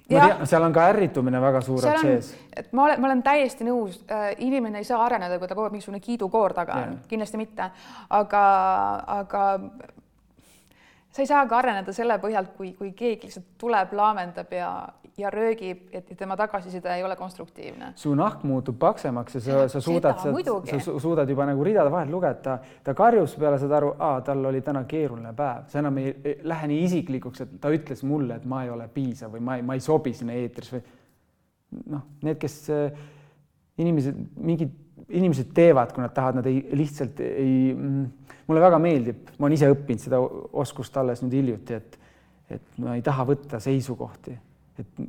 ma 0.09 0.27
tean, 0.27 0.47
seal 0.49 0.65
on 0.65 0.73
ka 0.75 0.85
ärritumine 0.91 1.41
väga 1.43 1.61
suurelt 1.63 2.01
sees. 2.01 2.31
et 2.55 2.71
ma 2.73 2.87
olen, 2.87 3.01
ma 3.01 3.09
olen 3.11 3.23
täiesti 3.23 3.67
nõus 3.67 3.99
äh,, 4.11 4.31
inimene 4.47 4.81
ei 4.81 4.87
saa 4.87 5.03
areneda, 5.05 5.37
kui 5.39 5.47
ta 5.47 5.55
kogu 5.55 5.67
aeg 5.67 5.75
mingisugune 5.75 6.01
kiidukoor 6.03 6.55
taga 6.55 6.79
on, 6.81 6.97
kindlasti 7.11 7.39
mitte, 7.39 7.69
aga, 8.09 8.43
aga 9.19 9.43
sa 11.13 11.21
ei 11.21 11.29
saa 11.29 11.45
ka 11.49 11.59
areneda 11.61 11.93
selle 11.93 12.17
põhjalt, 12.21 12.55
kui, 12.57 12.73
kui 12.77 12.91
keegi 12.97 13.29
lihtsalt 13.29 13.45
tuleb, 13.61 13.93
laamendab 13.97 14.53
ja, 14.55 14.69
ja 15.17 15.29
röögib, 15.33 15.85
et 15.93 16.09
tema 16.17 16.35
tagasiside 16.39 16.89
ei 16.95 17.03
ole 17.05 17.15
konstruktiivne. 17.19 17.91
su 18.01 18.15
nahk 18.17 18.43
muutub 18.49 18.79
paksemaks 18.81 19.37
ja 19.37 19.43
sa, 19.45 19.67
sa 19.75 19.81
suudad, 19.81 20.17
sa, 20.17 20.79
sa 20.81 20.97
suudad 21.05 21.29
juba 21.29 21.45
nagu 21.49 21.63
ridade 21.63 21.91
vahelt 21.93 22.11
lugeda, 22.11 22.57
ta 22.83 22.97
karjus 22.97 23.37
peale, 23.37 23.61
saad 23.61 23.77
aru, 23.77 23.93
tal 24.25 24.45
oli 24.49 24.61
täna 24.65 24.83
keeruline 24.89 25.35
päev, 25.37 25.69
see 25.69 25.83
enam 25.83 26.01
ei, 26.01 26.15
ei 26.23 26.37
lähe 26.49 26.71
nii 26.73 26.83
isiklikuks, 26.89 27.45
et 27.45 27.57
ta 27.61 27.73
ütles 27.73 28.01
mulle, 28.09 28.41
et 28.41 28.49
ma 28.49 28.63
ei 28.65 28.73
ole 28.73 28.89
piisav 28.93 29.37
või 29.37 29.45
ma 29.45 29.59
ei, 29.59 29.65
ma 29.65 29.77
ei 29.77 29.85
sobi 29.85 30.15
sinna 30.17 30.37
eetris 30.39 30.73
või 30.73 30.85
noh, 31.93 32.07
need, 32.25 32.41
kes 32.41 32.57
inimesed, 33.81 34.17
mingid 34.41 34.79
inimesed 35.13 35.53
teevad, 35.53 35.91
kui 35.93 36.03
nad 36.03 36.13
tahavad, 36.15 36.41
nad 36.41 36.47
ei 36.49 36.61
lihtsalt 36.77 37.19
ei 37.25 37.73
mm, 37.73 38.22
mulle 38.47 38.63
väga 38.63 38.79
meeldib, 38.81 39.29
ma 39.37 39.47
olen 39.47 39.57
ise 39.57 39.69
õppinud 39.71 40.03
seda 40.03 40.19
oskust 40.63 40.97
alles 40.99 41.21
nüüd 41.23 41.37
hiljuti, 41.37 41.77
et, 41.79 41.99
et 42.57 42.81
ma 42.83 42.97
ei 42.97 43.05
taha 43.05 43.25
võtta 43.29 43.59
seisukohti, 43.63 44.35
et 44.81 45.03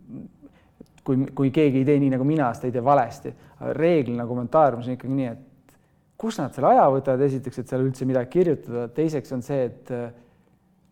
kui, 1.04 1.24
kui 1.36 1.50
keegi 1.54 1.82
ei 1.82 1.88
tee 1.88 2.00
nii 2.02 2.12
nagu 2.14 2.26
mina, 2.28 2.50
siis 2.52 2.62
ta 2.62 2.70
ei 2.70 2.76
tee 2.76 2.84
valesti. 2.84 3.34
reeglina 3.78 4.26
kommentaariumis 4.26 4.88
on 4.88 4.96
ikkagi 4.96 5.14
nii, 5.14 5.32
et 5.32 5.76
kus 6.20 6.38
nad 6.40 6.54
selle 6.54 6.70
aja 6.72 6.84
võtavad, 6.92 7.24
esiteks, 7.26 7.60
et 7.60 7.72
seal 7.72 7.84
üldse 7.84 8.06
midagi 8.08 8.30
kirjutada, 8.38 8.86
teiseks 8.96 9.34
on 9.36 9.42
see, 9.44 9.64
et 9.68 9.90
äh, 9.94 10.06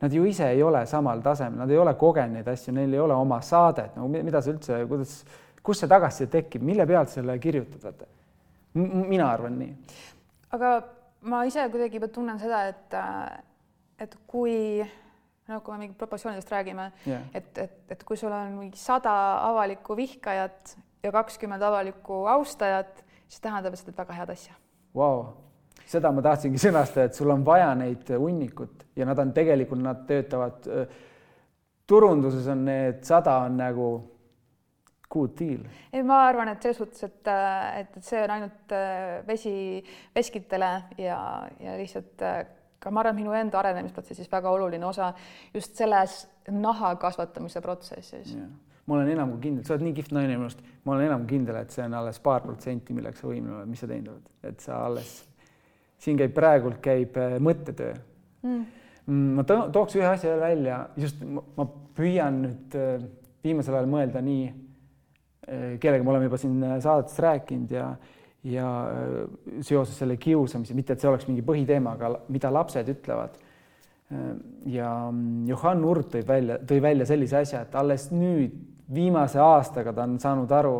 nad 0.03 0.13
ju 0.13 0.25
ise 0.29 0.49
ei 0.51 0.63
ole 0.63 0.83
samal 0.91 1.23
tasemel, 1.25 1.63
nad 1.63 1.71
ei 1.71 1.79
ole 1.79 1.95
kogenud 1.99 2.39
neid 2.39 2.49
asju, 2.53 2.75
neil 2.77 2.93
ei 2.93 3.01
ole 3.01 3.17
oma 3.17 3.39
saadet, 3.45 3.95
nagu 3.97 4.11
mida 4.13 4.43
sa 4.43 4.53
üldse, 4.53 4.81
kuidas, 4.91 5.21
kus 5.63 5.83
see 5.83 5.91
tagasiside 5.91 6.33
tekib, 6.33 6.65
mille 6.67 6.87
pealt 6.91 7.13
selle 7.13 7.39
kirjutad, 7.43 7.85
vaata. 7.87 8.11
mina 8.75 9.29
arvan 9.29 9.59
nii. 9.61 9.73
aga 10.57 10.73
ma 11.23 11.45
ise 11.47 11.65
kuidagi 11.71 12.01
tunnen 12.13 12.39
seda, 12.41 12.65
et, 12.73 12.97
et 14.03 14.17
kui 14.27 14.83
no 15.49 15.61
kui 15.61 15.75
me 15.75 15.85
mingit 15.85 15.99
proportsioonidest 15.99 16.51
räägime 16.55 16.91
yeah., 17.07 17.23
et, 17.35 17.51
et, 17.59 17.79
et 17.91 18.05
kui 18.07 18.17
sul 18.17 18.33
on 18.33 18.59
mingi 18.59 18.79
sada 18.79 19.13
avalikku 19.49 19.97
vihkajat 19.99 20.77
ja 21.03 21.13
kakskümmend 21.15 21.63
avalikku 21.67 22.25
austajat, 22.31 23.03
siis 23.27 23.43
tähendab, 23.43 23.75
et 23.75 23.81
sa 23.81 23.89
teed 23.89 23.99
väga 23.99 24.19
head 24.21 24.35
asja 24.35 24.55
wow.. 24.99 25.25
seda 25.87 26.13
ma 26.15 26.23
tahtsingi 26.25 26.61
sõnastada, 26.63 27.09
et 27.11 27.19
sul 27.19 27.31
on 27.35 27.45
vaja 27.47 27.73
neid 27.79 28.13
hunnikut 28.15 28.87
ja 28.97 29.09
nad 29.09 29.19
on 29.19 29.33
tegelikult, 29.35 29.83
nad 29.83 30.07
töötavad 30.09 30.71
turunduses 31.87 32.47
on 32.49 32.65
need 32.69 33.03
sada 33.07 33.43
on 33.47 33.59
nagu 33.59 33.89
good 35.13 35.37
deal? 35.39 35.63
ei, 35.93 36.03
ma 36.07 36.23
arvan, 36.29 36.53
et 36.53 36.65
selles 36.65 36.81
suhtes, 36.81 37.05
et, 37.07 37.31
et, 37.83 38.01
et 38.01 38.09
see 38.09 38.25
on 38.25 38.35
ainult 38.39 38.75
äh, 38.77 39.21
vesi 39.29 39.55
veskitele 40.17 40.73
ja, 41.03 41.21
ja 41.61 41.79
lihtsalt 41.81 42.27
äh, 42.27 42.43
ka 42.83 42.91
ma 42.91 43.05
arvan, 43.05 43.19
minu 43.21 43.37
enda 43.37 43.61
arenemisprotsessis 43.61 44.31
väga 44.33 44.51
oluline 44.51 44.87
osa 44.89 45.13
just 45.55 45.79
selles 45.79 46.23
naha 46.51 46.97
kasvatamise 47.01 47.63
protsessis. 47.65 48.37
Yeah 48.37 48.51
ma 48.87 48.97
olen 48.97 49.13
enam 49.13 49.35
kui 49.35 49.45
kindel, 49.45 49.65
sa 49.67 49.77
oled 49.77 49.85
nii 49.87 49.95
kihvt 49.95 50.15
naine 50.17 50.35
minu 50.35 50.49
arust, 50.49 50.63
ma 50.83 50.97
olen 50.97 51.07
enam 51.07 51.27
kindel, 51.31 51.59
et 51.61 51.75
see 51.75 51.85
on 51.85 51.95
alles 51.95 52.19
paar 52.23 52.43
protsenti, 52.43 52.95
milleks 52.97 53.23
sa 53.23 53.29
võimeline 53.29 53.61
oled, 53.61 53.71
mis 53.71 53.83
sa 53.83 53.89
teinud 53.91 54.11
oled, 54.17 54.31
et 54.51 54.65
sa 54.65 54.81
alles, 54.89 55.13
siin 56.03 56.19
käib 56.19 56.35
praegult 56.35 56.81
käib 56.83 57.19
äh, 57.21 57.37
mõttetöö. 57.43 57.93
Mm.. 58.43 58.65
mm 59.07 59.29
ma 59.39 59.47
to 59.47 59.61
tooks 59.75 59.95
ühe 60.01 60.09
asja 60.09 60.35
välja, 60.41 60.81
just 60.99 61.23
ma, 61.23 61.45
ma 61.61 61.69
püüan 61.95 62.43
nüüd 62.43 62.77
viimasel 63.45 63.79
ajal 63.79 63.91
mõelda 63.91 64.23
nii 64.25 64.51
kellega 65.47 66.05
me 66.05 66.11
oleme 66.11 66.29
juba 66.29 66.39
siin 66.39 66.63
äh, 66.63 66.77
saadetes 66.83 67.19
rääkinud 67.23 67.73
ja, 67.75 67.87
ja 68.47 68.67
äh, 68.87 69.63
seoses 69.67 69.97
selle 69.99 70.17
kiusamise, 70.17 70.75
mitte 70.79 70.95
et 70.95 71.03
see 71.03 71.11
oleks 71.11 71.27
mingi 71.31 71.43
põhiteema, 71.47 71.97
aga 71.97 72.13
mida 72.33 72.53
lapsed 72.53 72.93
ütlevad. 72.93 73.41
ja 74.69 74.89
mm, 75.09 75.47
Johan 75.49 75.85
Urd 75.89 76.11
tõi 76.13 76.21
välja, 76.29 76.59
tõi 76.69 76.83
välja 76.85 77.07
sellise 77.09 77.39
asja, 77.39 77.63
et 77.65 77.75
alles 77.81 78.11
nüüd 78.13 78.59
viimase 78.93 79.41
aastaga 79.41 79.95
ta 79.97 80.05
on 80.05 80.19
saanud 80.21 80.53
aru, 80.53 80.75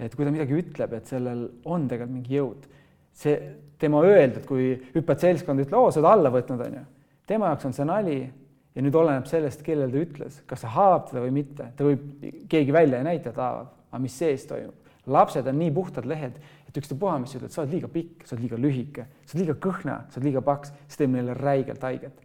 et 0.00 0.14
kui 0.16 0.24
ta 0.24 0.32
midagi 0.32 0.56
ütleb, 0.56 0.94
et 0.96 1.10
sellel 1.12 1.42
on 1.68 1.84
tegelikult 1.90 2.14
mingi 2.14 2.38
jõud. 2.38 2.64
see 3.14 3.36
tema 3.78 4.00
öeldud, 4.02 4.46
kui 4.48 4.72
hüppad 4.94 5.20
seltskonda, 5.20 5.66
ütle, 5.66 5.76
oo, 5.76 5.90
sa 5.92 6.00
oled 6.00 6.08
alla 6.08 6.32
võtnud, 6.32 6.64
on 6.64 6.78
ju. 6.80 6.84
tema 7.26 7.52
jaoks 7.52 7.68
on 7.68 7.76
see 7.76 7.84
nali 7.86 8.18
ja 8.74 8.82
nüüd 8.82 8.96
oleneb 8.96 9.28
sellest, 9.28 9.62
kellele 9.62 9.92
ta 9.92 10.02
ütles, 10.08 10.40
kas 10.48 10.64
see 10.64 10.72
haavab 10.72 11.10
teda 11.10 11.22
või 11.26 11.36
mitte, 11.36 11.68
ta 11.76 11.86
võib, 11.86 12.08
keegi 12.48 12.74
välja 12.74 12.98
ei 13.02 13.10
näita, 13.12 13.30
et 13.30 13.38
haavab 13.44 13.83
aga 13.94 14.02
mis 14.02 14.18
sees 14.18 14.46
toimub. 14.50 14.74
lapsed 15.06 15.46
on 15.46 15.58
nii 15.60 15.70
puhtad 15.76 16.06
lehed, 16.08 16.38
et 16.68 16.76
ükstapuha, 16.80 17.18
mis 17.20 17.34
sa 17.34 17.38
ütled, 17.38 17.52
sa 17.52 17.60
oled 17.62 17.74
liiga 17.76 17.88
pikk, 17.92 18.24
sa 18.24 18.34
oled 18.34 18.46
liiga 18.46 18.58
lühike, 18.58 19.06
sa 19.24 19.36
oled 19.36 19.42
liiga 19.44 19.56
kõhna, 19.66 19.96
sa 20.08 20.18
oled 20.18 20.28
liiga 20.30 20.42
paks, 20.44 20.72
see 20.88 21.02
teeb 21.02 21.12
neile 21.12 21.36
räigelt 21.38 21.84
haiget. 21.84 22.22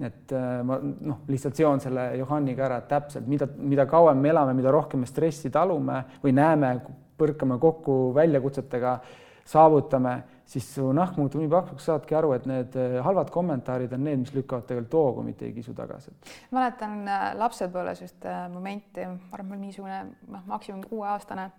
et 0.00 0.32
äh, 0.34 0.62
ma 0.66 0.78
noh, 0.82 1.20
lihtsalt 1.30 1.56
seon 1.56 1.80
selle 1.82 2.08
Johanniga 2.18 2.64
ära, 2.66 2.80
täpselt, 2.88 3.26
mida, 3.30 3.46
mida 3.58 3.86
kauem 3.86 4.18
me 4.18 4.32
elame, 4.32 4.54
mida 4.54 4.72
rohkem 4.74 5.04
me 5.04 5.06
stressi 5.06 5.50
talume 5.54 6.00
või 6.22 6.32
näeme, 6.34 6.72
põrkame 7.18 7.58
kokku 7.62 8.14
väljakutsetega, 8.14 8.96
saavutame 9.46 10.16
siis 10.46 10.66
su 10.74 10.86
nahk 10.96 11.16
muutub 11.18 11.40
nii 11.40 11.50
paksuks, 11.52 11.86
saadki 11.88 12.16
aru, 12.18 12.32
et 12.36 12.46
need 12.48 12.76
äh, 12.78 12.96
halvad 13.04 13.30
kommentaarid 13.34 13.92
on 13.96 14.04
need, 14.04 14.20
mis 14.24 14.34
lükkavad 14.34 14.66
tegelikult 14.68 14.98
hoogu, 14.98 15.24
mitte 15.26 15.46
ei 15.48 15.54
kisu 15.56 15.74
tagasi. 15.76 16.12
mäletan 16.54 17.00
äh, 17.08 17.26
lapsepõlves 17.40 18.04
just 18.04 18.26
äh, 18.28 18.44
momenti, 18.52 19.06
ma 19.08 19.32
arvan, 19.32 19.48
ma 19.48 19.56
olin 19.56 19.66
niisugune 19.68 20.00
noh, 20.28 20.46
maksimum 20.50 20.84
kuueaastane 20.88 21.50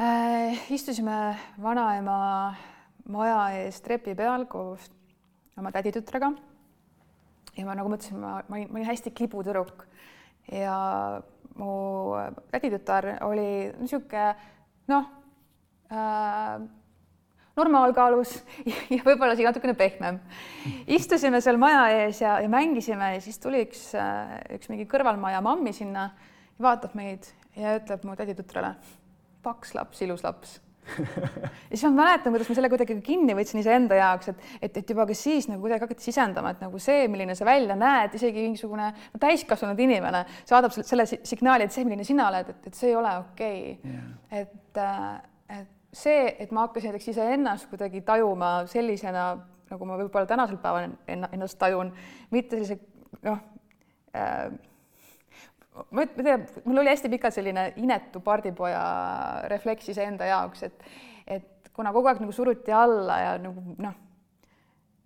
äh,. 0.00 0.72
istusime 0.74 1.18
vanaema 1.62 2.18
maja 3.08 3.44
ees 3.62 3.80
trepi 3.82 4.14
peal 4.18 4.46
koos 4.50 4.90
oma 5.58 5.72
täditütrega. 5.72 6.32
ja 7.56 7.66
ma 7.66 7.78
nagu 7.78 7.92
mõtlesin, 7.92 8.18
ma, 8.18 8.40
ma 8.48 8.58
olin, 8.58 8.68
ma 8.70 8.80
olin 8.80 8.90
hästi 8.90 9.14
kibutüdruk 9.14 9.86
ja 10.50 10.76
mu 11.56 11.72
täditütar 12.50 13.12
oli 13.28 13.72
niisugune 13.78 14.30
noh 14.90 15.10
äh, 15.92 16.62
normaalkaalus 17.58 18.34
ja 18.94 19.02
võib-olla 19.04 19.34
isegi 19.36 19.48
natukene 19.48 19.76
pehmem. 19.78 20.18
istusime 20.86 21.42
seal 21.44 21.60
maja 21.60 21.84
ees 21.98 22.22
ja, 22.24 22.38
ja 22.42 22.50
mängisime 22.52 23.14
ja 23.16 23.22
siis 23.24 23.40
tuli 23.42 23.64
üks, 23.66 23.90
äh, 23.98 24.38
üks 24.56 24.72
mingi 24.72 24.88
kõrvalmaja 24.90 25.42
mammi 25.44 25.74
sinna, 25.76 26.10
vaatab 26.62 26.96
meid 26.98 27.28
ja 27.58 27.76
ütleb 27.80 28.04
mu 28.08 28.16
täditütrele, 28.16 28.74
paks 29.44 29.74
laps, 29.76 30.04
ilus 30.06 30.24
laps 30.24 30.60
ja 31.70 31.76
siis 31.76 31.84
ma 31.86 31.92
mäletan, 32.02 32.32
kuidas 32.34 32.48
ma 32.50 32.56
selle 32.56 32.70
kuidagi 32.72 32.96
kinni 33.06 33.36
võtsin 33.38 33.60
iseenda 33.60 33.98
jaoks, 34.00 34.32
et, 34.32 34.48
et, 34.58 34.80
et 34.80 34.88
juba 34.90 35.04
ka 35.06 35.14
siis 35.16 35.46
nagu 35.50 35.62
kuidagi 35.62 35.84
hakati 35.86 36.08
sisendama, 36.08 36.54
et 36.54 36.64
nagu 36.64 36.80
see, 36.82 37.04
milline 37.12 37.36
sa 37.38 37.46
välja 37.46 37.76
näed, 37.78 38.16
isegi 38.18 38.48
mingisugune 38.48 38.88
no, 38.90 39.20
täiskasvanud 39.22 39.78
inimene 39.84 40.24
saadab 40.40 40.74
selle 40.74 41.06
signaali, 41.06 41.68
et 41.68 41.76
see, 41.76 41.86
milline 41.86 42.06
sina 42.08 42.26
oled, 42.32 42.50
et, 42.50 42.66
et 42.72 42.80
see 42.80 42.90
ei 42.90 42.98
ole 42.98 43.14
okei 43.20 43.62
okay. 43.76 43.92
yeah.. 43.92 44.10
et, 44.42 44.82
äh, 44.82 45.60
et 45.60 45.70
see, 45.92 46.36
et 46.38 46.52
ma 46.52 46.66
hakkasin 46.66 46.92
näiteks 46.92 47.08
iseennast 47.12 47.68
kuidagi 47.70 48.00
tajuma 48.06 48.52
sellisena, 48.70 49.26
nagu 49.70 49.88
ma 49.88 49.96
võib-olla 50.00 50.28
tänasel 50.28 50.58
päeval 50.62 50.92
ennast 51.08 51.58
tajun, 51.60 51.92
mitte 52.32 52.60
sellise 52.60 52.78
noh 53.26 53.40
äh,, 54.16 54.52
ma 55.90 56.04
ei 56.04 56.24
tea, 56.24 56.38
mul 56.64 56.82
oli 56.82 56.92
hästi 56.92 57.10
pikalt 57.12 57.36
selline 57.36 57.66
inetu 57.80 58.20
pardipoja 58.24 58.82
refleks 59.52 59.88
iseenda 59.92 60.28
jaoks, 60.28 60.64
et, 60.68 60.88
et 61.26 61.70
kuna 61.76 61.92
kogu 61.92 62.08
aeg 62.08 62.24
nagu 62.24 62.32
suruti 62.36 62.72
alla 62.76 63.20
ja 63.20 63.36
nagu 63.40 63.76
noh, 63.80 64.00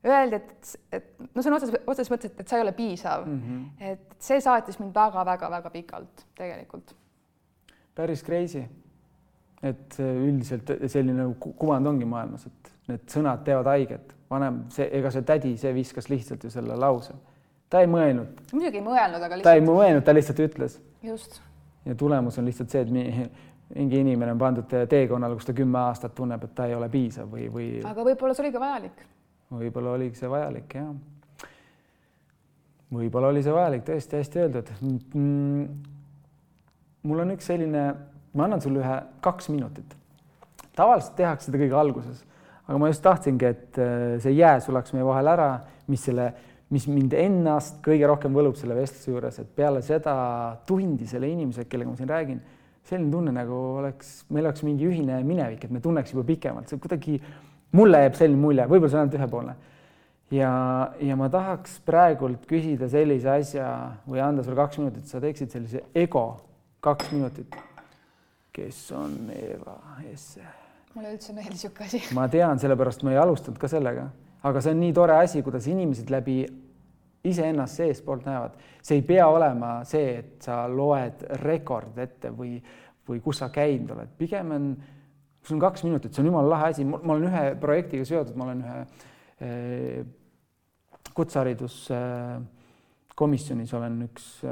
öeldi, 0.07 0.39
et, 0.39 0.73
et 0.95 1.13
no 1.35 1.43
sõna 1.43 1.59
otseses, 1.59 1.83
otseses 1.83 2.13
mõttes, 2.13 2.31
et, 2.31 2.41
et 2.43 2.51
sa 2.51 2.59
ei 2.59 2.67
ole 2.67 2.75
piisav 2.79 3.27
mm. 3.27 3.43
-hmm. 3.43 3.93
et 3.93 4.17
see 4.23 4.41
saatis 4.43 4.79
mind 4.79 4.95
väga-väga-väga 4.95 5.71
pikalt 5.75 6.27
tegelikult. 6.39 6.95
päris 7.95 8.23
crazy 8.25 8.67
et 9.63 9.97
üldiselt 10.01 10.71
selline 10.93 11.29
kuvand 11.41 11.89
ongi 11.89 12.09
maailmas, 12.09 12.47
et 12.47 12.73
need 12.91 13.09
sõnad 13.11 13.43
teevad 13.47 13.71
haiget. 13.73 14.15
vanem, 14.31 14.65
see, 14.75 14.89
ega 14.99 15.11
see 15.15 15.23
tädi, 15.23 15.53
see 15.61 15.71
viskas 15.75 16.09
lihtsalt 16.11 16.45
ju 16.45 16.51
selle 16.51 16.77
lause. 16.77 17.15
ta 17.71 17.81
ei 17.81 17.91
mõelnud. 17.91 18.41
muidugi 18.53 18.81
ei 18.81 18.85
mõelnud, 18.85 19.23
aga 19.23 19.41
lihtsalt. 19.41 19.49
ta 19.49 19.55
ei 19.55 19.65
mõelnud, 19.65 20.05
ta 20.05 20.15
lihtsalt 20.15 20.43
ütles. 20.45 20.79
just. 21.03 21.41
ja 21.85 21.95
tulemus 21.95 22.39
on 22.39 22.45
lihtsalt 22.45 22.71
see, 22.71 22.83
et 22.83 22.91
mingi 23.75 24.01
inimene 24.01 24.33
on 24.33 24.39
pandud 24.39 24.71
teekonnale, 24.89 25.35
kus 25.35 25.49
ta 25.49 25.57
kümme 25.57 25.79
aastat 25.89 26.15
tunneb, 26.15 26.45
et 26.45 26.55
ta 26.55 26.67
ei 26.67 26.75
ole 26.75 26.89
piisav 26.89 27.31
või, 27.31 27.49
või. 27.53 27.69
aga 27.85 28.07
võib-olla 28.07 28.37
see 28.37 28.47
oli 28.47 28.55
ka 28.55 28.63
vajalik. 28.63 29.05
võib-olla 29.51 29.95
oligi 29.99 30.21
see 30.21 30.31
vajalik, 30.31 30.75
jah. 30.75 31.47
võib-olla 32.95 33.33
oli 33.33 33.43
see 33.43 33.57
vajalik, 33.57 33.87
tõesti 33.89 34.21
hästi 34.21 34.45
öeldud 34.45 34.75
mm,. 34.81 35.65
mul 37.07 37.25
on 37.25 37.35
üks 37.35 37.51
selline 37.51 37.89
ma 38.37 38.47
annan 38.47 38.63
sulle 38.63 38.83
ühe 38.83 38.97
kaks 39.25 39.49
minutit. 39.53 39.97
tavaliselt 40.77 41.15
tehakse 41.17 41.49
seda 41.49 41.61
kõige 41.63 41.77
alguses, 41.81 42.19
aga 42.67 42.79
ma 42.79 42.91
just 42.91 43.05
tahtsingi, 43.05 43.49
et 43.49 43.79
äh, 43.81 44.19
see 44.21 44.35
jää 44.37 44.59
sulaks 44.61 44.93
meie 44.93 45.07
vahel 45.07 45.31
ära, 45.33 45.49
mis 45.89 46.03
selle, 46.05 46.27
mis 46.75 46.85
mind 46.91 47.15
ennast 47.17 47.79
kõige 47.85 48.09
rohkem 48.11 48.35
võlub 48.37 48.59
selle 48.59 48.77
vestluse 48.77 49.13
juures, 49.13 49.39
et 49.41 49.49
peale 49.57 49.81
seda 49.87 50.17
tundi 50.69 51.09
selle 51.09 51.31
inimesega, 51.33 51.71
kellega 51.71 51.93
ma 51.93 51.97
siin 52.01 52.11
räägin, 52.11 52.43
selline 52.87 53.11
tunne 53.11 53.33
nagu 53.35 53.61
oleks, 53.81 54.19
meil 54.35 54.47
oleks 54.47 54.67
mingi 54.67 54.89
ühine 54.89 55.23
minevik, 55.27 55.65
et 55.65 55.73
me 55.73 55.81
tunneks 55.83 56.13
juba 56.13 56.27
pikemalt, 56.29 56.69
see 56.71 56.83
kuidagi, 56.83 57.17
mulle 57.77 58.03
jääb 58.05 58.19
selline 58.19 58.43
mulje, 58.43 58.67
võib-olla 58.69 58.93
see 58.93 58.99
on 58.99 59.05
ainult 59.07 59.19
ühepoolne. 59.21 59.57
ja, 60.35 60.51
ja 61.01 61.17
ma 61.17 61.31
tahaks 61.33 61.79
praegult 61.87 62.45
küsida 62.51 62.91
sellise 62.91 63.31
asja 63.31 63.71
või 64.11 64.21
anda 64.23 64.45
sulle 64.45 64.59
kaks 64.59 64.83
minutit, 64.83 65.07
sa 65.09 65.23
teeksid 65.23 65.55
sellise 65.55 65.87
ego 65.95 66.27
kaks 66.85 67.11
minutit. 67.15 67.57
Kes 68.57 68.85
on 68.97 69.33
Eva 69.37 69.77
Esse? 70.13 70.45
mulle 70.97 71.11
üldse 71.13 71.33
ei 71.33 71.37
meeldi 71.37 71.59
niisugune 71.59 71.91
asi. 71.91 72.01
ma 72.17 72.25
tean, 72.33 72.61
sellepärast 72.61 73.03
ma 73.05 73.13
ei 73.13 73.19
alustanud 73.21 73.59
ka 73.61 73.69
sellega, 73.69 74.07
aga 74.49 74.63
see 74.65 74.73
on 74.73 74.81
nii 74.81 74.95
tore 74.97 75.19
asi, 75.21 75.43
kuidas 75.45 75.67
inimesed 75.69 76.09
läbi 76.13 76.39
iseennast 77.27 77.83
seestpoolt 77.83 78.25
näevad. 78.27 78.51
see 78.83 78.97
ei 79.01 79.05
pea 79.05 79.27
olema 79.29 79.85
see, 79.85 80.19
et 80.23 80.43
sa 80.47 80.69
loed 80.71 81.23
rekord 81.43 81.99
ette 82.01 82.31
või, 82.33 82.63
või 83.09 83.21
kus 83.25 83.39
sa 83.43 83.49
käinud 83.53 83.91
oled, 83.97 84.11
pigem 84.19 84.51
on, 84.57 84.65
sul 85.43 85.57
on 85.59 85.63
kaks 85.67 85.81
minutit, 85.87 86.13
see 86.15 86.23
on 86.25 86.31
jumala 86.31 86.49
lahe 86.55 86.67
asi, 86.73 86.83
ma 86.89 87.13
olen 87.13 87.29
ühe 87.29 87.45
projektiga 87.61 88.05
seotud, 88.09 88.37
ma 88.39 88.43
olen 88.49 88.61
ühe 88.65 88.79
eh, 89.45 90.01
kutsehariduskomisjonis 91.17 93.71
eh, 93.73 93.79
olen 93.81 93.95
üks 94.09 94.25
eh, 94.47 94.51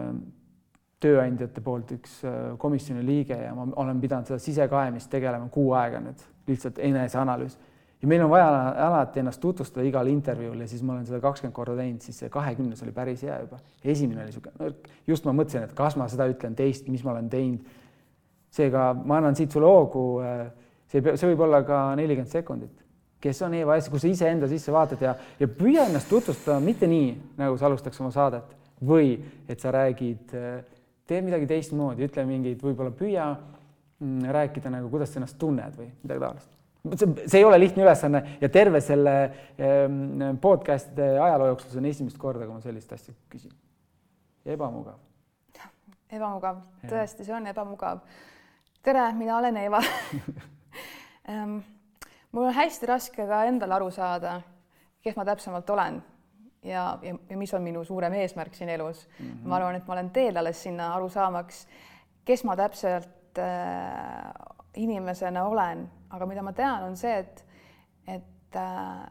tööandjate 1.04 1.60
poolt 1.64 1.92
üks 1.98 2.16
komisjoni 2.58 3.04
liige 3.04 3.36
ja 3.36 3.52
ma 3.54 3.68
olen 3.82 4.00
pidanud 4.00 4.30
seda 4.30 4.40
sisekaemist 4.42 5.10
tegelema 5.12 5.50
kuu 5.52 5.72
aega 5.76 6.00
nüüd, 6.02 6.24
lihtsalt 6.48 6.80
eneseanalüüs 6.80 7.58
ja 8.04 8.08
meil 8.08 8.22
on 8.22 8.30
vaja 8.30 8.48
alati 8.86 9.22
ennast 9.22 9.40
tutvustada 9.40 9.84
igal 9.88 10.08
intervjuul 10.12 10.60
ja 10.60 10.66
siis 10.68 10.82
ma 10.84 10.92
olen 10.92 11.06
seda 11.08 11.22
kakskümmend 11.24 11.54
korda 11.56 11.76
teinud, 11.78 12.04
siis 12.04 12.18
see 12.20 12.28
kahekümnes 12.32 12.82
oli 12.84 12.92
päris 12.92 13.22
hea 13.24 13.38
juba. 13.40 13.56
esimene 13.80 14.20
oli 14.20 14.28
niisugune 14.28 14.60
nõrk, 14.60 14.90
just 15.08 15.24
ma 15.24 15.32
mõtlesin, 15.32 15.64
et 15.64 15.72
kas 15.78 15.96
ma 15.96 16.08
seda 16.12 16.26
ütlen 16.28 16.52
teist, 16.58 16.90
mis 16.92 17.04
ma 17.04 17.14
olen 17.14 17.30
teinud. 17.32 17.64
seega 18.52 18.90
ma 18.94 19.16
annan 19.22 19.34
siit 19.34 19.56
sulle 19.56 19.66
hoogu, 19.66 20.04
äh, 20.20 20.50
see, 20.92 21.00
see 21.00 21.30
võib 21.32 21.46
olla 21.46 21.62
ka 21.64 21.78
nelikümmend 21.96 22.30
sekundit. 22.30 22.84
kes 23.24 23.40
on 23.42 23.54
Eva 23.54 23.80
S, 23.80 23.88
kui 23.88 24.00
sa 24.00 24.08
iseenda 24.08 24.48
sisse 24.52 24.72
vaatad 24.72 25.00
ja, 25.00 25.14
ja 25.40 25.48
püüa 25.48 25.88
ennast 25.88 26.12
tutvustada 26.12 26.60
mitte 26.60 26.86
nii, 26.86 27.14
nagu 27.40 27.56
sa 27.56 27.70
alustaks 27.70 28.00
oma 28.04 28.12
saadet 28.12 28.52
või 28.84 29.16
et 29.48 29.60
sa 29.60 29.72
räägid, 29.72 30.36
äh, 30.36 30.60
tee 31.08 31.20
midagi 31.24 31.48
teistmoodi, 31.48 32.06
ütle 32.08 32.24
mingeid, 32.28 32.60
võib-olla 32.64 32.92
püüa 32.96 33.30
mm, 33.34 34.28
rääkida 34.34 34.72
nagu, 34.72 34.90
kuidas 34.92 35.12
sa 35.12 35.20
ennast 35.20 35.38
tunned 35.40 35.76
või 35.78 35.90
midagi 36.02 36.22
taolist 36.22 36.54
see, 36.92 37.26
see 37.26 37.38
ei 37.40 37.44
ole 37.44 37.58
lihtne 37.60 37.84
ülesanne 37.84 38.22
ja 38.40 38.48
terve 38.52 38.80
selle 38.84 39.14
ehm, 39.58 40.38
podcast'ide 40.40 41.14
ajaloo 41.20 41.52
jooksul 41.52 41.72
see 41.72 41.82
on 41.82 41.90
esimest 41.90 42.18
korda, 42.20 42.46
kui 42.46 42.56
ma 42.56 42.64
sellist 42.64 42.92
asja 42.92 43.14
küsin. 43.32 43.52
ebamugav. 44.44 44.98
ebamugav, 46.16 46.60
tõesti, 46.88 47.26
see 47.26 47.36
on 47.36 47.48
ebamugav. 47.52 48.02
tere, 48.84 49.06
mina 49.16 49.38
olen 49.38 49.60
Eva 49.64 49.80
ehm, 51.32 51.60
mul 52.32 52.50
on 52.50 52.58
hästi 52.58 52.90
raske 52.90 53.28
ka 53.28 53.44
endal 53.48 53.78
aru 53.78 53.90
saada, 53.94 54.40
kes 55.04 55.16
ma 55.16 55.24
täpsemalt 55.28 55.70
olen 55.70 56.02
ja, 56.64 56.98
ja, 57.02 57.16
ja 57.30 57.36
mis 57.36 57.54
on 57.54 57.62
minu 57.62 57.84
suurem 57.84 58.12
eesmärk 58.12 58.54
siin 58.54 58.68
elus 58.68 59.08
mm. 59.18 59.26
-hmm. 59.26 59.48
ma 59.48 59.56
arvan, 59.56 59.74
et 59.74 59.86
ma 59.86 59.92
olen 59.98 60.10
teel 60.10 60.36
alles 60.36 60.62
sinna 60.62 60.94
aru 60.94 61.08
saamaks, 61.08 61.66
kes 62.24 62.44
ma 62.44 62.56
täpselt 62.56 63.38
äh, 63.38 64.32
inimesena 64.74 65.44
olen 65.44 65.88
aga 66.14 66.28
mida 66.30 66.44
ma 66.46 66.52
tean, 66.54 66.86
on 66.86 66.98
see, 66.98 67.14
et, 67.22 67.42
et, 68.06 68.58
äh, 68.58 69.02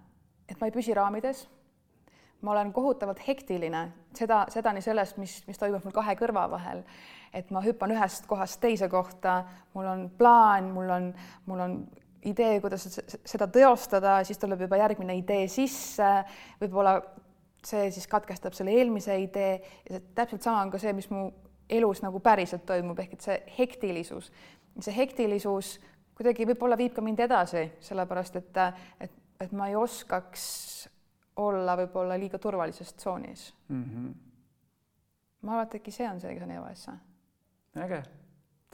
et 0.50 0.60
ma 0.60 0.70
ei 0.70 0.76
püsi 0.76 0.96
raamides. 0.96 1.48
ma 2.44 2.52
olen 2.52 2.74
kohutavalt 2.76 3.22
hektiline, 3.24 3.82
seda, 4.20 4.42
seda 4.52 4.74
nii 4.76 4.84
sellest, 4.84 5.16
mis, 5.16 5.38
mis 5.48 5.60
toimub 5.62 5.86
mul 5.88 5.94
kahe 5.96 6.12
kõrva 6.20 6.42
vahel, 6.52 6.82
et 7.32 7.54
ma 7.56 7.62
hüppan 7.64 7.94
ühest 7.96 8.28
kohast 8.28 8.60
teise 8.60 8.90
kohta, 8.92 9.38
mul 9.72 9.88
on 9.88 10.02
plaan, 10.20 10.68
mul 10.76 10.92
on, 10.92 11.08
mul 11.48 11.62
on 11.64 11.78
idee, 12.28 12.58
kuidas 12.60 12.84
seda 13.00 13.48
teostada, 13.48 14.18
siis 14.28 14.42
tuleb 14.42 14.66
juba 14.66 14.82
järgmine 14.82 15.16
idee 15.22 15.48
sisse, 15.48 16.10
võib-olla 16.60 16.98
see 17.68 17.92
siis 17.92 18.08
katkestab 18.12 18.56
selle 18.58 18.74
eelmise 18.76 19.16
idee 19.22 19.56
ja 19.90 20.02
täpselt 20.16 20.44
sama 20.44 20.62
on 20.66 20.72
ka 20.74 20.82
see, 20.82 20.94
mis 20.94 21.10
mu 21.10 21.30
elus 21.70 22.02
nagu 22.04 22.20
päriselt 22.20 22.66
toimub, 22.68 23.00
ehk 23.00 23.16
et 23.16 23.26
see 23.26 23.38
hektilisus, 23.58 24.30
see 24.80 24.96
hektilisus 24.96 25.78
kuidagi 26.18 26.48
võib-olla 26.52 26.78
viib 26.78 26.94
ka 26.96 27.04
mind 27.06 27.24
edasi, 27.26 27.66
sellepärast 27.84 28.38
et, 28.42 28.60
et, 29.08 29.16
et 29.42 29.56
ma 29.58 29.70
ei 29.72 29.78
oskaks 29.80 30.44
olla 31.42 31.78
võib-olla 31.80 32.18
liiga 32.20 32.38
turvalises 32.38 32.94
tsoonis 32.94 33.48
mm. 33.70 33.84
-hmm. 33.84 34.14
ma 35.42 35.56
arvan, 35.56 35.68
et 35.68 35.76
äkki 35.80 35.92
see 35.92 36.10
on 36.10 36.22
see, 36.22 36.34
kes 36.36 36.44
on 36.46 36.52
EOS. 36.52 36.88
äge, 37.86 38.04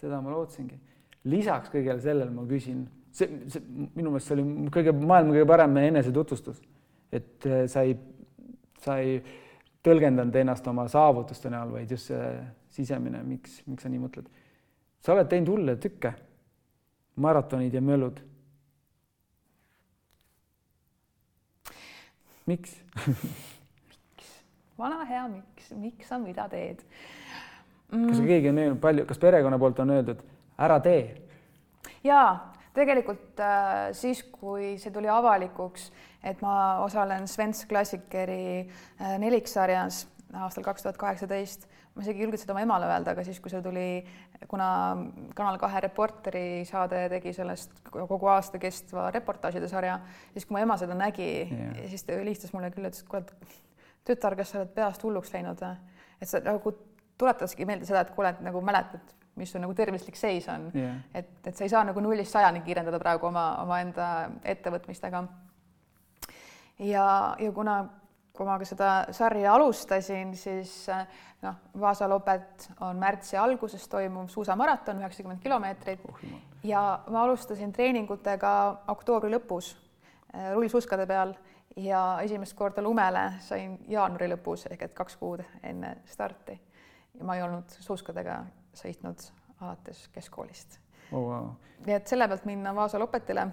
seda 0.02 0.22
ma 0.22 0.34
lootsingi. 0.34 0.80
lisaks 1.24 1.72
kõigele 1.72 2.02
sellele 2.02 2.32
ma 2.32 2.44
küsin, 2.48 2.88
see, 3.12 3.44
see 3.48 3.64
minu 3.96 4.12
meelest 4.12 4.28
see 4.28 4.36
oli 4.40 4.70
kõige, 4.76 4.92
maailma 4.92 5.38
kõige 5.38 5.48
parem 5.48 5.78
enesetutvustus, 5.78 6.62
et 7.12 7.46
äh, 7.46 7.64
sa 7.68 7.86
ei, 7.88 7.96
sa 8.84 8.98
ei 9.04 9.20
tõlgendanud 9.86 10.36
ennast 10.36 10.68
oma 10.68 10.88
saavutuste 10.92 11.52
näol, 11.52 11.72
vaid 11.78 11.92
just 11.92 12.12
see 12.12 12.32
sisemine, 12.74 13.22
miks, 13.26 13.62
miks 13.68 13.86
sa 13.86 13.92
nii 13.92 14.02
mõtled. 14.02 14.28
sa 15.00 15.14
oled 15.14 15.30
teinud 15.32 15.54
hulle 15.54 15.76
tükke 15.80 16.14
maratonid 17.20 17.74
ja 17.74 17.82
möllud. 17.82 18.20
miks 22.50 22.76
miks? 23.08 24.30
vana 24.78 25.06
hea 25.06 25.28
miks, 25.28 25.72
miks 25.78 26.08
sa 26.10 26.18
mida 26.18 26.48
teed 26.50 26.82
mm.? 27.92 28.08
kas 28.10 28.22
keegi 28.26 28.50
on 28.50 28.62
öelnud 28.64 28.82
palju, 28.82 29.06
kas 29.06 29.22
perekonna 29.22 29.60
poolt 29.62 29.80
on 29.84 29.94
öeldud, 29.98 30.24
ära 30.58 30.80
tee? 30.84 31.04
jaa, 32.04 32.54
tegelikult 32.74 33.40
äh, 33.44 33.92
siis, 33.98 34.24
kui 34.24 34.78
see 34.82 34.94
tuli 34.96 35.12
avalikuks, 35.12 35.90
et 36.24 36.42
ma 36.42 36.54
osalen 36.84 37.28
Svensk 37.28 37.70
Klassikeri 37.70 38.68
äh, 38.68 39.18
neliksarjas 39.22 40.08
aastal 40.40 40.64
kaks 40.64 40.84
tuhat 40.86 40.98
kaheksateist 40.98 41.68
ma 42.00 42.06
isegi 42.06 42.22
ei 42.22 42.26
julgenud 42.26 42.42
seda 42.42 42.54
oma 42.54 42.64
emale 42.64 42.88
öelda, 42.88 43.14
aga 43.14 43.24
siis, 43.28 43.40
kui 43.44 43.52
see 43.52 43.62
tuli, 43.64 43.86
kuna 44.48 44.68
Kanal 45.36 45.58
kahe 45.60 45.82
Reporteri 45.84 46.64
saade 46.68 47.02
tegi 47.12 47.34
sellest 47.36 47.82
kogu 47.92 48.30
aasta 48.32 48.62
kestva 48.62 49.10
reportaažide 49.16 49.68
sarja, 49.72 49.98
siis 50.34 50.48
kui 50.48 50.56
mu 50.56 50.62
ema 50.64 50.78
seda 50.80 50.96
nägi 50.98 51.30
yeah., 51.42 51.82
siis 51.92 52.06
ta 52.08 52.16
helistas 52.16 52.54
mulle 52.56 52.72
küll, 52.72 52.88
ütles, 52.88 53.04
et 53.04 53.12
kuule, 53.12 53.58
tütar, 54.08 54.38
kas 54.40 54.54
sa 54.54 54.62
oled 54.62 54.72
peast 54.76 55.04
hulluks 55.04 55.34
läinud 55.36 55.60
või? 55.66 55.98
et 56.20 56.32
sa 56.32 56.42
nagu 56.46 56.74
tuletaski 57.20 57.68
meelde 57.68 57.88
seda, 57.90 58.06
et 58.06 58.14
kuule, 58.16 58.32
et 58.32 58.40
nagu 58.46 58.62
mäletad, 58.64 59.12
mis 59.40 59.52
su 59.52 59.60
nagu 59.60 59.76
tervislik 59.76 60.16
seis 60.20 60.48
on 60.52 60.70
yeah., 60.72 61.02
et, 61.14 61.36
et 61.44 61.52
sa 61.52 61.68
ei 61.68 61.74
saa 61.74 61.84
nagu 61.90 62.04
nullist 62.04 62.32
sajani 62.36 62.64
kiirendada 62.64 63.02
praegu 63.02 63.28
oma, 63.28 63.50
omaenda 63.66 64.30
ettevõtmistega. 64.56 65.26
Ja, 66.80 67.36
ja 67.40 67.52
kuna 67.52 67.80
kui 68.40 68.48
ma 68.48 68.56
ka 68.60 68.66
seda 68.68 68.90
sarja 69.12 69.52
alustasin, 69.54 70.32
siis 70.40 70.72
noh, 71.44 71.58
Vaasa 71.80 72.08
Lopet 72.08 72.70
on 72.88 73.00
märtsi 73.02 73.38
alguses 73.38 73.84
toimuv 73.92 74.30
suusamaraton, 74.32 75.02
üheksakümmend 75.04 75.44
kilomeetrit 75.44 76.06
oh, 76.08 76.24
ja 76.64 76.84
ma 77.12 77.26
alustasin 77.26 77.74
treeningutega 77.76 78.54
oktoobri 78.96 79.32
lõpus 79.36 79.74
äh, 79.76 80.54
rullsuskade 80.56 81.08
peal 81.10 81.36
ja 81.76 82.04
esimest 82.24 82.56
korda 82.56 82.84
lumele 82.84 83.26
sain 83.44 83.78
jaanuari 83.92 84.32
lõpus 84.34 84.68
ehk 84.72 84.88
et 84.88 84.96
kaks 84.96 85.20
kuud 85.20 85.44
enne 85.64 85.98
starti. 86.08 86.60
ja 87.20 87.26
ma 87.28 87.36
ei 87.36 87.44
olnud 87.44 87.76
suuskadega 87.80 88.44
sõitnud 88.74 89.32
alates 89.60 90.08
keskkoolist 90.16 90.80
oh,. 91.12 91.20
Wow. 91.20 91.50
nii 91.86 91.96
et 91.96 92.08
selle 92.08 92.28
pealt 92.28 92.48
minna 92.48 92.76
Vaasa 92.76 93.00
Lopetile, 93.00 93.48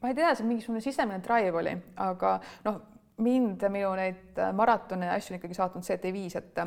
ma 0.00 0.08
ei 0.08 0.16
tea, 0.16 0.34
see 0.34 0.48
mingisugune 0.48 0.80
sisemine 0.84 1.20
drive 1.24 1.58
oli, 1.60 1.74
aga 2.00 2.38
noh 2.64 2.80
mind 3.20 3.62
ja 3.62 3.70
minu 3.70 3.92
neid 3.98 4.38
äh, 4.38 4.52
maratone 4.56 5.06
ja 5.06 5.16
asju 5.18 5.34
on 5.34 5.40
ikkagi 5.40 5.56
saatnud 5.58 5.86
see 5.86 5.98
TV5, 6.00 6.40
et 6.40 6.62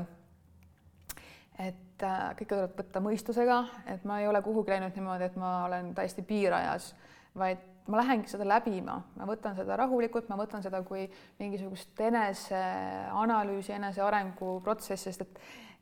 et 1.63 2.03
äh, 2.03 2.21
kõike 2.37 2.55
tuleb 2.55 2.77
võtta 2.77 3.01
mõistusega, 3.03 3.59
et 3.93 4.05
ma 4.09 4.19
ei 4.21 4.27
ole 4.27 4.41
kuhugi 4.45 4.73
läinud 4.73 4.95
niimoodi, 4.97 5.29
et 5.29 5.35
ma 5.37 5.63
olen 5.67 5.93
täiesti 5.97 6.25
piirajas, 6.25 6.93
vaid 7.37 7.61
ma 7.87 7.99
lähengi 7.99 8.31
seda 8.31 8.47
läbima, 8.47 8.95
ma 9.17 9.27
võtan 9.27 9.57
seda 9.57 9.75
rahulikult, 9.79 10.29
ma 10.31 10.37
võtan 10.39 10.63
seda 10.63 10.81
kui 10.87 11.03
mingisugust 11.39 11.99
eneseanalüüsi, 11.99 13.73
enesearengu 13.75 14.55
protsessi, 14.63 15.11
sest 15.11 15.25
et, 15.25 15.39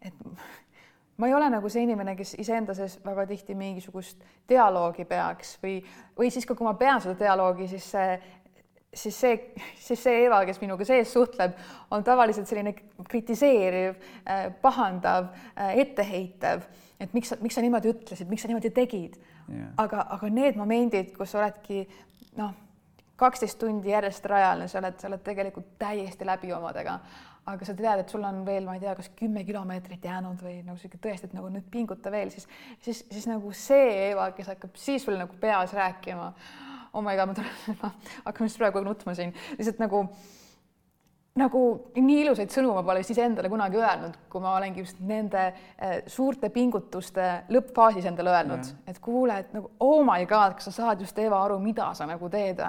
et 0.10 0.24
ma 1.22 1.30
ei 1.30 1.36
ole 1.38 1.52
nagu 1.54 1.70
see 1.70 1.86
inimene, 1.86 2.16
kes 2.18 2.34
iseenda 2.42 2.74
sees 2.74 2.98
väga 3.06 3.28
tihti 3.30 3.54
mingisugust 3.58 4.24
dialoogi 4.50 5.06
peaks 5.06 5.54
või, 5.62 5.76
või 6.18 6.32
siis 6.34 6.48
kui 6.50 6.66
ma 6.66 6.74
pean 6.80 7.02
seda 7.04 7.14
dialoogi, 7.20 7.68
siis 7.70 7.92
see 7.94 8.16
siis 8.94 9.20
see, 9.20 9.36
siis 9.80 10.02
see 10.04 10.26
Eva, 10.26 10.42
kes 10.46 10.60
minuga 10.62 10.86
sees 10.88 11.14
suhtleb, 11.14 11.54
on 11.96 12.04
tavaliselt 12.04 12.50
selline 12.50 12.74
kritiseeriv, 13.08 14.02
äh, 14.28 14.50
pahandav, 14.62 15.30
äh, 15.56 15.78
etteheitev, 15.86 16.66
et 17.00 17.14
miks 17.16 17.32
sa, 17.32 17.38
miks 17.42 17.56
sa 17.56 17.64
niimoodi 17.64 17.94
ütlesid, 17.94 18.28
miks 18.30 18.44
sa 18.44 18.52
niimoodi 18.52 18.74
tegid. 18.76 19.16
Yeah.. 19.52 19.72
aga, 19.82 20.06
aga 20.16 20.28
need 20.32 20.56
momendid, 20.56 21.16
kus 21.18 21.34
sa 21.34 21.42
oledki 21.42 21.82
noh, 22.38 22.54
kaksteist 23.20 23.58
tundi 23.60 23.92
järjest 23.92 24.26
rajal 24.30 24.64
ja 24.64 24.68
sa 24.72 24.80
oled, 24.80 25.00
sa 25.02 25.10
oled 25.10 25.24
tegelikult 25.26 25.74
täiesti 25.82 26.28
läbi 26.28 26.54
omadega, 26.56 27.00
aga 27.50 27.66
sa 27.66 27.74
tead, 27.78 28.04
et 28.04 28.12
sul 28.14 28.24
on 28.26 28.44
veel, 28.46 28.66
ma 28.68 28.76
ei 28.78 28.84
tea, 28.84 28.94
kas 28.98 29.10
kümme 29.18 29.44
kilomeetrit 29.48 30.04
jäänud 30.06 30.44
või 30.46 30.60
nagu 30.66 30.78
sihuke 30.78 31.00
tõesti, 31.02 31.30
et 31.30 31.38
nagu 31.38 31.50
nüüd 31.50 31.66
pinguta 31.74 32.12
veel, 32.14 32.30
siis, 32.34 32.46
siis, 32.86 33.02
siis 33.10 33.26
nagu 33.30 33.54
see 33.58 34.12
Eva, 34.12 34.28
kes 34.38 34.52
hakkab 34.54 34.78
siis 34.78 35.08
sul 35.08 35.18
nagu 35.18 35.38
peas 35.42 35.74
rääkima. 35.78 36.32
Oh 36.94 37.02
my 37.02 37.16
god, 37.18 37.32
ma 37.32 37.38
tulen, 37.40 37.80
ma 37.82 37.94
hakkan 38.28 38.50
just 38.50 38.62
praegu 38.62 38.84
nutma 38.86 39.16
siin, 39.18 39.34
lihtsalt 39.58 39.82
nagu 39.82 40.06
nagu 41.40 41.60
nii 41.96 42.18
ilusaid 42.26 42.52
sõnu 42.52 42.74
ma 42.76 42.82
pole 42.84 43.00
vist 43.00 43.14
iseendale 43.14 43.48
kunagi 43.52 43.80
öelnud, 43.80 44.18
kui 44.32 44.44
ma 44.44 44.58
olengi 44.58 44.84
just 44.84 44.98
nende 45.08 45.46
äh, 45.48 46.02
suurte 46.12 46.50
pingutuste 46.52 47.28
lõppfaasis 47.54 48.10
endale 48.10 48.34
öelnud, 48.34 48.68
et 48.92 49.00
kuule, 49.04 49.38
et 49.40 49.54
nagu 49.56 49.72
oh 49.80 50.02
my 50.08 50.26
god, 50.28 50.58
kas 50.60 50.68
sa 50.68 50.76
saad 50.76 51.04
just 51.06 51.20
Eva 51.24 51.40
aru, 51.46 51.60
mida 51.64 51.88
sa 51.96 52.08
nagu 52.10 52.30
teed 52.32 52.60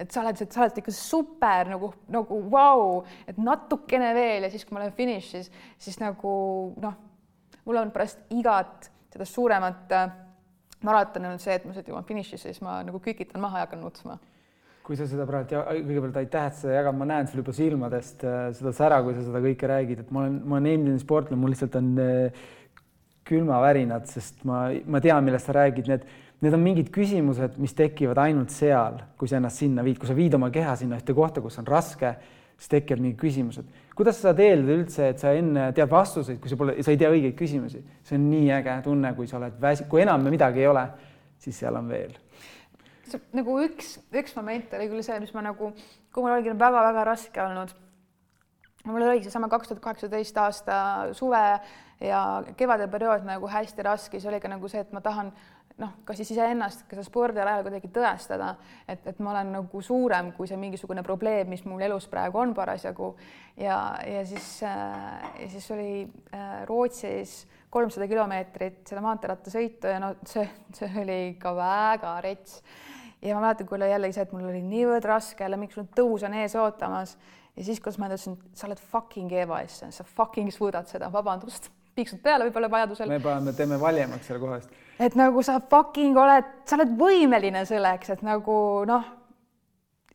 et 0.00 0.12
sa 0.12 0.20
oled, 0.20 0.40
sa 0.40 0.64
oled 0.64 0.80
ikka 0.82 0.94
super 0.94 1.72
nagu, 1.72 1.92
nagu 2.12 2.40
vau 2.52 2.80
wow,, 2.84 2.96
et 3.28 3.40
natukene 3.40 4.12
veel 4.16 4.44
ja 4.44 4.52
siis, 4.52 4.66
kui 4.66 4.76
ma 4.76 4.84
olen 4.84 4.96
finišis, 4.96 5.48
siis 5.80 6.00
nagu 6.00 6.32
noh, 6.80 6.98
mul 7.64 7.80
on 7.80 7.92
pärast 7.94 8.20
igat 8.36 8.90
seda 9.12 9.26
suuremat 9.28 9.96
äh, 9.96 10.10
maratoni 10.84 11.28
olnud 11.28 11.40
see, 11.40 11.56
et 11.56 11.64
ma 11.64 11.72
lihtsalt 11.72 11.88
jõuan 11.92 12.08
finišisse, 12.08 12.52
siis 12.52 12.64
ma 12.64 12.82
nagu 12.84 13.00
kükitan 13.00 13.40
maha 13.40 13.62
ja 13.62 13.68
hakkan 13.68 13.80
nutsma 13.84 14.20
kui 14.90 14.98
sa 14.98 15.04
seda 15.06 15.22
praegu 15.22 15.60
kõigepealt 15.86 16.16
aitäh, 16.18 16.46
et 16.50 16.56
sa 16.58 16.70
jagad, 16.72 16.96
ma 16.98 17.06
näen 17.06 17.28
sul 17.30 17.44
juba 17.44 17.52
silmadest 17.54 18.24
äh, 18.26 18.38
seda 18.58 18.72
sära, 18.74 18.96
kui 19.06 19.14
sa 19.14 19.20
seda 19.22 19.38
kõike 19.44 19.68
räägid, 19.70 20.00
et 20.02 20.08
ma 20.10 20.24
olen, 20.24 20.38
ma 20.42 20.56
olen 20.56 20.66
endine 20.66 20.98
sportlane, 20.98 21.38
mul 21.38 21.52
lihtsalt 21.52 21.76
on 21.78 21.90
äh, 22.02 22.40
külmavärinad, 23.30 24.08
sest 24.10 24.40
ma, 24.50 24.64
ma 24.90 24.98
tean, 25.04 25.22
millest 25.22 25.46
sa 25.46 25.54
räägid, 25.54 25.92
need, 25.92 26.08
need 26.42 26.56
on 26.56 26.64
mingid 26.64 26.88
küsimused, 26.90 27.54
mis 27.62 27.76
tekivad 27.78 28.18
ainult 28.18 28.50
seal, 28.50 28.96
kui 29.20 29.30
sa 29.30 29.38
ennast 29.38 29.62
sinna 29.62 29.84
viid, 29.86 30.00
kui 30.02 30.10
sa 30.10 30.16
viid 30.18 30.34
oma 30.34 30.48
keha 30.50 30.72
sinna 30.80 30.98
ühte 30.98 31.14
kohta, 31.14 31.44
kus 31.44 31.60
on 31.62 31.68
raske, 31.70 32.10
siis 32.58 32.72
tekivad 32.72 33.04
mingid 33.04 33.20
küsimused. 33.20 33.68
kuidas 33.94 34.18
sa 34.18 34.32
saad 34.32 34.42
eeldada 34.42 34.80
üldse, 34.80 35.12
et 35.12 35.22
sa 35.22 35.36
enne 35.38 35.68
tead 35.76 35.92
vastuseid, 35.92 36.40
kui 36.42 36.50
sa 36.50 36.58
pole, 36.58 36.74
sa 36.82 36.90
ei 36.90 36.98
tea 36.98 37.12
õigeid 37.14 37.38
küsimusi, 37.38 37.84
see 38.02 38.18
on 38.18 38.26
nii 38.32 38.50
äge 38.58 38.74
tunne, 38.88 39.14
kui 39.14 39.30
sa 39.30 39.38
oled 39.38 39.62
väsi-, 39.62 39.86
kui 39.86 40.02
enam 40.02 40.26
midagi 40.26 40.64
ei 40.64 40.72
ole, 40.72 40.82
siis 41.38 41.62
seal 41.62 41.78
on 41.78 41.86
veel 41.94 42.18
nagu 43.36 43.58
üks, 43.64 43.94
üks 44.14 44.34
moment 44.36 44.74
oli 44.78 44.88
küll 44.90 45.04
see, 45.06 45.20
mis 45.22 45.32
ma 45.36 45.44
nagu, 45.50 45.72
kui 46.12 46.24
mul 46.24 46.36
oligi 46.36 46.56
väga-väga 46.58 47.04
raske 47.08 47.42
olnud. 47.42 47.76
mul 48.84 49.02
oligi 49.04 49.28
seesama 49.28 49.48
kaks 49.52 49.68
tuhat 49.68 49.82
kaheksateist 49.84 50.36
aasta 50.40 50.74
suve 51.12 51.44
ja 52.00 52.20
kevade 52.56 52.88
periood 52.88 53.26
nagu 53.28 53.48
hästi 53.48 53.82
raske, 53.84 54.18
siis 54.18 54.28
oli 54.30 54.40
ka 54.40 54.48
nagu 54.48 54.68
see, 54.68 54.80
et 54.80 54.92
ma 54.92 55.02
tahan 55.04 55.32
noh, 55.80 55.92
kas 56.04 56.18
siis 56.20 56.32
iseennast 56.34 56.84
ka 56.88 57.02
spordialal 57.04 57.62
kuidagi 57.64 57.90
tõestada, 57.92 58.54
et, 58.88 59.04
et 59.08 59.20
ma 59.22 59.32
olen 59.34 59.52
nagu 59.58 59.82
suurem 59.84 60.32
kui 60.36 60.48
see 60.48 60.58
mingisugune 60.60 61.04
probleem, 61.06 61.48
mis 61.52 61.64
mul 61.68 61.82
elus 61.86 62.08
praegu 62.10 62.40
on 62.40 62.54
parasjagu. 62.56 63.14
ja, 63.56 63.78
ja 64.06 64.24
siis 64.26 64.62
äh,, 64.66 65.30
ja 65.44 65.48
siis 65.48 65.70
oli 65.70 65.92
äh, 66.34 66.62
Rootsis 66.68 67.46
kolmsada 67.70 68.08
kilomeetrit 68.10 68.82
seda 68.88 69.02
maanteerattasõitu 69.04 69.92
ja 69.92 70.00
no 70.02 70.14
see, 70.26 70.46
see 70.74 70.90
oli 71.02 71.18
ikka 71.34 71.54
väga 71.56 72.16
rets 72.24 72.60
ja 73.22 73.34
ma 73.34 73.40
mäletan, 73.40 73.68
kui 73.68 73.76
oli 73.76 73.90
jälle 73.90 74.08
ise, 74.08 74.24
et 74.24 74.32
mul 74.32 74.48
oli 74.48 74.62
niivõrd 74.64 75.04
raske, 75.04 75.44
jälle 75.44 75.58
mingisugune 75.60 75.92
tõus 75.96 76.24
on 76.26 76.34
ees 76.40 76.56
ootamas 76.56 77.16
ja 77.56 77.64
siis, 77.64 77.80
kuidas 77.80 77.98
ma 78.00 78.08
ütlesin, 78.08 78.38
sa 78.56 78.68
oled 78.68 78.80
fucking 78.92 79.32
Eva 79.32 79.60
Essen, 79.64 79.92
sa 79.92 80.04
fucking 80.04 80.52
suudad 80.54 80.88
seda, 80.88 81.10
vabandust, 81.12 81.70
piiksud 81.96 82.22
peale 82.24 82.46
võib-olla 82.48 82.70
vajadusel. 82.72 83.10
me 83.10 83.20
paneme, 83.20 83.52
teeme 83.56 83.80
valjemaks 83.80 84.30
selle 84.30 84.42
kohast. 84.42 84.76
et 84.98 85.16
nagu 85.18 85.42
sa 85.46 85.58
fucking 85.70 86.18
oled, 86.18 86.54
sa 86.64 86.78
oled 86.78 86.94
võimeline 86.98 87.64
selleks, 87.68 88.14
et 88.16 88.22
nagu 88.26 88.56
noh, 88.88 89.10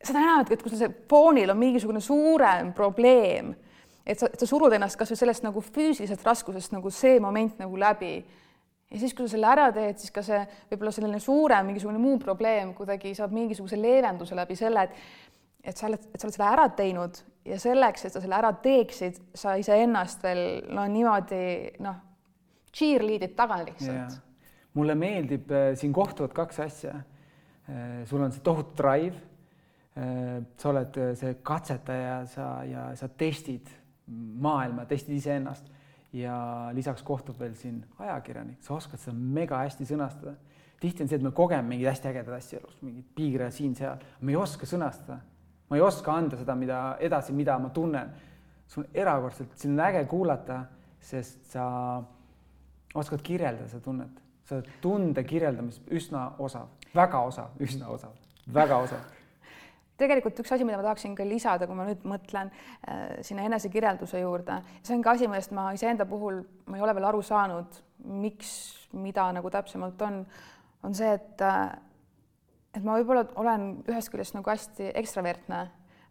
seda 0.01 0.23
enam, 0.23 0.41
et, 0.41 0.55
et 0.55 0.63
kui 0.63 0.73
sul 0.73 0.81
see 0.81 0.95
foonil 1.09 1.53
on 1.53 1.61
mingisugune 1.61 2.01
suurem 2.01 2.73
probleem, 2.73 3.53
et 4.05 4.19
sa, 4.19 4.29
et 4.31 4.41
sa 4.41 4.49
surud 4.49 4.73
ennast 4.73 4.97
kasvõi 4.99 5.19
sellest 5.19 5.45
nagu 5.45 5.61
füüsilisest 5.65 6.25
raskusest 6.25 6.73
nagu 6.73 6.91
see 6.93 7.19
moment 7.21 7.61
nagu 7.61 7.77
läbi 7.77 8.17
ja 8.91 8.99
siis, 9.01 9.13
kui 9.13 9.27
sa 9.27 9.35
selle 9.35 9.49
ära 9.49 9.69
teed, 9.75 9.99
siis 10.01 10.13
ka 10.13 10.23
see 10.25 10.41
võib-olla 10.71 10.93
selline 10.95 11.19
suurem 11.23 11.69
mingisugune 11.69 12.01
muu 12.01 12.19
probleem 12.21 12.73
kuidagi 12.77 13.15
saab 13.17 13.33
mingisuguse 13.35 13.79
leevenduse 13.79 14.37
läbi 14.37 14.57
selle, 14.59 14.85
et 14.85 15.23
et 15.65 15.77
sa 15.77 15.87
oled, 15.87 16.03
et 16.13 16.21
sa 16.21 16.27
oled 16.27 16.35
selle 16.35 16.49
ära 16.51 16.65
teinud 16.77 17.19
ja 17.49 17.57
selleks, 17.61 18.05
et 18.05 18.13
sa 18.13 18.21
selle 18.21 18.37
ära 18.37 18.51
teeksid, 18.61 19.17
sa 19.37 19.55
iseennast 19.57 20.23
veel 20.25 20.43
no 20.69 20.85
niimoodi 20.89 21.41
noh, 21.81 21.97
cheerlead'id 22.75 23.35
taga 23.37 23.61
lihtsalt. 23.63 24.19
mulle 24.75 24.95
meeldib, 24.99 25.51
äh, 25.51 25.69
siin 25.79 25.93
kohtuvad 25.95 26.33
kaks 26.35 26.59
asja. 26.59 26.97
Äh, 27.69 28.03
sul 28.05 28.21
on 28.21 28.33
see 28.35 28.43
tohutu 28.43 28.75
drive. 28.77 29.15
Äh, 29.95 30.43
sa 30.59 30.69
oled 30.69 30.99
see 31.15 31.37
katsetaja, 31.41 32.17
sa 32.27 32.49
ja 32.67 32.89
sa 32.99 33.07
testid 33.07 33.71
maailma, 34.05 34.85
testid 34.85 35.15
iseennast 35.15 35.71
ja 36.15 36.35
lisaks 36.73 37.03
kohtub 37.03 37.39
veel 37.39 37.55
siin 37.59 37.81
ajakirjanik, 37.99 38.61
sa 38.63 38.75
oskad 38.77 39.01
seda 39.01 39.15
mega 39.15 39.59
hästi 39.63 39.87
sõnastada. 39.89 40.35
tihti 40.79 41.03
on 41.03 41.09
see, 41.09 41.17
et 41.17 41.23
me 41.23 41.31
kogeme 41.35 41.67
mingeid 41.67 41.89
hästi 41.89 42.11
ägedaid 42.11 42.37
asju 42.37 42.59
elus, 42.59 42.75
mingeid 42.81 43.07
piire 43.15 43.49
siin-seal, 43.51 44.03
me 44.21 44.31
ei 44.31 44.39
oska 44.39 44.67
sõnastada. 44.69 45.19
ma 45.69 45.77
ei 45.77 45.81
oska 45.81 46.13
anda 46.13 46.37
seda, 46.37 46.55
mida 46.55 46.97
edasi, 46.99 47.33
mida 47.33 47.57
ma 47.59 47.69
tunnen. 47.69 48.13
sul 48.67 48.83
on 48.83 48.89
erakordselt, 48.93 49.57
sind 49.57 49.79
on 49.79 49.85
äge 49.85 50.05
kuulata, 50.05 50.65
sest 50.99 51.51
sa 51.51 52.03
oskad 52.95 53.21
kirjeldada 53.21 53.67
seda 53.67 53.83
tunnet, 53.83 54.21
sa 54.45 54.55
oled 54.55 54.69
tunde 54.81 55.23
kirjeldamist 55.23 55.81
üsna 55.91 56.31
osav, 56.39 56.69
väga 56.95 57.19
osav, 57.19 57.51
üsna 57.59 57.89
osav, 57.89 58.15
väga 58.53 58.77
osav 58.77 59.14
tegelikult 59.97 60.39
üks 60.43 60.51
asi, 60.51 60.67
mida 60.67 60.79
ma 60.79 60.83
tahaksin 60.83 61.15
ka 61.15 61.25
lisada, 61.27 61.67
kui 61.67 61.77
ma 61.77 61.87
nüüd 61.87 62.03
mõtlen 62.07 62.51
äh, 62.51 63.17
sinna 63.25 63.45
enesekirjelduse 63.47 64.19
juurde, 64.19 64.59
see 64.83 64.95
on 64.97 65.03
ka 65.05 65.15
asi, 65.15 65.29
millest 65.31 65.55
ma 65.55 65.69
iseenda 65.75 66.07
puhul, 66.09 66.41
ma 66.67 66.79
ei 66.79 66.85
ole 66.85 66.95
veel 66.97 67.09
aru 67.11 67.23
saanud, 67.25 67.81
miks, 68.23 68.51
mida 68.93 69.29
nagu 69.35 69.49
täpsemalt 69.51 70.01
on, 70.07 70.21
on 70.83 70.95
see, 70.97 71.13
et 71.15 71.43
äh, 71.45 71.69
et 72.75 72.83
ma 72.83 72.97
võib-olla 72.99 73.25
olen 73.39 73.69
ühest 73.87 74.11
küljest 74.11 74.35
nagu 74.35 74.51
hästi 74.51 74.91
ekstravertne, 74.99 75.61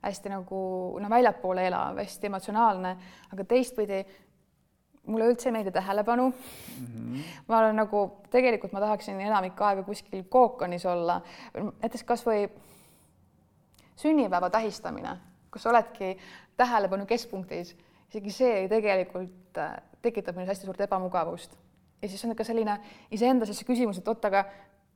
hästi 0.05 0.33
nagu 0.33 0.61
noh, 1.01 1.11
väljapoole 1.13 1.67
elav, 1.69 2.01
hästi 2.01 2.31
emotsionaalne, 2.31 2.95
aga 3.33 3.47
teistpidi 3.49 4.01
mulle 5.13 5.29
üldse 5.29 5.51
ei 5.51 5.53
meeldi 5.53 5.73
tähelepanu 5.73 6.31
mm. 6.31 6.85
-hmm. 6.87 7.25
ma 7.49 7.59
olen 7.59 7.77
nagu 7.77 8.05
tegelikult 8.33 8.73
ma 8.73 8.81
tahaksin 8.81 9.21
enamik 9.21 9.61
aega 9.61 9.83
kuskil 9.83 10.25
kookonis 10.29 10.87
olla, 10.87 11.21
näiteks 11.83 12.05
kasvõi 12.09 12.47
sünnipäeva 13.97 14.51
tähistamine, 14.51 15.17
kus 15.53 15.67
oledki 15.67 16.17
tähelepanu 16.57 17.07
keskpunktis, 17.07 17.75
isegi 18.11 18.31
see 18.35 18.69
tegelikult 18.69 19.59
äh, 19.59 19.77
tekitab 20.03 20.37
minus 20.37 20.55
hästi 20.55 20.69
suurt 20.69 20.81
ebamugavust. 20.87 21.57
ja 22.03 22.09
siis 22.09 22.25
on 22.25 22.37
ka 22.37 22.45
selline 22.45 22.79
iseenda 23.11 23.47
sees 23.47 23.65
küsimus, 23.65 23.99
et 23.99 24.09
oot, 24.09 24.25
aga 24.25 24.45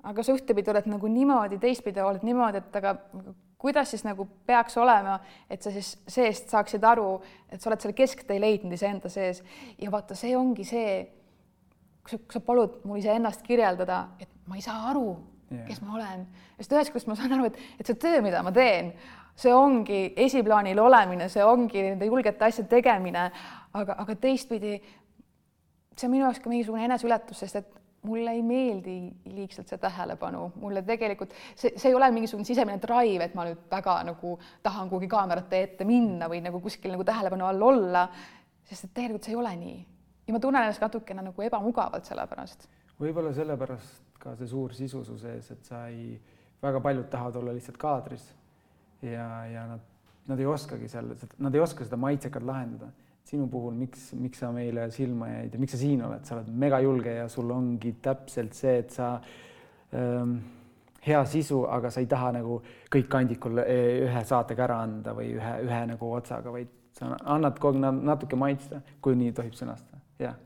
aga 0.07 0.23
sa 0.23 0.35
ühtepidi 0.37 0.71
oled 0.71 0.87
nagu 0.91 1.11
niimoodi, 1.11 1.59
teistpidi 1.59 2.03
oled 2.05 2.23
niimoodi, 2.27 2.61
et 2.63 2.77
aga 2.81 2.95
kuidas 3.59 3.91
siis 3.91 4.05
nagu 4.07 4.27
peaks 4.47 4.77
olema, 4.79 5.19
et 5.51 5.63
sa 5.63 5.73
siis 5.75 5.97
seest 6.09 6.53
saaksid 6.53 6.85
aru, 6.85 7.19
et 7.51 7.61
sa 7.61 7.71
oled 7.71 7.83
selle 7.83 7.97
kesktee 7.99 8.39
leidnud 8.41 8.77
iseenda 8.77 9.11
sees 9.11 9.43
ja 9.79 9.91
vaata, 9.91 10.15
see 10.19 10.37
ongi 10.39 10.67
see, 10.69 10.93
kui 12.07 12.21
sa 12.33 12.43
palud 12.45 12.79
mul 12.87 13.03
iseennast 13.03 13.43
kirjeldada, 13.47 14.05
et 14.21 14.31
ma 14.47 14.57
ei 14.59 14.65
saa 14.65 14.87
aru, 14.93 15.11
yeah. 15.53 15.65
kes 15.69 15.81
ma 15.83 15.97
olen. 15.99 16.27
sest 16.59 16.77
ühest 16.77 16.93
küljest 16.93 17.11
ma 17.11 17.17
saan 17.19 17.39
aru, 17.39 17.49
et, 17.51 17.59
et 17.81 17.89
see 17.89 17.99
töö, 18.01 18.21
mida 18.25 18.43
ma 18.47 18.53
teen, 18.55 18.93
see 19.39 19.55
ongi 19.55 20.01
esiplaanil 20.27 20.79
olemine, 20.83 21.29
see 21.33 21.45
ongi 21.45 21.83
nende 21.91 22.09
julgete 22.09 22.49
asjade 22.49 22.71
tegemine, 22.73 23.29
aga, 23.79 23.99
aga 24.05 24.17
teistpidi 24.19 24.79
see 25.99 26.07
on 26.07 26.15
minu 26.15 26.27
jaoks 26.27 26.41
ka 26.43 26.51
mingisugune 26.51 26.87
eneseületus, 26.87 27.43
sest 27.45 27.61
et 27.61 27.77
mulle 28.07 28.33
ei 28.37 28.43
meeldi 28.47 28.97
liigselt 29.35 29.71
see 29.71 29.81
tähelepanu, 29.83 30.45
mulle 30.63 30.83
tegelikult 30.87 31.35
see, 31.55 31.73
see 31.75 31.91
ei 31.91 31.97
ole 31.99 32.11
mingisugune 32.15 32.47
sisemine 32.47 32.79
drive, 32.83 33.27
et 33.27 33.35
ma 33.39 33.47
nüüd 33.49 33.65
väga 33.71 33.99
nagu 34.07 34.37
tahan 34.63 34.91
kuhugi 34.91 35.11
kaamerate 35.11 35.63
ette 35.67 35.87
minna 35.89 36.31
või 36.31 36.43
nagu 36.45 36.63
kuskil 36.63 36.95
nagu 36.95 37.07
tähelepanu 37.07 37.49
all 37.49 37.65
olla, 37.73 38.07
sest 38.69 38.89
et 38.89 38.95
tegelikult 38.95 39.27
see 39.27 39.35
ei 39.35 39.41
ole 39.41 39.55
nii. 39.59 39.79
ja 40.29 40.37
ma 40.37 40.43
tunnen 40.45 40.69
ennast 40.69 40.85
natukene 40.85 41.25
nagu 41.31 41.49
ebamugavalt 41.49 42.07
selle 42.07 42.27
pärast. 42.31 42.69
võib-olla 43.01 43.35
sellepärast 43.35 44.08
ka 44.19 44.35
see 44.39 44.51
suur 44.51 44.75
sisu 44.75 45.05
su 45.07 45.17
sees, 45.19 45.51
et 45.55 45.65
sa 45.69 45.87
ei, 45.89 46.17
väga 46.63 46.81
paljud 46.83 47.09
tahavad 47.11 47.39
olla 47.41 47.55
lihtsalt 47.57 47.79
kaadris 47.81 48.25
ja, 49.03 49.29
ja 49.47 49.67
nad, 49.71 49.85
nad 50.27 50.41
ei 50.41 50.49
oskagi 50.51 50.89
seal, 50.91 51.13
nad 51.39 51.55
ei 51.55 51.63
oska 51.63 51.87
seda 51.87 52.01
maitsekalt 52.01 52.47
lahendada. 52.47 52.91
sinu 53.29 53.45
puhul, 53.53 53.75
miks, 53.77 54.15
miks 54.17 54.39
sa 54.41 54.49
meile 54.53 54.87
silma 54.91 55.27
jäid 55.29 55.53
ja 55.53 55.59
miks 55.61 55.75
sa 55.75 55.79
siin 55.83 56.01
oled, 56.01 56.23
sa 56.25 56.39
oled 56.39 56.47
megajulge 56.49 57.13
ja 57.19 57.27
sul 57.29 57.51
ongi 57.53 57.93
täpselt 58.03 58.57
see, 58.57 58.79
et 58.81 58.95
sa 58.95 59.11
ähm, 59.93 60.39
hea 61.05 61.21
sisu, 61.29 61.59
aga 61.69 61.91
sa 61.93 62.01
ei 62.01 62.09
taha 62.09 62.31
nagu 62.39 62.57
kõik 62.89 63.11
kandikul 63.13 63.61
e, 63.67 63.77
ühe 64.07 64.23
saatega 64.25 64.65
ära 64.65 64.81
anda 64.87 65.13
või 65.13 65.35
ühe, 65.37 65.53
ühe 65.67 65.83
nagu 65.93 66.13
otsaga, 66.17 66.55
vaid 66.55 66.73
sa 66.97 67.13
annad 67.21 67.61
kogu 67.61 67.85
aeg 67.85 68.01
natuke 68.09 68.41
maitsta, 68.41 68.81
kui 69.05 69.19
nii 69.21 69.37
tohib 69.37 69.61
sõnastada, 69.61 70.01
jah. 70.25 70.41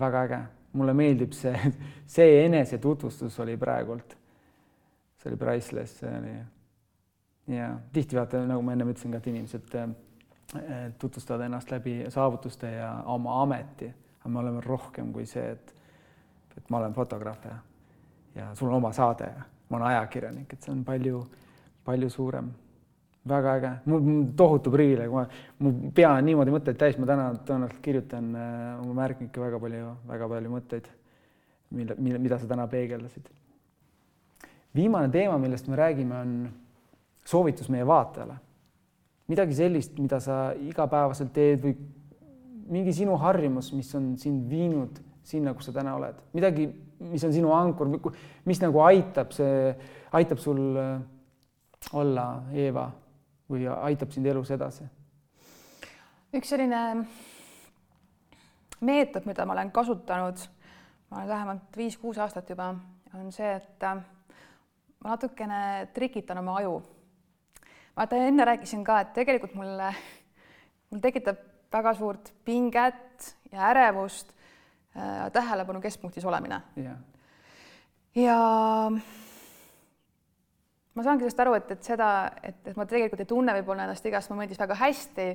väga 0.00 0.24
äge 0.26 0.40
mulle 0.72 0.94
meeldib 0.96 1.32
see, 1.36 1.72
see 2.16 2.42
enesetutvustus 2.44 3.38
oli 3.44 3.56
praegult, 3.60 4.16
see 5.20 5.30
oli 5.30 5.38
priceless, 5.40 6.00
see 6.00 6.18
oli 6.18 6.36
ja 7.56 7.74
tihti 7.92 8.16
vaata, 8.16 8.44
nagu 8.46 8.62
ma 8.62 8.74
ennem 8.76 8.92
ütlesin 8.92 9.12
ka, 9.12 9.20
et 9.20 9.28
inimesed 9.32 9.76
äh, 9.78 9.92
tutvustavad 10.98 11.46
ennast 11.46 11.70
läbi 11.70 12.02
saavutuste 12.12 12.70
ja 12.76 12.92
oma 13.10 13.40
ameti, 13.42 13.90
aga 14.20 14.30
me 14.30 14.38
oleme 14.38 14.60
rohkem 14.64 15.12
kui 15.12 15.26
see, 15.26 15.50
et, 15.56 15.74
et 16.56 16.70
ma 16.70 16.78
olen 16.78 16.94
fotograaf 16.94 17.44
ja, 17.48 17.56
ja 18.34 18.50
sul 18.54 18.70
on 18.70 18.78
oma 18.78 18.92
saade 18.92 19.30
ja 19.30 19.48
ma 19.68 19.78
olen 19.78 19.88
ajakirjanik, 19.88 20.52
et 20.52 20.62
see 20.62 20.72
on 20.72 20.84
palju, 20.84 21.22
palju 21.84 22.10
suurem, 22.12 22.50
väga 23.28 23.54
äge, 23.56 23.70
mul 23.86 24.24
tohutu 24.36 24.70
privileeg, 24.74 25.12
ma, 25.12 25.22
mu 25.62 25.90
pea 25.94 26.10
on 26.16 26.26
niimoodi 26.26 26.54
mõtteid 26.54 26.78
täis, 26.78 26.96
ma 26.98 27.06
täna 27.06 27.28
tõenäoliselt 27.46 27.82
kirjutan 27.84 28.32
äh, 28.34 28.80
oma 28.82 28.96
märkmikke 28.98 29.42
väga 29.42 29.60
palju, 29.62 29.92
väga 30.08 30.28
palju 30.32 30.50
mõtteid, 30.50 30.88
mille, 31.78 31.96
mille, 32.02 32.18
mida 32.22 32.38
sa 32.40 32.48
täna 32.50 32.66
peegeldasid. 32.70 33.28
viimane 34.74 35.10
teema, 35.14 35.38
millest 35.38 35.68
me 35.68 35.78
räägime, 35.78 36.18
on 36.18 36.48
soovitus 37.24 37.68
meie 37.70 37.86
vaatajale. 37.86 38.40
midagi 39.30 39.54
sellist, 39.54 39.98
mida 39.98 40.18
sa 40.20 40.52
igapäevaselt 40.58 41.32
teed 41.32 41.62
või 41.62 41.76
mingi 42.72 42.92
sinu 42.92 43.16
harjumus, 43.16 43.72
mis 43.72 43.94
on 43.94 44.16
sind 44.18 44.48
viinud 44.50 44.98
sinna, 45.22 45.54
kus 45.54 45.70
sa 45.70 45.72
täna 45.72 45.94
oled, 45.94 46.18
midagi, 46.34 46.66
mis 46.98 47.22
on 47.24 47.32
sinu 47.32 47.52
ankur, 47.54 47.86
mis 48.44 48.60
nagu 48.60 48.82
aitab, 48.82 49.30
see 49.30 49.70
aitab 50.10 50.42
sul 50.42 50.74
äh, 50.74 50.98
olla 51.92 52.26
Eeva 52.50 52.88
või 53.52 53.68
aitab 53.68 54.10
sind 54.14 54.26
elus 54.26 54.50
edasi? 54.54 54.88
üks 56.32 56.48
selline 56.48 56.80
meetod, 58.80 59.26
mida 59.28 59.44
ma 59.46 59.52
olen 59.52 59.70
kasutanud, 59.74 60.40
ma 61.10 61.20
olen 61.20 61.28
vähemalt 61.28 61.76
viis-kuus 61.76 62.18
aastat 62.18 62.50
juba, 62.50 62.72
on 63.14 63.30
see, 63.34 63.52
et 63.58 63.84
äh, 63.84 64.00
ma 65.04 65.14
natukene 65.14 65.88
trikitan 65.94 66.40
oma 66.40 66.56
aju. 66.62 66.80
vaata, 67.96 68.16
enne 68.16 68.44
rääkisin 68.48 68.84
ka, 68.84 69.00
et 69.00 69.12
tegelikult 69.12 69.54
mulle, 69.54 69.92
mul 70.90 71.04
tekitab 71.04 71.48
väga 71.72 71.94
suurt 71.94 72.32
pinget 72.44 73.36
ja 73.52 73.68
ärevust 73.70 74.32
äh, 74.96 75.30
tähelepanu 75.32 75.80
keskpunktis 75.80 76.24
olemine 76.24 76.60
yeah.. 76.76 76.96
ja 78.14 78.38
ma 80.94 81.04
saangi 81.06 81.24
sellest 81.24 81.40
aru, 81.44 81.54
et, 81.56 81.70
et 81.74 81.88
seda, 81.88 82.08
et, 82.42 82.58
et 82.68 82.76
ma 82.76 82.86
tegelikult 82.88 83.22
ei 83.24 83.30
tunne 83.30 83.54
võib-olla 83.56 83.86
ennast 83.86 84.06
igas 84.08 84.28
momendis 84.32 84.60
väga 84.60 84.76
hästi, 84.80 85.28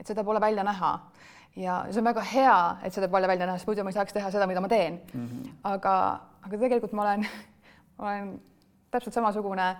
et 0.00 0.10
seda 0.10 0.24
pole 0.26 0.40
välja 0.42 0.64
näha. 0.66 0.92
ja 1.56 1.84
see 1.90 2.02
on 2.02 2.08
väga 2.10 2.22
hea, 2.32 2.58
et 2.82 2.94
seda 2.94 3.08
pole 3.08 3.28
välja 3.30 3.46
näha, 3.46 3.58
sest 3.58 3.70
muidu 3.70 3.84
ma 3.86 3.92
ei 3.92 3.98
saaks 3.98 4.12
teha 4.12 4.30
seda, 4.34 4.46
mida 4.50 4.60
ma 4.60 4.68
teen 4.68 5.00
mm. 5.12 5.26
-hmm. 5.26 5.56
aga, 5.70 5.94
aga 6.42 6.58
tegelikult 6.58 6.92
ma 6.92 7.02
olen, 7.02 7.26
ma 7.98 8.10
olen 8.10 8.40
täpselt 8.90 9.14
samasugune 9.14 9.76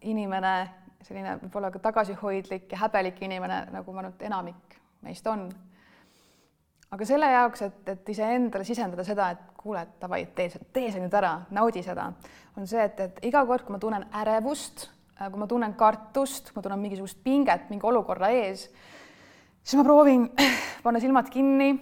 inimene, 0.00 0.54
selline 1.02 1.38
võib-olla 1.42 1.70
ka 1.70 1.78
tagasihoidlik 1.78 2.72
ja 2.72 2.78
häbelik 2.78 3.22
inimene, 3.22 3.66
nagu 3.70 3.92
ma 3.92 4.02
nüüd 4.02 4.22
enamik 4.22 4.80
meist 5.02 5.26
on 5.26 5.48
aga 6.92 7.08
selle 7.08 7.28
jaoks, 7.32 7.64
et, 7.64 7.82
et 7.88 8.10
iseendale 8.12 8.66
sisendada 8.68 9.04
seda, 9.06 9.30
et 9.32 9.52
kuule, 9.62 9.84
et 9.84 9.94
davai, 10.02 10.24
tee 10.36 10.50
see, 10.52 10.66
tee 10.74 10.90
see 10.92 11.00
nüüd 11.00 11.14
ära, 11.16 11.32
naudi 11.56 11.84
seda, 11.84 12.10
on 12.58 12.68
see, 12.68 12.82
et, 12.84 13.00
et 13.00 13.22
iga 13.30 13.44
kord, 13.48 13.64
kui 13.64 13.74
ma 13.74 13.80
tunnen 13.80 14.04
ärevust, 14.22 14.88
äh, 15.16 15.28
kui 15.30 15.40
ma 15.40 15.48
tunnen 15.48 15.76
kartust, 15.78 16.50
kui 16.50 16.60
ma 16.60 16.66
tunnen 16.66 16.82
mingisugust 16.82 17.22
pinget 17.24 17.70
mingi 17.72 17.88
olukorra 17.88 18.32
ees, 18.36 18.66
siis 19.62 19.78
ma 19.80 19.86
proovin 19.88 20.28
panna 20.84 21.00
silmad 21.00 21.32
kinni, 21.32 21.72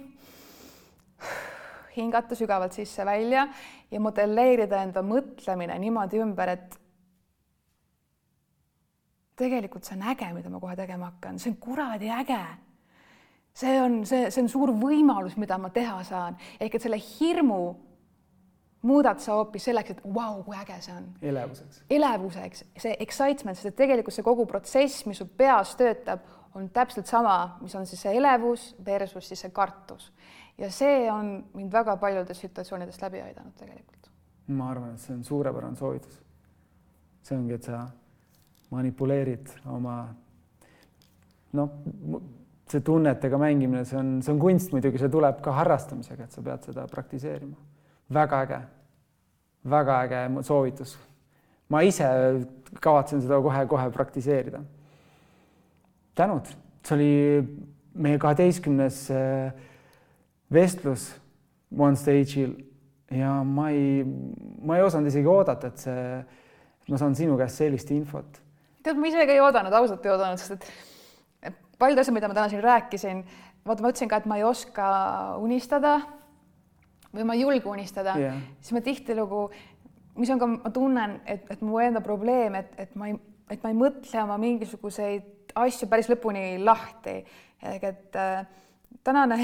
hingata 1.97 2.37
sügavalt 2.39 2.71
sisse-välja 2.77 3.45
ja 3.91 3.99
modelleerida 3.99 4.79
enda 4.85 5.03
mõtlemine 5.03 5.75
niimoodi 5.83 6.23
ümber, 6.23 6.55
et 6.55 6.79
tegelikult 9.41 9.83
see 9.83 9.97
on 9.97 10.07
äge, 10.13 10.31
mida 10.37 10.51
ma 10.53 10.61
kohe 10.63 10.77
tegema 10.79 11.11
hakkan, 11.11 11.39
see 11.41 11.51
on 11.51 11.59
kuradi 11.59 12.07
äge 12.15 12.39
see 13.53 13.81
on 13.81 14.01
see, 14.05 14.29
see 14.31 14.43
on 14.43 14.49
suur 14.49 14.73
võimalus, 14.75 15.37
mida 15.37 15.57
ma 15.57 15.69
teha 15.73 16.01
saan, 16.07 16.37
ehk 16.59 16.75
et 16.75 16.85
selle 16.85 16.99
hirmu 16.99 17.61
muudad 18.87 19.21
sa 19.21 19.35
hoopis 19.37 19.67
selleks, 19.69 19.93
et 19.93 20.03
vau 20.03 20.37
wow,, 20.37 20.43
kui 20.45 20.57
äge 20.57 20.77
see 20.81 20.95
on. 20.95 21.07
elevuseks. 21.21 21.83
elevuseks, 21.89 22.63
see 22.81 22.95
excitement, 23.03 23.57
sest 23.57 23.73
et 23.73 23.77
tegelikult 23.83 24.15
see 24.15 24.25
kogu 24.25 24.45
protsess, 24.49 25.05
mis 25.09 25.21
su 25.21 25.27
peas 25.37 25.75
töötab, 25.79 26.25
on 26.57 26.67
täpselt 26.73 27.07
sama, 27.07 27.57
mis 27.61 27.75
on 27.79 27.85
siis 27.87 28.01
see 28.03 28.15
elevus 28.17 28.71
versus 28.85 29.27
siis 29.27 29.45
see 29.45 29.53
kartus. 29.55 30.11
ja 30.57 30.71
see 30.71 31.11
on 31.11 31.37
mind 31.53 31.71
väga 31.73 31.95
paljudest 31.97 32.41
situatsioonidest 32.41 33.01
läbi 33.01 33.21
aidanud 33.21 33.53
tegelikult. 33.57 34.09
ma 34.47 34.71
arvan, 34.71 34.93
et 34.93 34.99
see 34.99 35.15
on 35.15 35.23
suurepärane 35.23 35.75
soovitus. 35.75 36.21
see 37.23 37.37
ongi, 37.37 37.53
et 37.53 37.63
sa 37.63 37.85
manipuleerid 38.71 39.53
oma 39.69 39.95
noh, 41.53 41.69
see 42.71 42.83
tunnetega 42.85 43.37
mängimine, 43.41 43.83
see 43.87 43.99
on, 43.99 44.11
see 44.23 44.33
on 44.33 44.39
kunst 44.41 44.73
muidugi, 44.75 44.99
see 45.01 45.11
tuleb 45.11 45.41
ka 45.43 45.53
harrastamisega, 45.59 46.27
et 46.27 46.35
sa 46.35 46.43
pead 46.45 46.67
seda 46.69 46.85
praktiseerima. 46.91 47.55
väga 48.11 48.41
äge, 48.45 48.59
väga 49.69 50.01
äge 50.05 50.43
soovitus. 50.47 50.97
ma 51.69 51.81
ise 51.87 52.07
kavatsen 52.79 53.21
seda 53.21 53.41
kohe-kohe 53.41 53.89
praktiseerida. 53.91 54.63
tänud, 56.15 56.47
see 56.83 56.95
oli 56.95 57.13
meie 57.93 58.19
kaheteistkümnes 58.19 59.09
äh, 59.11 59.51
vestlus 60.51 61.11
One 61.77 61.95
Stage'il 61.95 62.55
ja 63.11 63.41
ma 63.43 63.69
ei, 63.71 64.03
ma 64.63 64.77
ei 64.77 64.83
osanud 64.83 65.07
isegi 65.11 65.27
oodata, 65.27 65.71
et 65.71 65.83
see, 65.83 66.05
ma 66.91 66.99
saan 66.99 67.15
sinu 67.15 67.37
käest 67.39 67.59
sellist 67.59 67.91
infot. 67.95 68.39
tead, 68.83 68.97
ma 68.97 69.07
ise 69.07 69.25
ka 69.27 69.35
ei 69.35 69.43
oodanud, 69.43 69.75
ausalt 69.75 70.05
ei 70.05 70.13
oodanud, 70.13 70.39
sest 70.41 70.57
et 70.57 70.90
paljud 71.81 72.01
asjad, 72.01 72.15
mida 72.15 72.29
ma 72.29 72.37
täna 72.37 72.49
siin 72.51 72.63
rääkisin, 72.63 73.21
vaata, 73.65 73.83
ma 73.83 73.91
ütlesin 73.91 74.09
ka, 74.11 74.21
et 74.21 74.29
ma 74.29 74.37
ei 74.39 74.45
oska 74.45 74.87
unistada 75.41 75.97
või 77.11 77.25
ma 77.27 77.35
ei 77.35 77.43
julge 77.43 77.69
unistada 77.69 78.15
yeah., 78.19 78.39
siis 78.61 78.75
ma 78.75 78.83
tihtilugu, 78.85 79.43
mis 80.21 80.31
on 80.33 80.41
ka, 80.41 80.49
ma 80.53 80.71
tunnen, 80.73 81.19
et, 81.25 81.45
et 81.51 81.61
mu 81.65 81.81
enda 81.83 82.03
probleem, 82.05 82.55
et, 82.61 82.73
et 82.79 82.95
ma 82.99 83.11
ei, 83.11 83.17
et 83.51 83.63
ma 83.63 83.73
ei 83.73 83.77
mõtle 83.77 84.23
oma 84.23 84.37
mingisuguseid 84.41 85.53
asju 85.59 85.89
päris 85.91 86.07
lõpuni 86.11 86.61
lahti. 86.63 87.17
ehk 87.61 87.83
et 87.83 88.15
äh, 88.17 88.45
tänane 89.03 89.41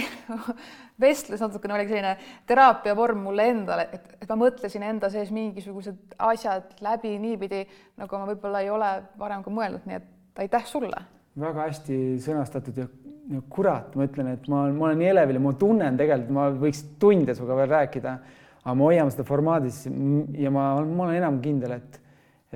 vestlus 1.04 1.42
natukene 1.44 1.76
oligi 1.76 1.94
selline 1.96 2.16
teraapia 2.48 2.96
vorm 2.96 3.26
mulle 3.28 3.50
endale, 3.52 3.90
et, 3.94 4.08
et 4.22 4.30
ma 4.30 4.40
mõtlesin 4.46 4.86
enda 4.88 5.10
sees 5.14 5.34
mingisugused 5.36 6.16
asjad 6.30 6.78
läbi 6.86 7.18
niipidi, 7.20 7.66
nagu 7.98 8.22
ma 8.22 8.32
võib-olla 8.32 8.64
ei 8.64 8.72
ole 8.74 8.92
varem 9.20 9.44
ka 9.44 9.54
mõelnud, 9.54 9.86
nii 9.90 10.00
et 10.00 10.44
aitäh 10.46 10.66
sulle 10.70 11.17
väga 11.38 11.68
hästi 11.68 11.98
sõnastatud 12.24 12.80
ja, 12.82 12.88
ja 13.34 13.44
kurat, 13.52 13.94
ma 13.98 14.08
ütlen, 14.08 14.32
et 14.34 14.48
ma, 14.52 14.66
ma 14.74 14.90
olen 14.90 15.02
nii 15.02 15.12
elevil 15.12 15.40
ja 15.40 15.44
ma 15.44 15.54
tunnen 15.60 16.00
tegelikult, 16.00 16.34
ma 16.34 16.48
võiks 16.66 16.84
tunde 17.02 17.36
sinuga 17.38 17.60
veel 17.62 17.72
rääkida, 17.74 18.16
aga 18.64 18.76
me 18.78 18.88
hoiame 18.88 19.14
seda 19.14 19.28
formaadis 19.28 19.84
ja 19.88 20.52
ma, 20.54 20.70
ma 20.82 21.08
olen 21.08 21.20
enam 21.20 21.40
kindel, 21.44 21.78
et, 21.78 22.02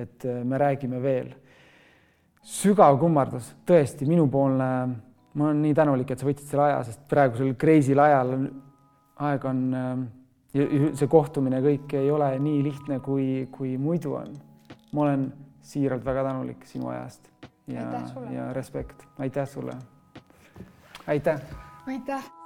et 0.02 0.28
me 0.44 0.60
räägime 0.60 1.02
veel. 1.02 1.32
sügav 2.42 2.98
kummardus, 2.98 3.52
tõesti 3.68 4.06
minupoolne, 4.08 4.70
ma 5.38 5.48
olen 5.48 5.62
nii 5.62 5.76
tänulik, 5.78 6.10
et 6.10 6.18
sa 6.18 6.26
võtsid 6.26 6.48
selle 6.48 6.66
aja, 6.70 6.82
sest 6.88 7.04
praegusel 7.10 7.54
crazy'l 7.58 8.02
ajal 8.02 8.34
aeg 9.22 9.44
on 9.46 9.60
ja 10.52 10.66
see 10.98 11.08
kohtumine 11.08 11.62
kõik 11.64 11.94
ei 11.96 12.10
ole 12.12 12.32
nii 12.42 12.64
lihtne, 12.66 12.98
kui, 13.04 13.46
kui 13.54 13.76
muidu 13.80 14.16
on. 14.18 14.34
ma 14.92 15.06
olen 15.06 15.28
siiralt 15.64 16.04
väga 16.04 16.26
tänulik 16.26 16.66
sinu 16.68 16.90
aja 16.90 17.06
eest 17.06 17.30
ja, 17.72 17.82
ja 18.30 18.52
respekt, 18.52 19.08
aitäh 19.18 19.48
sulle. 19.48 19.72
aitäh. 21.06 21.40
aitäh 21.86 22.41